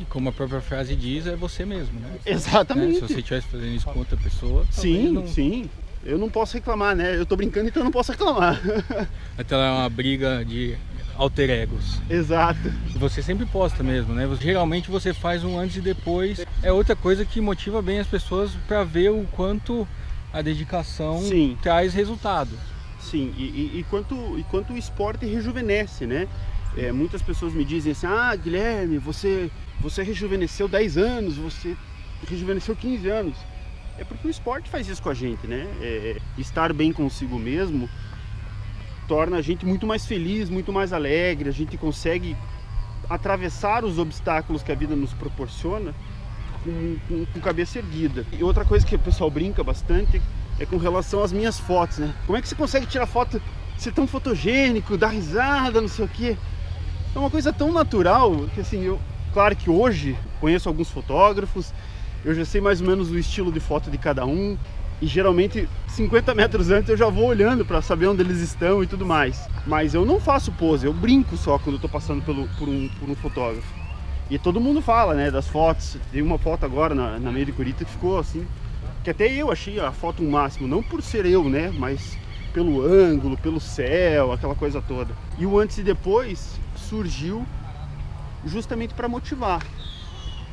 e 0.00 0.04
como 0.06 0.28
a 0.28 0.32
própria 0.32 0.60
frase 0.60 0.96
diz, 0.96 1.26
é 1.26 1.36
você 1.36 1.64
mesmo, 1.64 2.00
né? 2.00 2.18
Exatamente. 2.26 3.00
Né? 3.00 3.06
Se 3.06 3.14
você 3.14 3.20
estivesse 3.20 3.46
fazendo 3.46 3.74
isso 3.74 3.86
com 3.86 3.98
outra 3.98 4.16
pessoa. 4.16 4.66
Sim, 4.70 5.12
não... 5.12 5.26
sim. 5.28 5.70
Eu 6.04 6.18
não 6.18 6.28
posso 6.28 6.54
reclamar, 6.54 6.96
né? 6.96 7.16
Eu 7.16 7.24
tô 7.24 7.36
brincando, 7.36 7.68
então 7.68 7.80
eu 7.80 7.84
não 7.84 7.92
posso 7.92 8.10
reclamar. 8.10 8.60
Até 9.38 9.54
lá 9.56 9.66
é 9.66 9.70
uma 9.70 9.88
briga 9.88 10.44
de 10.44 10.76
alter 11.16 11.50
egos. 11.50 12.00
Exato. 12.08 12.72
Você 12.96 13.22
sempre 13.22 13.46
posta 13.46 13.82
mesmo, 13.82 14.14
né? 14.14 14.28
Geralmente 14.40 14.90
você 14.90 15.12
faz 15.12 15.44
um 15.44 15.58
antes 15.58 15.76
e 15.76 15.80
depois. 15.80 16.44
É 16.62 16.72
outra 16.72 16.96
coisa 16.96 17.24
que 17.24 17.40
motiva 17.40 17.82
bem 17.82 17.98
as 17.98 18.06
pessoas 18.06 18.52
para 18.66 18.84
ver 18.84 19.10
o 19.10 19.26
quanto 19.32 19.86
a 20.32 20.40
dedicação 20.40 21.20
Sim. 21.20 21.56
traz 21.62 21.94
resultado. 21.94 22.50
Sim, 23.00 23.34
e, 23.36 23.42
e, 23.42 23.80
e, 23.80 23.86
quanto, 23.90 24.38
e 24.38 24.44
quanto 24.44 24.72
o 24.72 24.78
esporte 24.78 25.26
rejuvenesce, 25.26 26.06
né? 26.06 26.28
É, 26.76 26.90
muitas 26.90 27.20
pessoas 27.20 27.52
me 27.52 27.64
dizem 27.64 27.92
assim, 27.92 28.06
ah 28.06 28.34
Guilherme, 28.34 28.96
você 28.96 29.50
você 29.80 30.02
rejuvenesceu 30.02 30.68
10 30.68 30.96
anos, 30.96 31.36
você 31.36 31.76
rejuvenesceu 32.28 32.76
15 32.76 33.08
anos. 33.08 33.36
É 33.98 34.04
porque 34.04 34.26
o 34.26 34.30
esporte 34.30 34.70
faz 34.70 34.88
isso 34.88 35.02
com 35.02 35.10
a 35.10 35.14
gente, 35.14 35.46
né? 35.46 35.66
É, 35.80 36.16
estar 36.38 36.72
bem 36.72 36.92
consigo 36.92 37.38
mesmo 37.38 37.90
torna 39.08 39.36
a 39.36 39.42
gente 39.42 39.66
muito 39.66 39.86
mais 39.86 40.06
feliz, 40.06 40.48
muito 40.48 40.72
mais 40.72 40.92
alegre, 40.92 41.48
a 41.48 41.52
gente 41.52 41.76
consegue 41.76 42.36
atravessar 43.08 43.84
os 43.84 43.98
obstáculos 43.98 44.62
que 44.62 44.72
a 44.72 44.74
vida 44.74 44.94
nos 44.94 45.12
proporciona 45.12 45.94
com, 46.64 46.96
com, 47.08 47.26
com, 47.26 47.40
cabeça 47.40 47.78
erguida. 47.78 48.24
E 48.32 48.42
outra 48.42 48.64
coisa 48.64 48.86
que 48.86 48.94
o 48.94 48.98
pessoal 48.98 49.30
brinca 49.30 49.62
bastante 49.62 50.22
é 50.58 50.64
com 50.64 50.76
relação 50.76 51.22
às 51.22 51.32
minhas 51.32 51.58
fotos, 51.58 51.98
né? 51.98 52.14
Como 52.26 52.38
é 52.38 52.40
que 52.42 52.48
você 52.48 52.54
consegue 52.54 52.86
tirar 52.86 53.06
foto, 53.06 53.42
ser 53.76 53.92
tão 53.92 54.06
fotogênico, 54.06 54.96
dar 54.96 55.08
risada, 55.08 55.80
não 55.80 55.88
sei 55.88 56.04
o 56.04 56.08
quê? 56.08 56.36
É 57.14 57.18
uma 57.18 57.30
coisa 57.30 57.52
tão 57.52 57.72
natural 57.72 58.46
que 58.54 58.60
assim, 58.60 58.82
eu, 58.82 58.98
Claro 59.32 59.56
que 59.56 59.70
hoje 59.70 60.16
conheço 60.40 60.68
alguns 60.68 60.90
fotógrafos, 60.90 61.72
eu 62.22 62.34
já 62.34 62.44
sei 62.44 62.60
mais 62.60 62.80
ou 62.82 62.86
menos 62.86 63.10
o 63.10 63.18
estilo 63.18 63.50
de 63.50 63.60
foto 63.60 63.90
de 63.90 63.96
cada 63.96 64.26
um 64.26 64.58
e 65.02 65.06
geralmente 65.08 65.68
50 65.88 66.32
metros 66.32 66.70
antes 66.70 66.88
eu 66.88 66.96
já 66.96 67.08
vou 67.08 67.26
olhando 67.26 67.64
para 67.64 67.82
saber 67.82 68.06
onde 68.06 68.22
eles 68.22 68.38
estão 68.38 68.84
e 68.84 68.86
tudo 68.86 69.04
mais. 69.04 69.48
Mas 69.66 69.94
eu 69.94 70.06
não 70.06 70.20
faço 70.20 70.52
pose, 70.52 70.86
eu 70.86 70.92
brinco 70.92 71.36
só 71.36 71.58
quando 71.58 71.74
eu 71.74 71.80
tô 71.80 71.88
passando 71.88 72.24
pelo, 72.24 72.46
por, 72.56 72.68
um, 72.68 72.88
por 73.00 73.10
um 73.10 73.16
fotógrafo. 73.16 73.66
E 74.30 74.38
todo 74.38 74.60
mundo 74.60 74.80
fala, 74.80 75.14
né, 75.14 75.28
das 75.28 75.48
fotos. 75.48 75.96
Tem 76.12 76.22
uma 76.22 76.38
foto 76.38 76.64
agora 76.64 76.94
na, 76.94 77.18
na 77.18 77.32
de 77.32 77.50
Curitiba 77.50 77.84
que 77.84 77.90
ficou 77.90 78.16
assim, 78.16 78.46
que 79.02 79.10
até 79.10 79.26
eu 79.26 79.50
achei 79.50 79.80
a 79.80 79.90
foto 79.90 80.22
um 80.22 80.30
máximo, 80.30 80.68
não 80.68 80.84
por 80.84 81.02
ser 81.02 81.26
eu, 81.26 81.48
né, 81.50 81.72
mas 81.76 82.16
pelo 82.54 82.86
ângulo, 82.86 83.36
pelo 83.36 83.58
céu, 83.58 84.30
aquela 84.30 84.54
coisa 84.54 84.80
toda. 84.80 85.12
E 85.36 85.44
o 85.44 85.58
antes 85.58 85.78
e 85.78 85.82
depois 85.82 86.60
surgiu 86.76 87.44
justamente 88.46 88.94
para 88.94 89.08
motivar. 89.08 89.66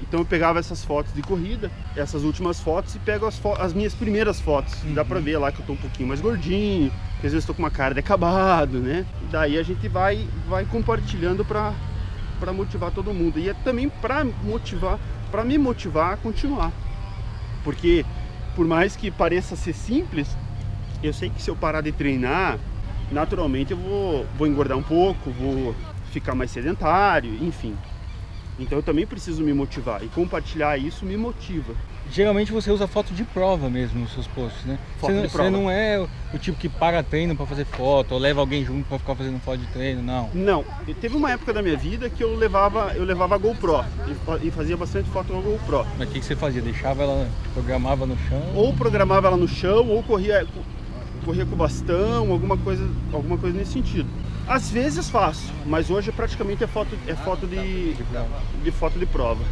Então 0.01 0.21
eu 0.21 0.25
pegava 0.25 0.59
essas 0.59 0.83
fotos 0.83 1.13
de 1.13 1.21
corrida, 1.21 1.69
essas 1.95 2.23
últimas 2.23 2.59
fotos 2.59 2.95
e 2.95 2.99
pego 2.99 3.25
as, 3.25 3.37
fo 3.37 3.53
as 3.53 3.73
minhas 3.73 3.93
primeiras 3.93 4.39
fotos. 4.39 4.73
Uhum. 4.83 4.93
Dá 4.93 5.03
pra 5.03 5.19
ver 5.19 5.37
lá 5.37 5.51
que 5.51 5.59
eu 5.59 5.65
tô 5.65 5.73
um 5.73 5.77
pouquinho 5.77 6.07
mais 6.07 6.21
gordinho, 6.21 6.91
que 7.19 7.27
às 7.27 7.33
vezes 7.33 7.45
tô 7.45 7.53
com 7.53 7.61
uma 7.61 7.71
cara 7.71 7.93
de 7.93 7.99
acabado, 7.99 8.79
né? 8.79 9.05
E 9.23 9.25
daí 9.25 9.57
a 9.57 9.63
gente 9.63 9.87
vai, 9.87 10.27
vai 10.47 10.65
compartilhando 10.65 11.43
pra, 11.43 11.73
pra 12.39 12.53
motivar 12.53 12.91
todo 12.91 13.13
mundo. 13.13 13.39
E 13.39 13.49
é 13.49 13.53
também 13.53 13.89
pra 13.89 14.23
motivar, 14.23 14.99
pra 15.29 15.43
me 15.43 15.57
motivar 15.57 16.13
a 16.13 16.17
continuar. 16.17 16.71
Porque 17.63 18.05
por 18.55 18.65
mais 18.65 18.95
que 18.95 19.11
pareça 19.11 19.55
ser 19.55 19.73
simples, 19.73 20.27
eu 21.03 21.13
sei 21.13 21.29
que 21.29 21.41
se 21.41 21.49
eu 21.49 21.55
parar 21.55 21.81
de 21.81 21.91
treinar, 21.91 22.57
naturalmente 23.11 23.71
eu 23.71 23.77
vou, 23.77 24.25
vou 24.37 24.47
engordar 24.47 24.77
um 24.77 24.83
pouco, 24.83 25.31
vou 25.31 25.75
ficar 26.11 26.35
mais 26.35 26.51
sedentário, 26.51 27.31
enfim. 27.43 27.75
Então 28.59 28.77
eu 28.77 28.83
também 28.83 29.07
preciso 29.07 29.41
me 29.41 29.53
motivar 29.53 30.03
e 30.03 30.07
compartilhar 30.07 30.77
isso 30.77 31.05
me 31.05 31.15
motiva. 31.15 31.73
Geralmente 32.11 32.51
você 32.51 32.71
usa 32.71 32.87
foto 32.87 33.13
de 33.13 33.23
prova 33.23 33.69
mesmo 33.69 34.01
nos 34.01 34.11
seus 34.11 34.27
posts, 34.27 34.65
né? 34.65 34.77
Foto 34.99 35.13
você, 35.13 35.27
prova. 35.27 35.49
você 35.49 35.49
não 35.49 35.69
é 35.69 36.05
o 36.33 36.37
tipo 36.37 36.57
que 36.57 36.67
para 36.67 37.03
treino 37.03 37.35
para 37.35 37.45
fazer 37.45 37.65
foto 37.65 38.13
ou 38.13 38.19
leva 38.19 38.41
alguém 38.41 38.65
junto 38.65 38.87
para 38.87 38.97
ficar 38.99 39.15
fazendo 39.15 39.39
foto 39.39 39.59
de 39.59 39.67
treino, 39.67 40.01
não. 40.01 40.29
Não, 40.33 40.65
teve 40.99 41.15
uma 41.15 41.31
época 41.31 41.53
da 41.53 41.61
minha 41.61 41.77
vida 41.77 42.09
que 42.09 42.23
eu 42.23 42.35
levava, 42.35 42.93
eu 42.95 43.03
levava 43.03 43.35
a 43.35 43.37
GoPro 43.37 43.85
e 44.41 44.51
fazia 44.51 44.75
bastante 44.75 45.09
foto 45.09 45.31
com 45.31 45.39
a 45.39 45.41
GoPro. 45.41 45.85
Mas 45.97 46.09
o 46.09 46.11
que, 46.11 46.19
que 46.19 46.25
você 46.25 46.35
fazia? 46.35 46.61
Deixava 46.61 47.03
ela, 47.03 47.29
programava 47.53 48.05
no 48.05 48.17
chão? 48.27 48.41
Ou 48.55 48.73
programava 48.73 49.27
ela 49.27 49.37
no 49.37 49.47
chão 49.47 49.87
ou 49.87 50.03
corria 50.03 50.45
corria 51.23 51.45
com 51.45 51.55
bastão, 51.55 52.31
alguma 52.31 52.57
coisa, 52.57 52.89
alguma 53.13 53.37
coisa 53.37 53.55
nesse 53.55 53.73
sentido. 53.73 54.09
Às 54.49 54.71
vezes 54.71 55.07
faço, 55.11 55.53
mas 55.63 55.91
hoje 55.91 56.11
praticamente 56.11 56.63
é 56.63 56.67
foto, 56.67 56.97
é 57.05 57.13
foto 57.13 57.45
de, 57.45 57.93
de 58.63 58.71
foto 58.71 58.97
de 58.97 59.05
prova. 59.05 59.43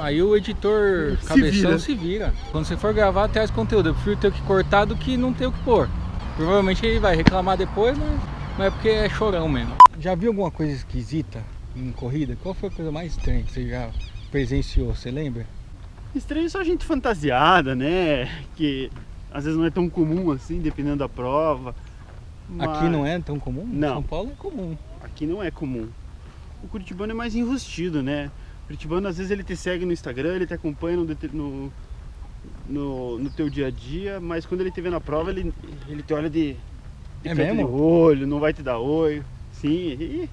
Aí 0.00 0.22
o 0.22 0.36
editor 0.36 1.18
Se 1.20 1.26
cabeção 1.26 1.70
vira. 1.70 1.78
se 1.80 1.94
vira. 1.96 2.34
Quando 2.52 2.64
você 2.64 2.76
for 2.76 2.94
gravar, 2.94 3.26
traz 3.26 3.50
conteúdo. 3.50 3.88
Eu 3.88 3.94
prefiro 3.94 4.16
ter 4.16 4.28
o 4.28 4.32
que 4.32 4.40
cortar 4.42 4.84
do 4.84 4.94
que 4.94 5.16
não 5.16 5.32
ter 5.32 5.46
o 5.46 5.52
que 5.52 5.60
pôr. 5.64 5.88
Provavelmente 6.36 6.86
ele 6.86 7.00
vai 7.00 7.16
reclamar 7.16 7.56
depois, 7.56 7.98
mas, 7.98 8.20
mas 8.56 8.66
é 8.68 8.70
porque 8.70 8.88
é 8.88 9.08
chorão 9.08 9.48
mesmo. 9.48 9.74
Já 9.98 10.14
viu 10.14 10.30
alguma 10.30 10.50
coisa 10.52 10.72
esquisita 10.72 11.42
em 11.74 11.90
corrida? 11.90 12.36
Qual 12.40 12.54
foi 12.54 12.68
a 12.68 12.72
coisa 12.72 12.92
mais 12.92 13.16
estranha 13.16 13.42
que 13.42 13.50
você 13.52 13.68
já 13.68 13.90
presenciou? 14.30 14.94
Você 14.94 15.10
lembra? 15.10 15.44
Estranho 16.14 16.48
só 16.48 16.62
gente 16.62 16.84
fantasiada, 16.84 17.74
né? 17.74 18.30
Que 18.54 18.92
às 19.32 19.42
vezes 19.44 19.58
não 19.58 19.66
é 19.66 19.70
tão 19.70 19.90
comum 19.90 20.30
assim, 20.30 20.60
dependendo 20.60 20.98
da 20.98 21.08
prova. 21.08 21.74
Aqui 22.58 22.82
Mas 22.82 22.92
não 22.92 23.06
é 23.06 23.18
tão 23.20 23.38
comum? 23.38 23.66
Não. 23.70 23.94
São 23.94 24.02
Paulo 24.02 24.30
é 24.32 24.34
comum. 24.34 24.76
Aqui 25.02 25.26
não 25.26 25.42
é 25.42 25.50
comum. 25.50 25.88
O 26.62 26.68
curitibano 26.68 27.12
é 27.12 27.14
mais 27.14 27.34
enrustido, 27.34 28.02
né? 28.02 28.30
O 28.64 28.66
curitibano 28.66 29.08
às 29.08 29.16
vezes 29.16 29.30
ele 29.30 29.44
te 29.44 29.56
segue 29.56 29.84
no 29.84 29.92
Instagram, 29.92 30.34
ele 30.34 30.46
te 30.46 30.54
acompanha 30.54 30.96
no, 30.96 31.04
no, 31.32 31.72
no, 32.68 33.18
no 33.18 33.30
teu 33.30 33.48
dia 33.48 33.68
a 33.68 33.70
dia, 33.70 34.20
mas 34.20 34.44
quando 34.44 34.60
ele 34.62 34.70
te 34.70 34.80
vê 34.80 34.90
na 34.90 35.00
prova, 35.00 35.30
ele, 35.30 35.52
ele 35.88 36.02
te 36.02 36.12
olha 36.12 36.28
de, 36.28 36.56
de 37.22 37.28
É 37.28 37.34
mesmo? 37.34 37.66
de 37.66 37.72
olho, 37.72 38.26
não 38.26 38.40
vai 38.40 38.52
te 38.52 38.62
dar 38.62 38.78
oi. 38.78 39.22
Sim, 39.52 40.28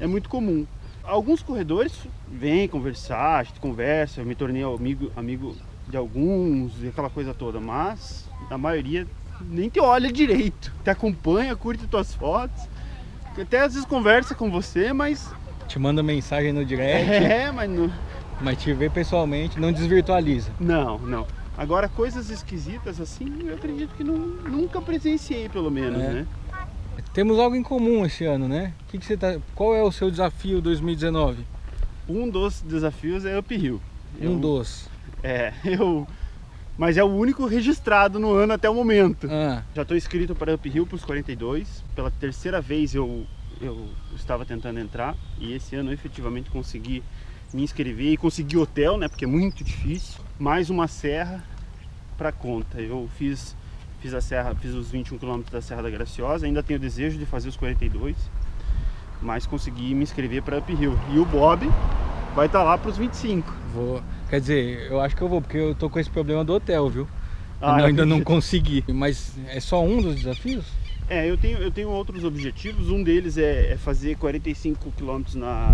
é 0.00 0.06
muito 0.06 0.28
comum. 0.28 0.66
Alguns 1.02 1.42
corredores 1.42 1.92
vêm 2.28 2.66
conversar, 2.66 3.38
a 3.38 3.42
gente 3.44 3.60
conversa, 3.60 4.20
eu 4.20 4.26
me 4.26 4.34
tornei 4.34 4.62
amigo, 4.62 5.12
amigo 5.14 5.56
de 5.88 5.96
alguns 5.96 6.82
e 6.82 6.88
aquela 6.88 7.08
coisa 7.08 7.32
toda, 7.32 7.60
mas 7.60 8.28
a 8.50 8.58
maioria 8.58 9.06
nem 9.40 9.68
te 9.68 9.80
olha 9.80 10.10
direito, 10.12 10.72
te 10.82 10.90
acompanha, 10.90 11.54
curte 11.56 11.86
tuas 11.86 12.14
fotos, 12.14 12.62
até 13.40 13.60
às 13.60 13.74
vezes 13.74 13.86
conversa 13.88 14.34
com 14.34 14.50
você, 14.50 14.92
mas 14.92 15.30
Te 15.68 15.78
manda 15.78 16.02
mensagem 16.02 16.52
no 16.52 16.64
direct, 16.64 17.10
é, 17.24 17.50
mas 17.50 17.68
não, 17.70 17.90
mas 18.40 18.56
te 18.62 18.72
vê 18.72 18.88
pessoalmente, 18.88 19.58
não 19.60 19.72
desvirtualiza. 19.72 20.50
não, 20.60 20.98
não. 20.98 21.26
Agora 21.58 21.88
coisas 21.88 22.28
esquisitas 22.28 23.00
assim, 23.00 23.34
eu 23.46 23.54
acredito 23.54 23.94
que 23.96 24.04
não, 24.04 24.14
nunca 24.16 24.78
presenciei 24.80 25.48
pelo 25.48 25.70
menos, 25.70 26.02
É. 26.02 26.08
né? 26.12 26.26
Temos 27.14 27.38
algo 27.38 27.56
em 27.56 27.62
comum 27.62 28.04
esse 28.04 28.26
ano, 28.26 28.46
né? 28.46 28.74
O 28.82 28.90
que 28.90 28.98
que 28.98 29.06
você 29.06 29.16
tá... 29.16 29.38
Qual 29.54 29.74
é 29.74 29.82
o 29.82 29.90
seu 29.90 30.10
desafio 30.10 30.60
2019? 30.60 31.46
Um 32.06 32.28
dos 32.28 32.60
desafios 32.60 33.24
é 33.24 33.38
uphill. 33.38 33.80
Um 34.20 34.24
Eu- 34.34 34.38
dos. 34.38 34.86
É, 35.22 35.54
eu. 35.64 36.06
Mas 36.78 36.96
é 36.96 37.02
o 37.04 37.06
único 37.06 37.46
registrado 37.46 38.18
no 38.18 38.32
ano 38.32 38.52
até 38.52 38.68
o 38.68 38.74
momento. 38.74 39.28
Ah, 39.30 39.62
Já 39.74 39.82
estou 39.82 39.96
inscrito 39.96 40.34
para 40.34 40.54
Uphill 40.54 40.86
para 40.86 40.96
os 40.96 41.04
42. 41.04 41.82
Pela 41.94 42.10
terceira 42.10 42.60
vez 42.60 42.94
eu, 42.94 43.26
eu 43.60 43.88
estava 44.14 44.44
tentando 44.44 44.78
entrar 44.78 45.14
e 45.38 45.54
esse 45.54 45.74
ano 45.74 45.90
eu 45.90 45.94
efetivamente 45.94 46.50
consegui 46.50 47.02
me 47.54 47.62
inscrever 47.62 48.12
e 48.12 48.16
consegui 48.16 48.58
hotel, 48.58 48.98
né? 48.98 49.08
Porque 49.08 49.24
é 49.24 49.28
muito 49.28 49.64
difícil. 49.64 50.20
Mais 50.38 50.68
uma 50.68 50.86
serra 50.86 51.42
para 52.18 52.30
conta. 52.30 52.78
Eu 52.80 53.08
fiz, 53.16 53.56
fiz 54.00 54.12
a 54.12 54.20
serra, 54.20 54.54
fiz 54.54 54.74
os 54.74 54.90
21 54.90 55.16
km 55.18 55.42
da 55.50 55.62
Serra 55.62 55.82
da 55.82 55.90
Graciosa. 55.90 56.44
Ainda 56.44 56.62
tenho 56.62 56.78
desejo 56.78 57.18
de 57.18 57.24
fazer 57.24 57.48
os 57.48 57.56
42, 57.56 58.14
mas 59.22 59.46
consegui 59.46 59.94
me 59.94 60.02
inscrever 60.02 60.42
para 60.42 60.58
Uphill. 60.58 60.98
E 61.14 61.18
o 61.18 61.24
Bob 61.24 61.66
vai 62.34 62.46
estar 62.46 62.62
lá 62.62 62.76
para 62.76 62.90
os 62.90 62.98
25. 62.98 63.50
vou. 63.72 64.02
Quer 64.28 64.40
dizer, 64.40 64.90
eu 64.90 65.00
acho 65.00 65.14
que 65.14 65.22
eu 65.22 65.28
vou, 65.28 65.40
porque 65.40 65.56
eu 65.56 65.74
tô 65.74 65.88
com 65.88 65.98
esse 65.98 66.10
problema 66.10 66.44
do 66.44 66.52
hotel, 66.52 66.88
viu? 66.90 67.08
Ah, 67.60 67.80
eu 67.80 67.86
ainda 67.86 68.04
não 68.04 68.20
consegui. 68.20 68.84
Mas 68.88 69.32
é 69.48 69.60
só 69.60 69.82
um 69.82 70.02
dos 70.02 70.16
desafios? 70.16 70.64
É, 71.08 71.30
eu 71.30 71.36
tenho, 71.38 71.58
eu 71.58 71.70
tenho 71.70 71.88
outros 71.88 72.24
objetivos. 72.24 72.90
Um 72.90 73.02
deles 73.02 73.38
é, 73.38 73.72
é 73.72 73.76
fazer 73.76 74.16
45 74.16 74.92
km 74.92 75.22
na, 75.34 75.72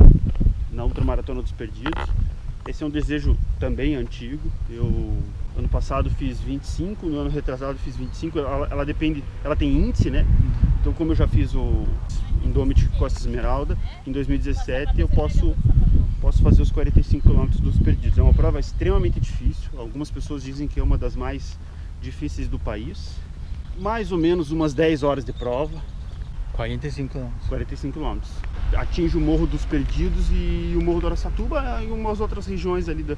na 0.70 0.84
Ultramaratona 0.84 1.40
dos 1.40 1.52
Perdidos. 1.52 1.92
Esse 2.66 2.84
é 2.84 2.86
um 2.86 2.90
desejo 2.90 3.36
também 3.58 3.96
antigo. 3.96 4.50
Eu 4.70 5.16
ano 5.56 5.68
passado 5.68 6.08
fiz 6.10 6.40
25, 6.40 7.06
no 7.06 7.18
ano 7.18 7.30
retrasado 7.30 7.78
fiz 7.78 7.96
25. 7.96 8.38
Ela, 8.38 8.68
ela 8.70 8.86
depende, 8.86 9.22
ela 9.42 9.56
tem 9.56 9.70
índice, 9.70 10.10
né? 10.10 10.24
Então 10.80 10.92
como 10.92 11.12
eu 11.12 11.16
já 11.16 11.26
fiz 11.26 11.54
o 11.54 11.86
Indomit 12.44 12.88
Costa 12.98 13.18
Esmeralda, 13.18 13.76
em 14.06 14.12
2017 14.12 15.00
eu 15.00 15.08
posso 15.08 15.54
posso 16.20 16.40
fazer 16.40 16.62
os 16.62 16.70
45 16.70 17.28
km 17.28 17.46
dos 17.60 17.76
Perdidos. 17.80 18.16
É 18.16 18.22
uma 18.22 18.32
prova 18.32 18.60
extremamente 18.60 19.18
difícil. 19.18 19.70
Algumas 19.76 20.08
pessoas 20.08 20.44
dizem 20.44 20.68
que 20.68 20.78
é 20.78 20.82
uma 20.82 20.96
das 20.96 21.16
mais 21.16 21.58
difíceis 22.00 22.46
do 22.46 22.60
país. 22.60 23.16
Mais 23.80 24.12
ou 24.12 24.18
menos 24.18 24.52
umas 24.52 24.72
10 24.72 25.02
horas 25.02 25.24
de 25.24 25.32
prova. 25.32 25.82
45 26.52 27.18
anos. 27.18 27.46
45 27.48 27.98
km. 27.98 28.18
Atinge 28.76 29.16
o 29.16 29.20
Morro 29.20 29.46
dos 29.46 29.64
Perdidos 29.64 30.26
e 30.30 30.74
o 30.76 30.82
Morro 30.82 31.00
do 31.00 31.06
Araçatuba 31.08 31.80
e 31.82 31.86
umas 31.90 32.20
outras 32.20 32.46
regiões 32.46 32.88
ali 32.88 33.02
da, 33.02 33.16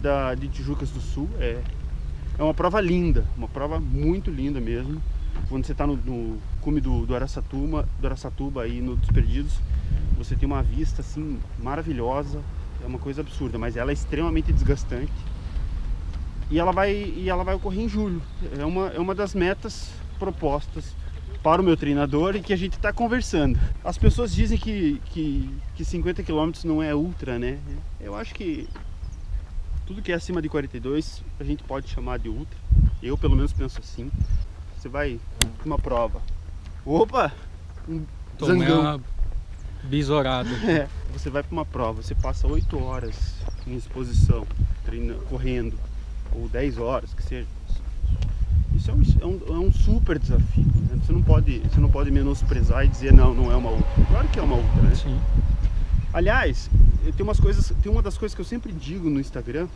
da- 0.00 0.34
de 0.34 0.48
Tijucas 0.48 0.90
do 0.90 1.00
Sul. 1.00 1.28
É, 1.38 1.60
é 2.38 2.42
uma 2.42 2.54
prova 2.54 2.80
linda, 2.80 3.24
uma 3.36 3.48
prova 3.48 3.80
muito 3.80 4.30
linda 4.30 4.60
mesmo. 4.60 5.00
Quando 5.48 5.64
você 5.66 5.72
está 5.72 5.86
no, 5.86 5.96
no 5.96 6.38
cume 6.60 6.80
do, 6.80 7.04
do, 7.06 7.14
Araçatuba, 7.14 7.88
do 8.00 8.06
Araçatuba 8.06 8.62
aí 8.62 8.80
no 8.80 8.96
dos 8.96 9.10
Perdidos, 9.10 9.58
você 10.16 10.36
tem 10.36 10.46
uma 10.46 10.62
vista 10.62 11.00
assim 11.00 11.38
maravilhosa, 11.62 12.40
é 12.82 12.86
uma 12.86 12.98
coisa 12.98 13.20
absurda, 13.20 13.58
mas 13.58 13.76
ela 13.76 13.90
é 13.90 13.94
extremamente 13.94 14.52
desgastante. 14.52 15.12
E 16.50 16.58
ela 16.58 16.72
vai, 16.72 16.92
e 16.92 17.28
ela 17.28 17.42
vai 17.42 17.54
ocorrer 17.54 17.80
em 17.84 17.88
julho. 17.88 18.22
É 18.58 18.64
uma, 18.64 18.88
é 18.88 18.98
uma 19.00 19.14
das 19.14 19.34
metas 19.34 19.90
propostas 20.18 20.94
para 21.44 21.60
o 21.60 21.64
meu 21.64 21.76
treinador 21.76 22.34
e 22.34 22.40
que 22.40 22.54
a 22.54 22.56
gente 22.56 22.72
está 22.72 22.90
conversando. 22.90 23.60
As 23.84 23.98
pessoas 23.98 24.34
dizem 24.34 24.56
que, 24.56 24.98
que, 25.10 25.50
que 25.74 25.84
50 25.84 26.22
km 26.22 26.50
não 26.64 26.82
é 26.82 26.94
ultra, 26.94 27.38
né? 27.38 27.58
Eu 28.00 28.14
acho 28.14 28.34
que 28.34 28.66
tudo 29.86 30.00
que 30.00 30.10
é 30.10 30.14
acima 30.14 30.40
de 30.40 30.48
42 30.48 31.22
a 31.38 31.44
gente 31.44 31.62
pode 31.62 31.86
chamar 31.88 32.18
de 32.18 32.30
ultra. 32.30 32.58
Eu 33.02 33.18
pelo 33.18 33.36
menos 33.36 33.52
penso 33.52 33.78
assim. 33.78 34.10
Você 34.78 34.88
vai 34.88 35.20
uma 35.66 35.78
prova. 35.78 36.22
Opa! 36.82 37.30
Um 37.86 38.06
Tomei 38.38 38.66
zangão. 38.66 38.80
uma 38.80 39.00
besourada. 39.82 40.48
É, 40.66 40.88
você 41.12 41.28
vai 41.28 41.42
para 41.42 41.52
uma 41.52 41.66
prova, 41.66 42.02
você 42.02 42.14
passa 42.14 42.46
8 42.46 42.82
horas 42.82 43.34
em 43.66 43.76
exposição, 43.76 44.46
treina, 44.82 45.12
correndo, 45.28 45.78
ou 46.32 46.48
10 46.48 46.78
horas, 46.78 47.12
que 47.12 47.22
seja. 47.22 47.46
Isso 48.84 48.90
é 48.90 48.94
um, 48.94 49.02
é 49.22 49.26
um, 49.26 49.56
é 49.56 49.58
um 49.66 49.72
super 49.72 50.18
desafio. 50.18 50.64
né? 50.64 51.00
Você, 51.02 51.12
não 51.12 51.22
pode, 51.22 51.58
você 51.60 51.80
não 51.80 51.90
pode 51.90 52.10
menosprezar 52.10 52.84
e 52.84 52.88
dizer 52.88 53.14
não, 53.14 53.32
não 53.32 53.50
é 53.50 53.56
uma 53.56 53.70
ultra. 53.70 54.04
Claro 54.10 54.28
que 54.28 54.38
é 54.38 54.42
uma 54.42 54.56
ultra, 54.56 54.82
né? 54.82 54.94
Sim. 54.94 55.18
Aliás, 56.12 56.70
tenho 57.02 57.24
umas 57.24 57.40
coisas, 57.40 57.72
tem 57.82 57.90
uma 57.90 58.02
das 58.02 58.18
coisas 58.18 58.34
que 58.34 58.40
eu 58.42 58.44
sempre 58.44 58.72
digo 58.72 59.08
no 59.08 59.18
Instagram, 59.18 59.68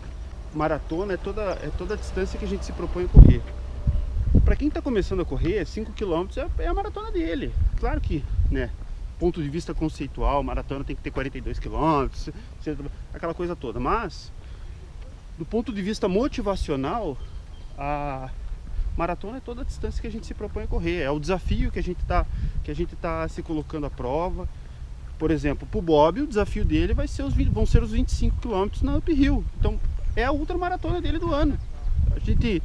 maratona 0.54 1.14
é 1.14 1.16
toda, 1.16 1.40
é 1.62 1.70
toda 1.78 1.94
a 1.94 1.96
distância 1.96 2.38
que 2.38 2.44
a 2.44 2.48
gente 2.48 2.66
se 2.66 2.72
propõe 2.72 3.06
a 3.06 3.08
correr. 3.08 3.42
Para 4.44 4.54
quem 4.54 4.68
está 4.68 4.82
começando 4.82 5.20
a 5.20 5.24
correr, 5.24 5.66
5 5.66 5.92
km 5.92 6.28
é, 6.36 6.64
é 6.64 6.66
a 6.66 6.74
maratona 6.74 7.10
dele. 7.10 7.50
Claro 7.80 8.02
que, 8.02 8.22
né, 8.50 8.70
ponto 9.18 9.42
de 9.42 9.48
vista 9.48 9.72
conceitual, 9.72 10.42
maratona 10.42 10.84
tem 10.84 10.94
que 10.94 11.02
ter 11.02 11.10
42 11.10 11.58
km, 11.58 12.08
aquela 13.14 13.32
coisa 13.32 13.56
toda, 13.56 13.80
mas 13.80 14.30
do 15.38 15.46
ponto 15.46 15.72
de 15.72 15.80
vista 15.80 16.08
motivacional, 16.08 17.16
a 17.76 18.28
maratona 18.98 19.38
é 19.38 19.40
toda 19.40 19.62
a 19.62 19.64
distância 19.64 20.00
que 20.00 20.06
a 20.06 20.10
gente 20.10 20.26
se 20.26 20.34
propõe 20.34 20.64
a 20.64 20.66
correr, 20.66 21.00
é 21.02 21.10
o 21.10 21.18
desafio 21.18 21.70
que 21.70 21.78
a 21.78 21.82
gente 21.82 22.02
está 22.02 22.26
que 22.64 22.70
a 22.70 22.74
gente 22.74 22.94
tá 22.96 23.26
se 23.28 23.42
colocando 23.42 23.86
à 23.86 23.90
prova 23.90 24.48
por 25.18 25.30
exemplo, 25.32 25.66
para 25.66 25.78
o 25.78 25.82
Bob, 25.82 26.22
o 26.22 26.26
desafio 26.26 26.64
dele 26.64 26.94
vai 26.94 27.08
ser 27.08 27.24
os, 27.24 27.34
vão 27.34 27.66
ser 27.66 27.82
os 27.82 27.90
25 27.90 28.36
km 28.36 28.68
na 28.82 28.96
uphill. 28.96 29.44
Então 29.58 29.78
é 30.14 30.24
a 30.24 30.32
ultramaratona 30.32 31.00
dele 31.00 31.18
do 31.18 31.34
ano. 31.34 31.58
A 32.14 32.18
gente. 32.20 32.62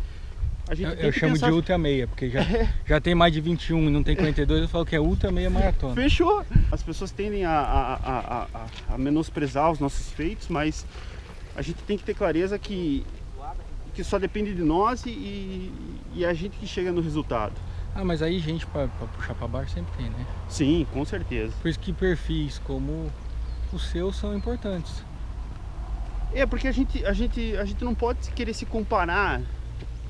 A 0.70 0.76
gente 0.76 0.92
eu, 0.92 1.08
eu 1.08 1.12
chamo 1.12 1.34
pensar... 1.34 1.48
de 1.48 1.54
ultra 1.54 1.78
meia, 1.78 2.08
porque 2.08 2.30
já, 2.30 2.42
é. 2.42 2.74
já 2.88 3.02
tem 3.02 3.14
mais 3.14 3.34
de 3.34 3.42
21 3.42 3.88
e 3.88 3.90
não 3.90 4.02
tem 4.02 4.16
42, 4.16 4.62
eu 4.62 4.68
falo 4.70 4.86
que 4.86 4.96
é 4.96 5.00
ultra 5.00 5.30
meia 5.30 5.50
maratona. 5.50 5.94
Fechou! 5.94 6.46
As 6.72 6.82
pessoas 6.82 7.12
tendem 7.12 7.44
a, 7.44 7.52
a, 7.52 7.94
a, 7.96 8.48
a, 8.54 8.94
a 8.94 8.98
menosprezar 8.98 9.70
os 9.72 9.80
nossos 9.80 10.12
feitos, 10.12 10.48
mas 10.48 10.86
a 11.54 11.62
gente 11.62 11.84
tem 11.84 11.98
que 11.98 12.04
ter 12.06 12.14
clareza 12.14 12.58
que, 12.58 13.06
que 13.94 14.04
só 14.04 14.18
depende 14.18 14.54
de 14.54 14.64
nós 14.64 15.06
e, 15.06 15.72
e 16.14 16.26
a 16.26 16.34
gente 16.34 16.58
que 16.58 16.68
chega 16.68 16.92
no 16.92 17.02
resultado. 17.02 17.54
Ah, 17.96 18.04
mas 18.04 18.22
aí 18.24 18.40
gente 18.40 18.66
para 18.66 18.88
puxar 18.88 19.36
para 19.36 19.48
baixo 19.48 19.74
sempre 19.74 19.94
tem, 19.96 20.10
né? 20.10 20.26
Sim, 20.50 20.86
com 20.92 21.06
certeza. 21.06 21.54
Por 21.62 21.68
isso 21.68 21.80
que 21.80 21.94
perfis 21.94 22.60
como 22.60 23.12
o 23.72 23.78
seu 23.78 24.12
são 24.12 24.36
importantes. 24.36 25.04
É, 26.34 26.46
porque 26.46 26.68
a 26.68 26.72
gente, 26.72 27.06
a 27.06 27.14
gente, 27.14 27.56
a 27.56 27.66
gente 27.66 27.84
não 27.86 27.94
pode 27.94 28.32
querer 28.32 28.54
se 28.54 28.66
comparar. 28.66 29.42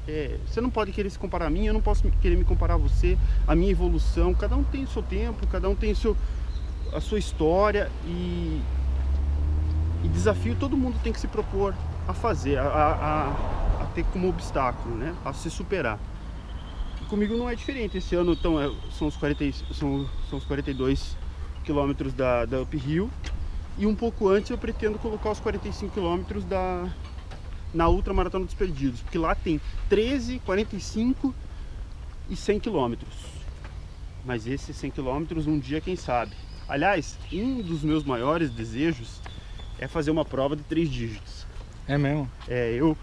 É, 0.07 0.37
você 0.45 0.61
não 0.61 0.69
pode 0.69 0.91
querer 0.91 1.09
se 1.09 1.19
comparar 1.19 1.47
a 1.47 1.49
mim, 1.49 1.65
eu 1.65 1.73
não 1.73 1.81
posso 1.81 2.03
querer 2.21 2.37
me 2.37 2.45
comparar 2.45 2.75
a 2.75 2.77
você, 2.77 3.17
a 3.45 3.53
minha 3.53 3.71
evolução. 3.71 4.33
Cada 4.33 4.55
um 4.55 4.63
tem 4.63 4.83
o 4.83 4.87
seu 4.87 5.03
tempo, 5.03 5.45
cada 5.47 5.67
um 5.69 5.75
tem 5.75 5.91
o 5.91 5.95
seu, 5.95 6.15
a 6.93 7.01
sua 7.01 7.19
história 7.19 7.89
e, 8.05 8.61
e 10.03 10.07
desafio 10.09 10.55
todo 10.55 10.77
mundo 10.77 10.97
tem 11.03 11.11
que 11.11 11.19
se 11.19 11.27
propor 11.27 11.73
a 12.07 12.13
fazer, 12.13 12.57
a, 12.57 12.63
a, 12.63 13.29
a 13.29 13.62
ter 13.93 14.03
como 14.05 14.29
obstáculo, 14.29 14.95
né? 14.95 15.15
A 15.23 15.33
se 15.33 15.49
superar 15.49 15.99
comigo 17.13 17.37
não 17.37 17.47
é 17.47 17.53
diferente. 17.53 17.97
Esse 17.97 18.15
ano 18.15 18.33
então, 18.33 18.59
é, 18.59 18.71
são, 18.97 19.07
os 19.07 19.15
40, 19.15 19.51
são, 19.71 20.09
são 20.27 20.39
os 20.39 20.45
42 20.45 21.15
quilômetros 21.63 22.11
da, 22.11 22.43
da 22.45 22.61
Uphill. 22.61 23.07
E 23.77 23.85
um 23.85 23.93
pouco 23.93 24.27
antes 24.29 24.49
eu 24.49 24.57
pretendo 24.57 24.97
colocar 24.97 25.29
os 25.29 25.39
45 25.39 25.93
quilômetros 25.93 26.43
da, 26.43 26.91
na 27.71 27.87
Ultra 27.87 28.15
Maratona 28.15 28.45
dos 28.45 28.55
Perdidos. 28.55 29.01
Porque 29.01 29.19
lá 29.19 29.35
tem 29.35 29.61
13, 29.89 30.39
45 30.39 31.35
e 32.31 32.35
100 32.35 32.59
quilômetros. 32.59 33.13
Mas 34.25 34.47
esses 34.47 34.75
100 34.75 34.89
quilômetros 34.89 35.45
um 35.45 35.59
dia 35.59 35.79
quem 35.79 35.95
sabe. 35.95 36.31
Aliás, 36.67 37.19
um 37.31 37.61
dos 37.61 37.83
meus 37.83 38.03
maiores 38.03 38.49
desejos 38.49 39.21
é 39.77 39.87
fazer 39.87 40.09
uma 40.09 40.25
prova 40.25 40.55
de 40.55 40.63
três 40.63 40.89
dígitos. 40.89 41.45
É 41.87 41.95
mesmo? 41.95 42.27
É, 42.47 42.71
eu, 42.73 42.97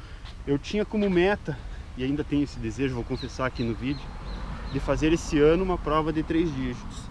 eu 0.47 0.59
tinha 0.59 0.84
como 0.84 1.09
meta 1.09 1.59
e 1.97 2.05
ainda 2.05 2.24
tenho 2.24 2.43
esse 2.43 2.59
desejo, 2.59 2.95
vou 2.95 3.05
confessar 3.05 3.47
aqui 3.47 3.62
no 3.62 3.74
vídeo, 3.74 4.07
de 4.72 4.80
fazer 4.80 5.12
esse 5.12 5.38
ano 5.38 5.62
uma 5.62 5.76
prova 5.76 6.12
de 6.12 6.22
três 6.22 6.55
dígitos. 6.55 7.11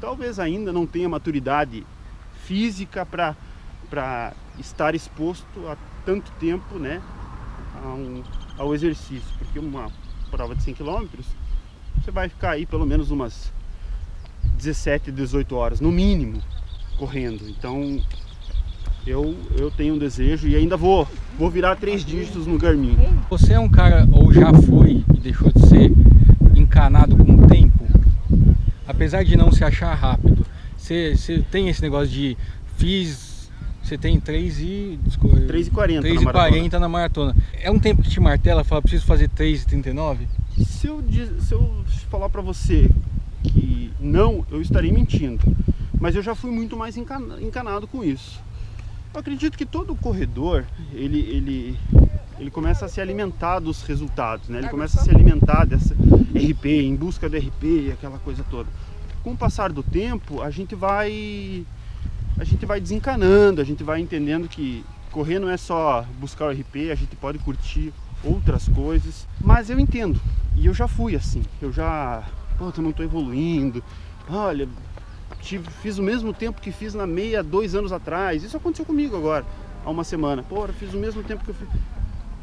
Talvez 0.00 0.38
ainda 0.38 0.72
não 0.72 0.86
tenha 0.86 1.08
maturidade 1.08 1.86
física 2.44 3.04
para 3.04 4.32
estar 4.58 4.94
exposto 4.94 5.68
a 5.68 5.76
tanto 6.04 6.30
tempo 6.32 6.78
né, 6.78 7.02
ao 8.56 8.74
exercício, 8.74 9.28
porque 9.38 9.58
uma 9.58 9.90
prova 10.30 10.54
de 10.54 10.62
100 10.62 10.74
km 10.74 11.06
você 12.00 12.10
vai 12.10 12.28
ficar 12.28 12.52
aí 12.52 12.64
pelo 12.64 12.86
menos 12.86 13.10
umas 13.10 13.52
17, 14.56 15.12
18 15.12 15.54
horas, 15.54 15.80
no 15.80 15.92
mínimo, 15.92 16.42
correndo. 16.96 17.48
Então 17.48 18.02
eu, 19.06 19.34
eu 19.56 19.70
tenho 19.70 19.94
um 19.94 19.98
desejo 19.98 20.46
e 20.48 20.56
ainda 20.56 20.76
vou, 20.76 21.06
vou 21.38 21.50
virar 21.50 21.76
três 21.76 22.04
dígitos 22.04 22.46
no 22.46 22.58
Garmin. 22.58 22.96
Você 23.28 23.54
é 23.54 23.58
um 23.58 23.68
cara, 23.68 24.06
ou 24.12 24.32
já 24.32 24.52
foi 24.52 25.04
e 25.14 25.20
deixou 25.20 25.50
de 25.50 25.66
ser, 25.66 25.92
encanado 26.54 27.16
com 27.16 27.34
o 27.34 27.46
tempo? 27.46 27.84
Apesar 28.86 29.24
de 29.24 29.36
não 29.36 29.50
se 29.50 29.64
achar 29.64 29.94
rápido, 29.94 30.44
você, 30.76 31.16
você 31.16 31.44
tem 31.50 31.68
esse 31.68 31.80
negócio 31.82 32.08
de 32.08 32.36
fiz, 32.76 33.50
você 33.82 33.96
tem 33.96 34.20
3 34.20 34.60
e... 34.60 34.98
3 35.46 35.66
e 35.66 35.70
40 35.70 36.00
3 36.02 36.22
e 36.22 36.24
40 36.24 36.78
na 36.78 36.88
maratona. 36.88 37.34
É 37.60 37.70
um 37.70 37.78
tempo 37.78 38.02
que 38.02 38.10
te 38.10 38.20
martela, 38.20 38.64
fala, 38.64 38.82
preciso 38.82 39.06
fazer 39.06 39.28
3 39.28 39.62
e 39.62 39.66
39? 39.66 40.28
Se 40.64 40.86
eu, 40.86 41.02
se 41.40 41.52
eu 41.52 41.84
falar 42.10 42.28
pra 42.28 42.42
você 42.42 42.90
que 43.42 43.90
não, 43.98 44.44
eu 44.50 44.60
estarei 44.60 44.92
mentindo. 44.92 45.40
Mas 45.98 46.16
eu 46.16 46.22
já 46.22 46.34
fui 46.34 46.50
muito 46.50 46.76
mais 46.76 46.96
encanado 46.96 47.86
com 47.86 48.02
isso. 48.02 48.40
Eu 49.12 49.20
acredito 49.20 49.58
que 49.58 49.66
todo 49.66 49.94
corredor, 49.96 50.64
ele, 50.92 51.18
ele, 51.18 51.78
ele 52.38 52.50
começa 52.50 52.86
a 52.86 52.88
se 52.88 53.00
alimentar 53.00 53.58
dos 53.58 53.82
resultados, 53.82 54.48
né? 54.48 54.58
Ele 54.58 54.68
começa 54.68 55.00
a 55.00 55.02
se 55.02 55.10
alimentar 55.10 55.64
dessa 55.64 55.94
RP, 55.94 56.66
em 56.66 56.94
busca 56.94 57.28
do 57.28 57.36
RP, 57.36 57.92
aquela 57.92 58.18
coisa 58.20 58.44
toda. 58.48 58.68
Com 59.24 59.32
o 59.32 59.36
passar 59.36 59.72
do 59.72 59.82
tempo, 59.82 60.40
a 60.40 60.50
gente 60.50 60.74
vai 60.76 61.66
a 62.38 62.44
gente 62.44 62.64
vai 62.64 62.80
desencanando, 62.80 63.60
a 63.60 63.64
gente 63.64 63.82
vai 63.82 64.00
entendendo 64.00 64.48
que 64.48 64.84
correr 65.10 65.38
não 65.38 65.50
é 65.50 65.56
só 65.56 66.06
buscar 66.18 66.46
o 66.46 66.52
RP, 66.52 66.90
a 66.90 66.94
gente 66.94 67.16
pode 67.16 67.38
curtir 67.40 67.92
outras 68.24 68.68
coisas, 68.68 69.26
mas 69.40 69.68
eu 69.68 69.78
entendo. 69.78 70.20
E 70.56 70.66
eu 70.66 70.72
já 70.72 70.86
fui 70.86 71.16
assim, 71.16 71.42
eu 71.60 71.72
já, 71.72 72.22
pô, 72.56 72.72
eu 72.74 72.82
não 72.82 72.90
estou 72.90 73.04
evoluindo. 73.04 73.82
Olha, 74.28 74.68
tive, 75.40 75.68
fiz 75.82 75.98
o 75.98 76.02
mesmo 76.02 76.32
tempo 76.32 76.60
que 76.60 76.70
fiz 76.70 76.94
na 76.94 77.06
meia 77.06 77.42
dois 77.42 77.74
anos 77.74 77.92
atrás. 77.92 78.42
Isso 78.42 78.56
aconteceu 78.56 78.84
comigo 78.84 79.16
agora, 79.16 79.44
há 79.84 79.90
uma 79.90 80.04
semana. 80.04 80.42
Pô, 80.42 80.66
fiz 80.68 80.94
o 80.94 80.98
mesmo 80.98 81.22
tempo 81.22 81.44
que 81.44 81.50
eu 81.50 81.54
fiz. 81.54 81.68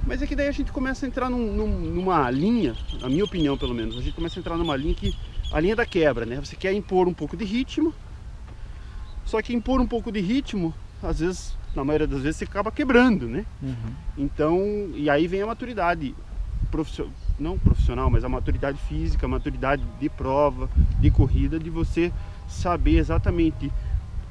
Mas 0.05 0.21
é 0.21 0.27
que 0.27 0.35
daí 0.35 0.47
a 0.47 0.51
gente 0.51 0.71
começa 0.71 1.05
a 1.05 1.07
entrar 1.07 1.29
num, 1.29 1.53
num, 1.53 1.67
numa 1.67 2.29
linha, 2.31 2.75
na 3.01 3.09
minha 3.09 3.25
opinião 3.25 3.57
pelo 3.57 3.73
menos, 3.75 3.97
a 3.97 4.01
gente 4.01 4.13
começa 4.13 4.39
a 4.39 4.41
entrar 4.41 4.57
numa 4.57 4.75
linha 4.75 4.93
que. 4.93 5.15
A 5.51 5.61
linha 5.61 5.77
da 5.77 5.85
quebra, 5.85 6.25
né? 6.25 6.35
Você 6.43 6.57
quer 6.57 6.73
impor 6.73 7.07
um 7.07 7.13
pouco 7.13 7.37
de 7.37 7.45
ritmo, 7.45 7.93
só 9.25 9.41
que 9.41 9.53
impor 9.53 9.79
um 9.79 9.87
pouco 9.87 10.11
de 10.11 10.19
ritmo, 10.19 10.73
às 11.01 11.19
vezes, 11.19 11.57
na 11.75 11.85
maioria 11.85 12.07
das 12.07 12.21
vezes, 12.21 12.37
você 12.37 12.43
acaba 12.45 12.69
quebrando, 12.69 13.27
né? 13.27 13.45
Uhum. 13.61 13.75
Então, 14.17 14.89
e 14.93 15.09
aí 15.09 15.25
vem 15.25 15.41
a 15.41 15.45
maturidade 15.45 16.13
profissional, 16.71 17.13
não 17.39 17.57
profissional, 17.57 18.09
mas 18.09 18.23
a 18.23 18.29
maturidade 18.29 18.77
física, 18.89 19.25
a 19.25 19.29
maturidade 19.29 19.83
de 19.99 20.09
prova, 20.09 20.69
de 20.99 21.11
corrida, 21.11 21.59
de 21.59 21.69
você 21.69 22.11
saber 22.47 22.97
exatamente 22.97 23.71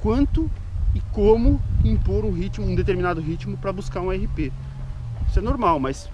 quanto 0.00 0.50
e 0.94 1.00
como 1.12 1.60
impor 1.84 2.24
um 2.24 2.32
ritmo, 2.32 2.66
um 2.66 2.74
determinado 2.74 3.20
ritmo 3.20 3.56
para 3.56 3.72
buscar 3.72 4.00
um 4.00 4.10
RP. 4.10 4.52
Isso 5.28 5.38
é 5.38 5.42
normal, 5.42 5.78
mas 5.78 6.08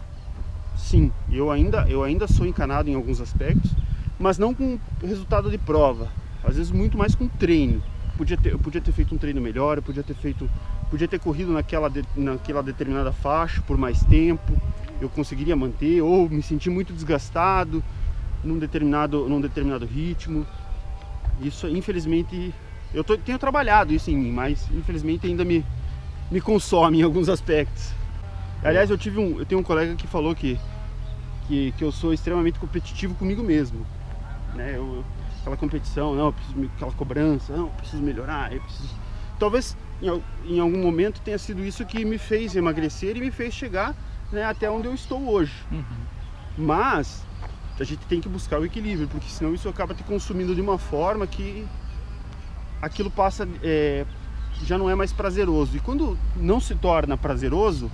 sim, 0.77 1.13
eu 1.31 1.51
ainda, 1.51 1.87
eu 1.89 2.03
ainda 2.03 2.27
sou 2.27 2.47
encanado 2.47 2.91
em 2.91 2.95
alguns 2.95 3.21
aspectos, 3.21 3.71
mas 4.19 4.39
não 4.39 4.53
com 4.55 4.79
resultado 5.03 5.51
de 5.51 5.59
prova. 5.59 6.09
Às 6.43 6.57
vezes 6.57 6.73
muito 6.73 6.99
mais 6.99 7.15
com 7.15 7.29
treino. 7.29 7.83
Podia 8.17 8.37
ter, 8.37 8.53
eu 8.53 8.59
podia 8.59 8.81
ter 8.81 8.93
feito 8.93 9.15
um 9.15 9.19
treino 9.19 9.41
melhor, 9.41 9.79
eu 9.79 9.83
podia 9.83 10.03
ter 10.03 10.15
feito, 10.15 10.51
podia 10.91 11.09
ter 11.09 11.19
corrido 11.19 11.53
naquela, 11.53 11.89
de, 11.89 12.05
naquela 12.17 12.63
determinada 12.63 13.13
faixa 13.13 13.63
por 13.63 13.79
mais 13.79 14.03
tempo. 14.05 14.53
Eu 15.01 15.09
conseguiria 15.09 15.57
manter 15.57 16.03
ou 16.03 16.29
me 16.29 16.43
sentir 16.43 16.71
muito 16.71 16.93
desgastado 16.93 17.83
num 18.45 18.59
determinado, 18.59 19.29
num 19.29 19.41
determinado 19.41 19.87
ritmo. 19.87 20.47
Isso, 21.41 21.67
infelizmente, 21.69 22.55
eu 22.93 23.03
tô, 23.03 23.17
tenho 23.17 23.39
trabalhado 23.39 23.93
isso 23.93 24.11
em 24.11 24.17
mim, 24.17 24.31
mas 24.31 24.69
infelizmente 24.71 25.27
ainda 25.27 25.45
me, 25.45 25.65
me 26.31 26.41
consome 26.41 27.01
em 27.01 27.03
alguns 27.03 27.29
aspectos. 27.29 27.93
Aliás, 28.63 28.91
eu 28.91 28.99
tive 28.99 29.19
um, 29.19 29.39
eu 29.39 29.47
tenho 29.47 29.61
um 29.61 29.65
colega 29.65 29.95
que 29.97 30.07
falou 30.07 30.35
que, 30.35 30.59
que, 31.49 31.73
que 31.73 31.83
eu 31.83 31.91
sou 31.91 32.13
extremamente 32.13 32.59
competitivo 32.59 33.15
comigo 33.15 33.43
mesmo. 33.43 33.85
Né? 34.55 34.75
Eu, 34.77 35.05
aquela 35.41 35.57
competição, 35.57 36.15
não, 36.15 36.33
preciso, 36.33 36.71
aquela 36.77 36.93
cobrança, 36.93 37.57
não, 37.57 37.69
preciso 37.71 38.03
melhorar, 38.03 38.53
eu 38.53 38.61
preciso... 38.61 38.95
Talvez 39.39 39.77
em, 40.01 40.55
em, 40.55 40.61
algum 40.61 40.79
momento 40.81 41.21
tenha 41.23 41.39
sido 41.39 41.65
isso 41.65 41.85
que 41.85 42.05
me 42.05 42.19
fez 42.19 42.55
emagrecer 42.55 43.17
e 43.17 43.21
me 43.21 43.31
fez 43.33 43.53
chegar 43.53 43.97
né, 44.31 44.45
até 44.45 44.71
onde 44.71 44.87
eu 44.87 44.95
estou 44.95 45.29
hoje. 45.29 45.55
Uhum. 45.73 45.85
Mas 46.57 47.25
a 47.79 47.85
gente 47.85 48.05
tem 48.07 48.21
que 48.21 48.29
buscar 48.29 48.61
o 48.61 48.65
equilíbrio, 48.65 49.09
porque 49.09 49.29
senão 49.29 49.55
isso 49.55 49.69
acaba 49.69 49.95
te 49.95 50.03
consumindo 50.03 50.55
de 50.55 50.61
uma 50.61 50.79
forma 50.79 51.27
que 51.27 51.67
aquilo 52.81 53.11
passa 53.11 53.49
é, 53.63 54.05
já 54.65 54.77
não 54.77 54.91
é 54.91 54.95
mais 54.95 55.13
prazeroso. 55.13 55.77
E 55.77 55.81
quando 55.81 56.19
não 56.37 56.61
se 56.61 56.75
torna 56.75 57.17
prazeroso, 57.17 57.91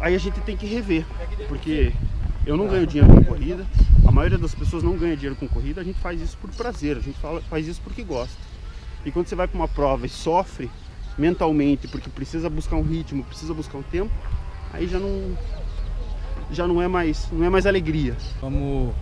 aí 0.00 0.14
a 0.14 0.18
gente 0.18 0.40
tem 0.40 0.56
que 0.56 0.66
rever, 0.66 1.06
porque 1.48 1.92
eu 2.44 2.56
não 2.56 2.68
ganho 2.68 2.86
dinheiro 2.86 3.12
com 3.12 3.24
corrida, 3.24 3.66
a 4.06 4.12
maioria 4.12 4.38
das 4.38 4.54
pessoas 4.54 4.82
não 4.82 4.96
ganha 4.96 5.16
dinheiro 5.16 5.36
com 5.36 5.48
corrida, 5.48 5.80
a 5.80 5.84
gente 5.84 5.98
faz 5.98 6.20
isso 6.20 6.36
por 6.38 6.50
prazer, 6.50 6.96
a 6.96 7.00
gente 7.00 7.18
fala, 7.18 7.40
faz 7.42 7.66
isso 7.66 7.80
porque 7.82 8.02
gosta. 8.02 8.36
E 9.04 9.10
quando 9.10 9.26
você 9.26 9.34
vai 9.34 9.48
para 9.48 9.56
uma 9.56 9.68
prova 9.68 10.06
e 10.06 10.08
sofre 10.08 10.70
mentalmente 11.16 11.88
porque 11.88 12.10
precisa 12.10 12.50
buscar 12.50 12.76
um 12.76 12.82
ritmo, 12.82 13.24
precisa 13.24 13.54
buscar 13.54 13.78
um 13.78 13.82
tempo, 13.82 14.12
aí 14.72 14.86
já 14.86 14.98
não 14.98 15.36
já 16.50 16.66
não 16.66 16.80
é 16.80 16.88
mais 16.88 17.28
não 17.32 17.44
é 17.44 17.50
mais 17.50 17.66
alegria. 17.66 18.16
Vamos 18.40 18.94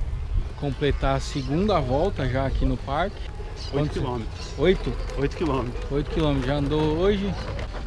completar 0.59 1.17
a 1.17 1.21
segunda 1.21 1.79
volta 1.81 2.29
já 2.29 2.47
aqui 2.47 2.65
no 2.65 2.77
parque. 2.77 3.17
8 3.73 3.93
quilômetros. 3.93 4.55
8? 4.59 4.93
8 5.19 5.37
quilômetros. 5.37 5.91
8 5.93 6.11
quilômetros, 6.11 6.47
já 6.47 6.55
andou 6.57 6.81
hoje. 6.99 7.33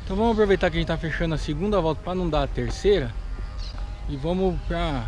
Então 0.03 0.15
vamos 0.15 0.31
aproveitar 0.33 0.69
que 0.69 0.77
a 0.77 0.79
gente 0.79 0.89
está 0.91 0.97
fechando 0.97 1.35
a 1.35 1.37
segunda 1.37 1.79
volta 1.81 2.01
para 2.03 2.15
não 2.15 2.29
dar 2.29 2.43
a 2.43 2.47
terceira. 2.47 3.13
E 4.09 4.15
vamos 4.15 4.57
para 4.67 5.03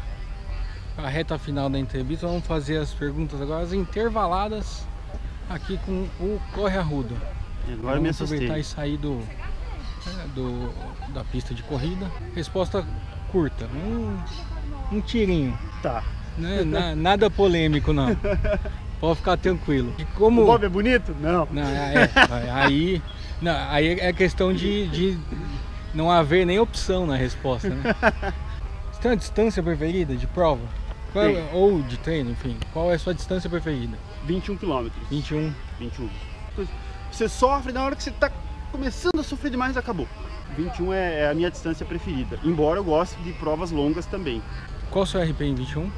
a 0.97 1.07
reta 1.07 1.37
final 1.39 1.69
da 1.69 1.79
entrevista. 1.79 2.27
Vamos 2.27 2.45
fazer 2.45 2.77
as 2.77 2.93
perguntas 2.93 3.41
agora, 3.41 3.63
as 3.63 3.71
intervaladas 3.73 4.85
aqui 5.49 5.77
com 5.85 6.07
o 6.19 6.39
Corre 6.53 6.77
Arruda. 6.77 7.15
Agora 7.71 7.97
eu 7.97 8.01
me 8.01 8.11
Vamos 8.11 8.21
aproveitar 8.21 8.55
assustei. 8.55 8.59
e 8.59 8.63
sair 8.63 8.97
do, 8.97 9.21
é, 10.07 10.27
do- 10.35 11.13
da 11.13 11.23
pista 11.23 11.53
de 11.53 11.63
corrida. 11.63 12.09
Resposta 12.35 12.85
curta, 13.31 13.67
um, 13.73 14.17
um 14.91 15.01
tirinho. 15.01 15.57
Tá. 15.81 16.03
né? 16.37 16.63
Na- 16.63 16.95
nada 16.95 17.29
polêmico 17.29 17.93
não. 17.93 18.15
Pode 18.99 19.17
ficar 19.17 19.37
tranquilo. 19.37 19.93
E 19.97 20.03
como 20.05 20.41
O 20.41 20.45
Bob 20.45 20.65
é 20.65 20.69
bonito? 20.69 21.15
Não. 21.19 21.47
Não, 21.51 21.63
é, 21.63 22.03
é, 22.45 22.51
aí, 22.51 23.01
não, 23.41 23.55
aí 23.69 23.87
é 23.99 24.11
questão 24.11 24.53
de, 24.53 24.87
de 24.87 25.17
não 25.93 26.11
haver 26.11 26.45
nem 26.45 26.59
opção 26.59 27.07
na 27.07 27.15
resposta, 27.15 27.69
né? 27.69 27.95
Você 28.91 29.01
tem 29.01 29.11
uma 29.11 29.17
distância 29.17 29.63
preferida 29.63 30.15
de 30.17 30.27
prova? 30.27 30.61
Qual 31.13 31.25
é- 31.25 31.49
ou 31.53 31.81
de 31.81 31.97
treino, 31.97 32.31
enfim. 32.31 32.57
Qual 32.73 32.91
é 32.91 32.95
a 32.95 32.99
sua 32.99 33.13
distância 33.13 33.49
preferida? 33.49 33.97
21 34.25 34.57
quilômetros. 34.57 35.01
21. 35.09 35.53
21. 35.79 36.09
Você 37.11 37.29
sofre 37.29 37.71
na 37.71 37.83
hora 37.83 37.95
que 37.95 38.03
você 38.03 38.11
tá 38.11 38.29
começando 38.71 39.17
a 39.19 39.23
sofrer 39.23 39.49
demais, 39.49 39.77
acabou. 39.77 40.07
21 40.57 40.93
é 40.93 41.19
é 41.21 41.29
a 41.29 41.33
minha 41.33 41.49
distância 41.49 41.85
preferida. 41.85 42.39
Embora 42.43 42.79
eu 42.79 42.83
goste 42.83 43.15
de 43.21 43.31
provas 43.33 43.71
longas 43.71 44.05
também. 44.05 44.41
Qual 44.91 45.03
o 45.03 45.07
seu 45.07 45.21
RP 45.21 45.41
em 45.41 45.55
21? 45.55 45.89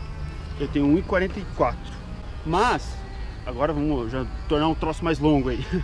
Eu 0.60 0.68
tenho 0.68 0.86
1,44. 1.04 1.76
Mas, 2.45 2.95
agora 3.45 3.72
vamos 3.74 4.12
já 4.12 4.26
tornar 4.47 4.68
um 4.68 4.76
troço 4.76 5.04
mais 5.04 5.20
longo 5.20 5.49
aí. 5.49 5.66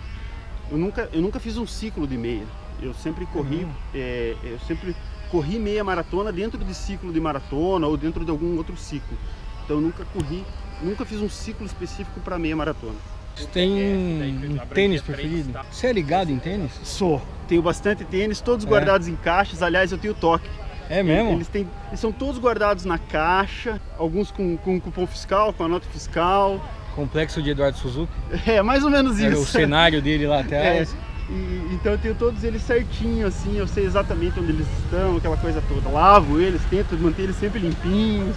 Eu 0.70 0.78
nunca, 0.78 1.08
eu 1.14 1.22
nunca 1.22 1.40
fiz 1.40 1.56
um 1.56 1.66
ciclo 1.66 2.06
de 2.06 2.18
meia. 2.18 2.44
Eu 2.82 2.94
sempre 2.94 3.26
corri, 3.28 3.64
Uhum. 3.64 3.70
é, 3.96 4.36
eu 4.44 4.60
sempre 4.68 4.94
corri 5.32 5.58
meia 5.58 5.82
maratona 5.82 6.30
dentro 6.30 6.62
de 6.62 6.74
ciclo 6.76 7.14
de 7.14 7.22
maratona 7.22 7.88
ou 7.88 7.96
dentro 7.96 8.26
de 8.26 8.32
algum 8.32 8.58
outro 8.58 8.76
ciclo. 8.76 9.18
Então 9.64 9.78
eu 9.78 9.82
nunca 9.82 10.04
corri, 10.12 10.44
nunca 10.84 11.06
fiz 11.06 11.22
um 11.22 11.30
ciclo 11.30 11.66
específico 11.66 12.20
para 12.20 12.38
meia 12.38 12.54
maratona. 12.54 12.96
Você 13.34 13.48
tem 13.48 13.72
um 13.72 14.58
tênis 14.74 15.02
preferido? 15.02 15.58
Você 15.72 15.88
é 15.88 15.94
ligado 15.94 16.34
em 16.34 16.38
tênis? 16.38 16.74
Sou. 16.84 17.22
Tenho 17.48 17.62
bastante 17.62 18.04
tênis, 18.06 18.42
todos 18.42 18.66
É. 18.66 18.70
guardados 18.70 19.08
em 19.08 19.16
caixas. 19.16 19.62
Aliás, 19.64 19.92
eu 19.92 19.98
tenho 19.98 20.14
toque. 20.14 20.50
É 20.90 21.04
mesmo? 21.04 21.32
Eles, 21.32 21.48
têm, 21.48 21.68
eles 21.90 22.00
são 22.00 22.12
todos 22.12 22.40
guardados 22.40 22.86
na 22.86 22.98
caixa, 22.98 23.80
alguns 23.98 24.32
com, 24.32 24.56
com 24.58 24.80
cupom 24.80 25.06
fiscal, 25.06 25.52
com 25.54 25.64
a 25.64 25.68
nota 25.68 25.86
fiscal. 25.92 26.62
Complexo 26.96 27.42
de 27.42 27.50
Eduardo 27.52 27.78
Suzuki? 27.78 28.12
É, 28.48 28.62
mais 28.62 28.84
ou 28.84 28.90
menos 28.90 29.20
Era 29.20 29.34
isso. 29.34 29.42
o 29.44 29.46
cenário 29.46 30.02
dele 30.02 30.26
lá 30.28 30.38
É, 30.40 30.42
atrás. 30.42 30.96
e- 31.30 31.74
então 31.74 31.92
eu 31.92 31.98
tenho 31.98 32.16
todos 32.16 32.44
eles 32.44 32.62
certinho, 32.62 33.28
assim, 33.28 33.58
eu 33.58 33.68
sei 33.68 33.86
exatamente 33.86 34.40
onde 34.40 34.52
eles 34.52 34.68
estão, 34.84 35.18
aquela 35.18 35.36
coisa 35.38 35.62
toda. 35.68 35.90
Lavo 35.90 36.40
eles, 36.40 36.62
tento 36.70 36.96
manter 36.98 37.24
eles 37.24 37.36
sempre 37.36 37.60
limpinhos. 37.60 38.36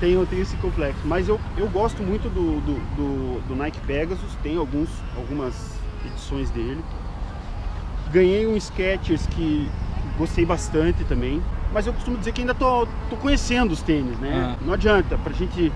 Tenho, 0.00 0.26
tenho 0.26 0.42
esse 0.42 0.56
complexo. 0.56 1.00
Mas 1.04 1.28
eu, 1.28 1.40
eu 1.56 1.68
gosto 1.68 2.02
muito 2.02 2.28
do, 2.28 2.60
do, 2.60 2.74
do- 2.96 3.40
do 3.48 3.54
Nike 3.56 3.78
Pegasus, 3.86 4.34
tem 4.42 4.56
alguns, 4.56 4.88
algumas 5.16 5.54
edições 6.04 6.50
dele. 6.50 6.80
Ganhei 8.16 8.46
um 8.46 8.56
Skechers 8.56 9.26
que 9.26 9.68
gostei 10.16 10.46
bastante 10.46 11.04
também. 11.04 11.42
Mas 11.70 11.86
eu 11.86 11.92
costumo 11.92 12.16
dizer 12.16 12.32
que 12.32 12.40
ainda 12.40 12.54
tô, 12.54 12.86
tô 13.10 13.16
conhecendo 13.16 13.72
os 13.72 13.82
tênis, 13.82 14.18
né? 14.18 14.56
Ah. 14.56 14.64
Não 14.64 14.72
adianta, 14.72 15.18
pra 15.18 15.34
gente 15.34 15.70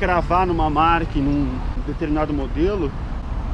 cravar 0.00 0.48
numa 0.48 0.68
marca 0.68 1.16
num 1.20 1.48
determinado 1.86 2.34
modelo, 2.34 2.90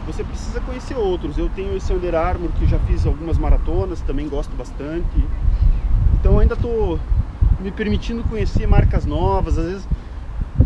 você 0.06 0.24
precisa 0.24 0.62
conhecer 0.62 0.96
outros. 0.96 1.36
Eu 1.36 1.50
tenho 1.50 1.76
esse 1.76 1.92
Under 1.92 2.14
Armour 2.14 2.48
que 2.58 2.66
já 2.66 2.78
fiz 2.78 3.04
algumas 3.04 3.36
maratonas, 3.36 4.00
também 4.00 4.26
gosto 4.30 4.56
bastante. 4.56 5.22
Então 6.18 6.38
ainda 6.38 6.54
estou 6.54 6.98
me 7.60 7.70
permitindo 7.70 8.24
conhecer 8.24 8.66
marcas 8.66 9.04
novas. 9.04 9.58
Às 9.58 9.66
vezes 9.66 9.88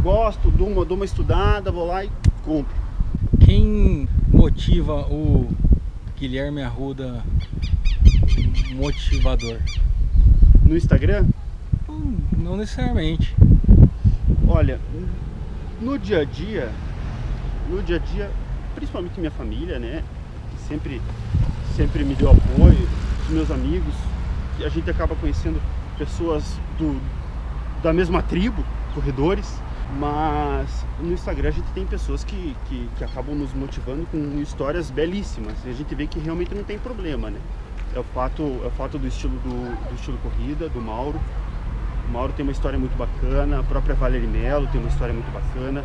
gosto, 0.00 0.52
dou 0.52 0.68
uma, 0.68 0.84
dou 0.84 0.96
uma 0.96 1.04
estudada, 1.04 1.72
vou 1.72 1.88
lá 1.88 2.04
e 2.04 2.10
compro. 2.44 2.76
Quem 3.40 4.08
motiva 4.32 5.04
o 5.10 5.48
Guilherme 6.20 6.62
Arruda 6.62 7.24
motivador? 8.74 9.58
No 10.66 10.76
Instagram, 10.76 11.26
Hum, 11.88 12.18
Não 12.36 12.56
necessariamente. 12.56 13.34
olha, 14.46 14.78
no 15.80 15.98
dia 15.98 16.20
a 16.20 16.24
dia, 16.24 16.70
no 17.70 17.82
dia 17.82 17.96
a 17.96 17.98
dia, 17.98 18.30
principalmente 18.74 19.18
minha 19.18 19.30
família, 19.30 19.78
né? 19.78 20.04
Que 20.52 20.68
sempre, 20.68 21.00
sempre 21.74 22.04
me 22.04 22.14
deu 22.14 22.30
apoio, 22.30 22.86
os 23.24 23.30
meus 23.30 23.50
amigos, 23.50 23.94
que 24.56 24.64
a 24.64 24.68
gente 24.68 24.88
acaba 24.90 25.16
conhecendo 25.16 25.60
pessoas 25.98 26.44
do, 26.78 27.00
da 27.82 27.92
mesma 27.92 28.22
tribo, 28.22 28.62
corredores, 28.94 29.52
mas 29.98 30.86
no 31.00 31.12
Instagram 31.12 31.48
a 31.48 31.52
gente 31.52 31.70
tem 31.72 31.84
pessoas 31.84 32.22
que, 32.22 32.56
que, 32.66 32.88
que 32.96 33.04
acabam 33.04 33.34
nos 33.34 33.52
motivando 33.52 34.06
com 34.06 34.40
histórias 34.40 34.90
belíssimas 34.90 35.54
e 35.64 35.70
a 35.70 35.72
gente 35.72 35.94
vê 35.94 36.06
que 36.06 36.18
realmente 36.18 36.54
não 36.54 36.62
tem 36.62 36.78
problema, 36.78 37.30
né? 37.30 37.40
É 37.94 37.98
o 37.98 38.04
fato, 38.04 38.42
é 38.62 38.66
o 38.66 38.70
fato 38.70 38.98
do 38.98 39.06
estilo 39.06 39.36
do, 39.38 39.88
do 39.88 39.94
estilo 39.94 40.16
corrida, 40.18 40.68
do 40.68 40.80
Mauro. 40.80 41.20
O 42.08 42.12
Mauro 42.12 42.32
tem 42.32 42.44
uma 42.44 42.52
história 42.52 42.78
muito 42.78 42.96
bacana, 42.96 43.60
a 43.60 43.62
própria 43.62 43.94
Valerie 43.94 44.28
Mello 44.28 44.68
tem 44.68 44.80
uma 44.80 44.90
história 44.90 45.12
muito 45.12 45.30
bacana. 45.32 45.84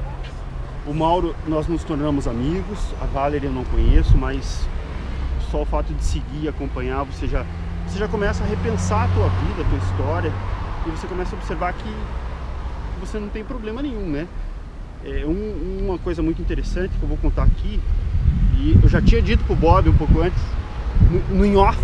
O 0.86 0.94
Mauro, 0.94 1.36
nós 1.48 1.68
nos 1.68 1.84
tornamos 1.84 2.28
amigos, 2.28 2.94
a 3.02 3.06
Valerie 3.06 3.48
eu 3.48 3.54
não 3.54 3.64
conheço, 3.66 4.16
mas 4.16 4.68
só 5.50 5.64
o 5.64 5.66
fato 5.66 5.92
de 5.94 6.04
seguir 6.04 6.48
acompanhar, 6.48 7.04
você 7.06 7.28
já, 7.28 7.44
você 7.88 7.98
já 7.98 8.08
começa 8.08 8.44
a 8.44 8.48
repensar 8.48 9.06
a 9.06 9.08
tua 9.08 9.30
vida, 9.30 9.62
a 9.62 9.70
tua 9.70 9.78
história, 9.80 10.32
e 10.86 10.92
você 10.92 11.08
começa 11.08 11.36
a 11.36 11.40
observar 11.40 11.74
que 11.74 11.90
você 13.06 13.20
não 13.20 13.30
tem 13.30 13.44
problema 13.44 13.82
nenhum, 13.82 14.10
né? 14.10 14.28
É 15.04 15.26
um- 15.26 15.86
uma 15.86 15.98
coisa 16.00 16.22
muito 16.24 16.42
interessante 16.42 16.92
que 16.98 17.04
eu 17.04 17.08
vou 17.10 17.18
contar 17.18 17.44
aqui, 17.44 17.80
e 18.58 18.78
eu 18.82 18.90
já 18.90 19.02
tinha 19.02 19.22
dito 19.22 19.44
pro 19.44 19.56
Bob 19.56 19.90
um 19.90 19.94
pouco 19.94 20.20
antes, 20.22 20.42
no, 21.30 21.36
no 21.48 21.60
off, 21.60 21.78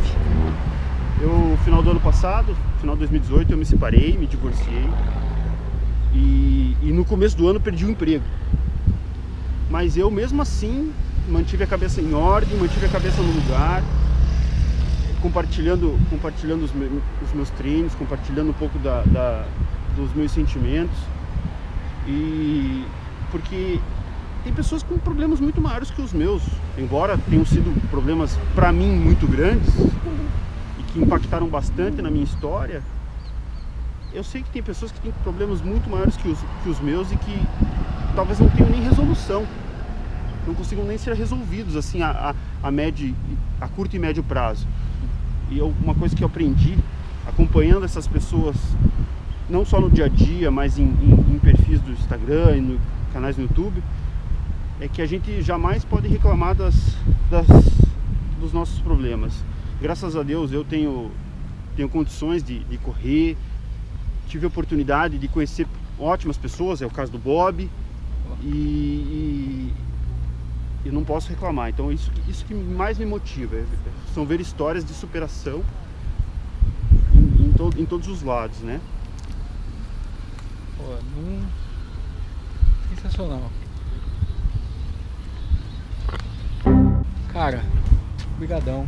eu, 1.21 1.57
final 1.63 1.83
do 1.83 1.91
ano 1.91 1.99
passado, 1.99 2.55
final 2.79 2.95
de 2.95 2.99
2018, 3.01 3.51
eu 3.51 3.57
me 3.57 3.65
separei, 3.65 4.17
me 4.17 4.25
divorciei, 4.25 4.89
e, 6.13 6.75
e 6.81 6.91
no 6.91 7.05
começo 7.05 7.37
do 7.37 7.47
ano 7.47 7.59
perdi 7.59 7.85
o 7.85 7.89
emprego. 7.91 8.23
Mas 9.69 9.95
eu 9.95 10.09
mesmo 10.11 10.41
assim 10.41 10.91
mantive 11.29 11.63
a 11.63 11.67
cabeça 11.67 12.01
em 12.01 12.13
ordem, 12.13 12.57
mantive 12.57 12.85
a 12.87 12.89
cabeça 12.89 13.21
no 13.21 13.31
lugar, 13.31 13.81
compartilhando, 15.21 15.97
compartilhando 16.09 16.63
os, 16.65 16.73
me- 16.73 17.01
os 17.23 17.31
meus 17.33 17.49
treinos, 17.51 17.93
compartilhando 17.95 18.49
um 18.49 18.53
pouco 18.53 18.77
da, 18.79 19.03
da- 19.03 19.45
dos 19.95 20.11
meus 20.13 20.31
sentimentos. 20.31 20.97
E 22.07 22.85
porque 23.31 23.79
tem 24.43 24.53
pessoas 24.53 24.83
com 24.83 24.97
problemas 24.97 25.39
muito 25.39 25.61
maiores 25.61 25.91
que 25.91 26.01
os 26.01 26.11
meus, 26.13 26.41
embora 26.77 27.17
tenham 27.29 27.45
sido 27.45 27.71
problemas 27.89 28.37
para 28.55 28.71
mim 28.71 28.91
muito 28.91 29.27
grandes 29.27 29.69
e 30.79 30.83
que 30.87 30.99
impactaram 30.99 31.47
bastante 31.47 32.01
na 32.01 32.09
minha 32.09 32.23
história. 32.23 32.81
Eu 34.13 34.23
sei 34.23 34.41
que 34.41 34.49
tem 34.49 34.61
pessoas 34.61 34.91
que 34.91 34.99
têm 34.99 35.11
problemas 35.23 35.61
muito 35.61 35.89
maiores 35.89 36.17
que 36.17 36.27
os, 36.27 36.39
que 36.63 36.69
os 36.69 36.79
meus 36.81 37.11
e 37.11 37.15
que 37.15 37.39
talvez 38.15 38.39
não 38.39 38.49
tenham 38.49 38.69
nem 38.69 38.81
resolução 38.81 39.45
não 40.45 40.55
consigam 40.55 40.83
nem 40.83 40.97
ser 40.97 41.13
resolvidos 41.15 41.75
assim 41.75 42.01
a, 42.01 42.33
a, 42.63 42.67
a 42.67 42.71
médio 42.71 43.15
a 43.61 43.67
curto 43.67 43.95
e 43.95 43.99
médio 43.99 44.23
prazo 44.23 44.67
e 45.51 45.57
eu- 45.59 45.71
uma 45.81 45.93
coisa 45.93 46.13
que 46.15 46.23
eu 46.23 46.27
aprendi 46.27 46.75
acompanhando 47.27 47.85
essas 47.85 48.07
pessoas 48.07 48.55
não 49.49 49.63
só 49.63 49.79
no 49.79 49.89
dia 49.89 50.05
a 50.05 50.09
dia 50.09 50.49
mas 50.51 50.77
em, 50.79 50.83
em- 50.83 51.35
em 51.35 51.39
do 51.79 51.91
Instagram 51.91 52.57
e 52.57 52.61
no 52.61 52.79
canais 53.13 53.37
no 53.37 53.43
YouTube 53.43 53.81
é 54.79 54.87
que 54.87 55.01
a 55.01 55.05
gente 55.05 55.41
jamais 55.41 55.85
pode 55.85 56.07
reclamar 56.07 56.55
das, 56.55 56.75
das 57.29 57.47
dos 58.39 58.51
nossos 58.51 58.79
problemas 58.79 59.33
graças 59.81 60.15
a 60.15 60.23
Deus 60.23 60.51
eu 60.51 60.63
tenho 60.65 61.11
tenho 61.75 61.87
condições 61.87 62.43
de, 62.43 62.59
de 62.65 62.77
correr 62.77 63.37
tive 64.27 64.45
a 64.45 64.47
oportunidade 64.47 65.17
de 65.17 65.27
conhecer 65.27 65.67
ótimas 65.99 66.37
pessoas 66.37 66.81
é 66.81 66.85
o 66.85 66.89
caso 66.89 67.11
do 67.11 67.19
Bob 67.19 67.69
e, 68.43 68.47
e 68.47 69.73
eu 70.83 70.91
não 70.91 71.03
posso 71.03 71.29
reclamar. 71.29 71.69
Então 71.69 71.91
isso, 71.91 72.11
isso 72.27 72.43
que 72.45 72.55
mais 72.55 72.97
me 72.97 73.05
motiva 73.05 73.55
é- 73.55 73.65
são 74.15 74.25
ver 74.25 74.41
histórias 74.41 74.83
de 74.83 74.93
superação 74.93 75.61
em, 77.13 77.45
em, 77.45 77.51
to- 77.51 77.73
em 77.77 77.85
todos 77.85 78.07
os 78.07 78.23
lados, 78.23 78.57
né? 78.61 78.81
Pô, 80.77 80.83
não... 81.15 81.60
Sensacional. 83.01 83.49
Cara, 87.33 87.61
brigadão. 88.37 88.85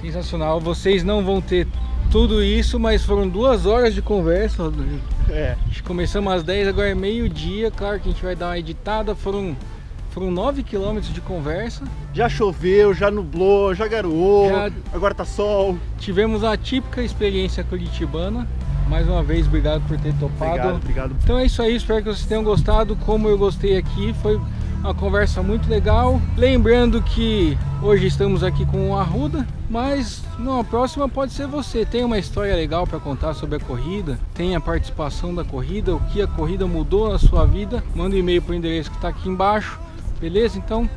Sensacional. 0.00 0.60
Vocês 0.60 1.02
não 1.02 1.24
vão 1.24 1.40
ter 1.40 1.66
tudo 2.10 2.42
isso, 2.42 2.78
mas 2.78 3.04
foram 3.04 3.28
duas 3.28 3.64
horas 3.66 3.94
de 3.94 4.02
conversa. 4.02 4.64
Rodrigo. 4.64 5.00
É, 5.30 5.56
Começamos 5.84 6.32
às 6.32 6.42
10, 6.42 6.68
agora 6.68 6.88
é 6.90 6.94
meio-dia. 6.94 7.70
Claro 7.70 8.00
que 8.00 8.08
a 8.08 8.12
gente 8.12 8.22
vai 8.24 8.36
dar 8.36 8.48
uma 8.48 8.58
editada. 8.58 9.14
Foram, 9.14 9.56
foram 10.10 10.30
9 10.30 10.62
quilômetros 10.62 11.12
de 11.12 11.20
conversa. 11.20 11.84
já 12.12 12.28
choveu, 12.28 12.92
já 12.94 13.10
nublou, 13.10 13.74
já 13.74 13.86
garoou, 13.86 14.48
Já- 14.48 14.70
agora 14.92 15.14
tá 15.14 15.24
sol. 15.24 15.78
Tivemos 15.98 16.42
a 16.44 16.56
típica 16.56 17.02
experiência 17.02 17.62
curitibana. 17.64 18.46
Mais 18.88 19.08
uma 19.08 19.22
vez, 19.22 19.46
obrigado 19.46 19.86
por 19.88 19.98
ter 19.98 20.14
topado. 20.14 20.52
Obrigado, 20.52 20.76
obrigado. 20.76 21.16
Então 21.22 21.38
é 21.38 21.44
isso 21.44 21.60
aí, 21.60 21.74
espero 21.74 22.02
que 22.02 22.08
vocês 22.08 22.26
tenham 22.26 22.44
gostado. 22.44 22.96
Como 22.96 23.28
eu 23.28 23.36
gostei 23.36 23.76
aqui, 23.76 24.14
foi 24.22 24.40
uma 24.80 24.94
conversa 24.94 25.42
muito 25.42 25.68
legal. 25.68 26.20
Lembrando 26.36 27.02
que 27.02 27.58
hoje 27.82 28.06
estamos 28.06 28.44
aqui 28.44 28.64
com 28.64 28.90
o 28.90 28.96
Arruda, 28.96 29.46
mas 29.68 30.22
na 30.38 30.62
próxima 30.62 31.08
pode 31.08 31.32
ser 31.32 31.48
você. 31.48 31.84
Tem 31.84 32.04
uma 32.04 32.18
história 32.18 32.54
legal 32.54 32.86
para 32.86 33.00
contar 33.00 33.34
sobre 33.34 33.56
a 33.56 33.60
corrida, 33.60 34.18
tem 34.34 34.54
a 34.54 34.60
participação 34.60 35.34
da 35.34 35.44
corrida, 35.44 35.94
o 35.94 36.00
que 36.06 36.22
a 36.22 36.26
corrida 36.28 36.66
mudou 36.66 37.10
na 37.10 37.18
sua 37.18 37.44
vida. 37.44 37.82
Manda 37.94 38.14
um 38.14 38.18
e-mail 38.18 38.40
para 38.40 38.52
o 38.52 38.54
endereço 38.54 38.90
que 38.90 38.96
está 38.96 39.08
aqui 39.08 39.28
embaixo, 39.28 39.80
beleza? 40.20 40.58
Então, 40.58 40.88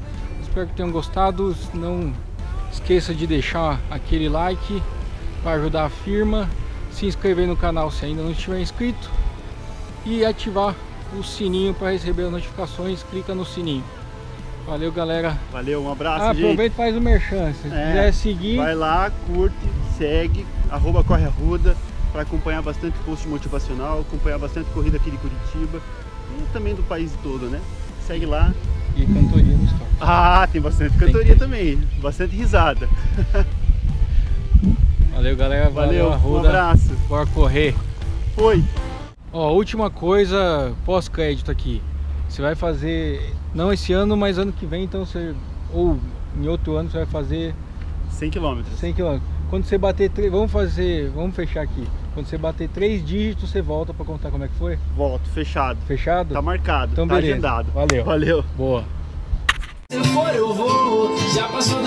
espero 0.43 0.67
que 0.67 0.75
tenham 0.75 0.91
gostado. 0.91 1.55
Não 1.73 2.13
esqueça 2.71 3.15
de 3.15 3.25
deixar 3.25 3.79
aquele 3.89 4.29
like 4.29 4.83
para 5.41 5.53
ajudar 5.53 5.85
a 5.85 5.89
firma, 5.89 6.47
se 6.99 7.05
inscrever 7.05 7.47
no 7.47 7.55
canal 7.55 7.89
se 7.89 8.05
ainda 8.05 8.21
não 8.21 8.31
estiver 8.31 8.59
inscrito 8.59 9.09
e 10.05 10.25
ativar 10.25 10.75
o 11.17 11.23
sininho 11.23 11.73
para 11.73 11.91
receber 11.91 12.23
as 12.23 12.31
notificações, 12.31 13.03
clica 13.03 13.33
no 13.33 13.45
sininho. 13.45 13.83
Valeu, 14.67 14.91
galera. 14.91 15.37
Valeu, 15.51 15.81
um 15.81 15.91
abraço, 15.91 16.25
ah, 16.25 16.31
Aproveita 16.31 16.65
e 16.65 16.69
faz 16.69 16.95
o 16.95 17.01
merchan. 17.01 17.53
Se 17.53 17.67
é, 17.67 17.69
quiser 17.69 18.13
seguir... 18.13 18.57
Vai 18.57 18.75
lá, 18.75 19.11
curte, 19.25 19.55
segue, 19.97 20.45
arroba 20.69 21.03
Corre 21.03 21.25
Arruda, 21.25 21.75
para 22.11 22.23
acompanhar 22.23 22.61
bastante 22.61 22.97
post 22.99 23.27
motivacional, 23.27 24.01
acompanhar 24.01 24.37
bastante 24.37 24.69
corrida 24.71 24.97
aqui 24.97 25.09
de 25.09 25.17
Curitiba 25.17 25.81
e 26.37 26.53
também 26.53 26.75
do 26.75 26.83
país 26.83 27.11
todo, 27.23 27.47
né? 27.47 27.61
Segue 28.05 28.25
lá. 28.25 28.53
E 28.95 29.05
cantoria 29.05 29.55
no 29.55 29.63
story. 29.65 29.89
Ah, 30.01 30.47
tem 30.51 30.61
bastante 30.61 30.97
cantoria 30.97 31.27
tem 31.27 31.37
também, 31.37 31.81
bastante 32.01 32.35
risada. 32.35 32.89
Valeu, 35.19 35.35
galera. 35.35 35.69
Valeu, 35.69 36.11
Valeu 36.11 36.31
um 36.31 36.37
abraço. 36.37 36.95
Bora 37.09 37.25
correr. 37.25 37.75
Foi. 38.35 38.63
Ó, 39.33 39.51
última 39.51 39.89
coisa, 39.89 40.71
pós-crédito 40.85 41.51
aqui. 41.51 41.81
Você 42.29 42.41
vai 42.41 42.55
fazer, 42.55 43.35
não 43.53 43.73
esse 43.73 43.91
ano, 43.91 44.15
mas 44.15 44.37
ano 44.37 44.53
que 44.53 44.65
vem, 44.65 44.85
então 44.85 45.05
você, 45.05 45.35
ou 45.73 45.99
em 46.41 46.47
outro 46.47 46.77
ano 46.77 46.89
você 46.89 46.99
vai 46.99 47.05
fazer 47.05 47.53
100 48.11 48.31
km. 48.31 48.61
100 48.77 48.93
km. 48.93 49.19
Quando 49.49 49.65
você 49.65 49.77
bater, 49.77 50.09
vamos 50.31 50.49
fazer, 50.49 51.09
vamos 51.09 51.35
fechar 51.35 51.63
aqui. 51.63 51.85
Quando 52.13 52.27
você 52.27 52.37
bater 52.37 52.69
três 52.69 53.05
dígitos, 53.05 53.49
você 53.49 53.61
volta 53.61 53.93
para 53.93 54.05
contar 54.05 54.31
como 54.31 54.45
é 54.45 54.47
que 54.47 54.55
foi? 54.55 54.79
Volto, 54.95 55.27
fechado. 55.31 55.79
Fechado? 55.85 56.33
Tá 56.33 56.41
marcado, 56.41 56.93
então, 56.93 57.05
tá 57.05 57.15
beleza. 57.15 57.33
agendado. 57.33 57.71
Valeu. 57.73 58.05
Valeu. 58.05 58.45
Boa. 58.55 58.85
Se 59.91 60.01
for, 60.13 60.33
eu 60.33 60.53
vou. 60.53 61.17
Já 61.35 61.49
passou 61.49 61.79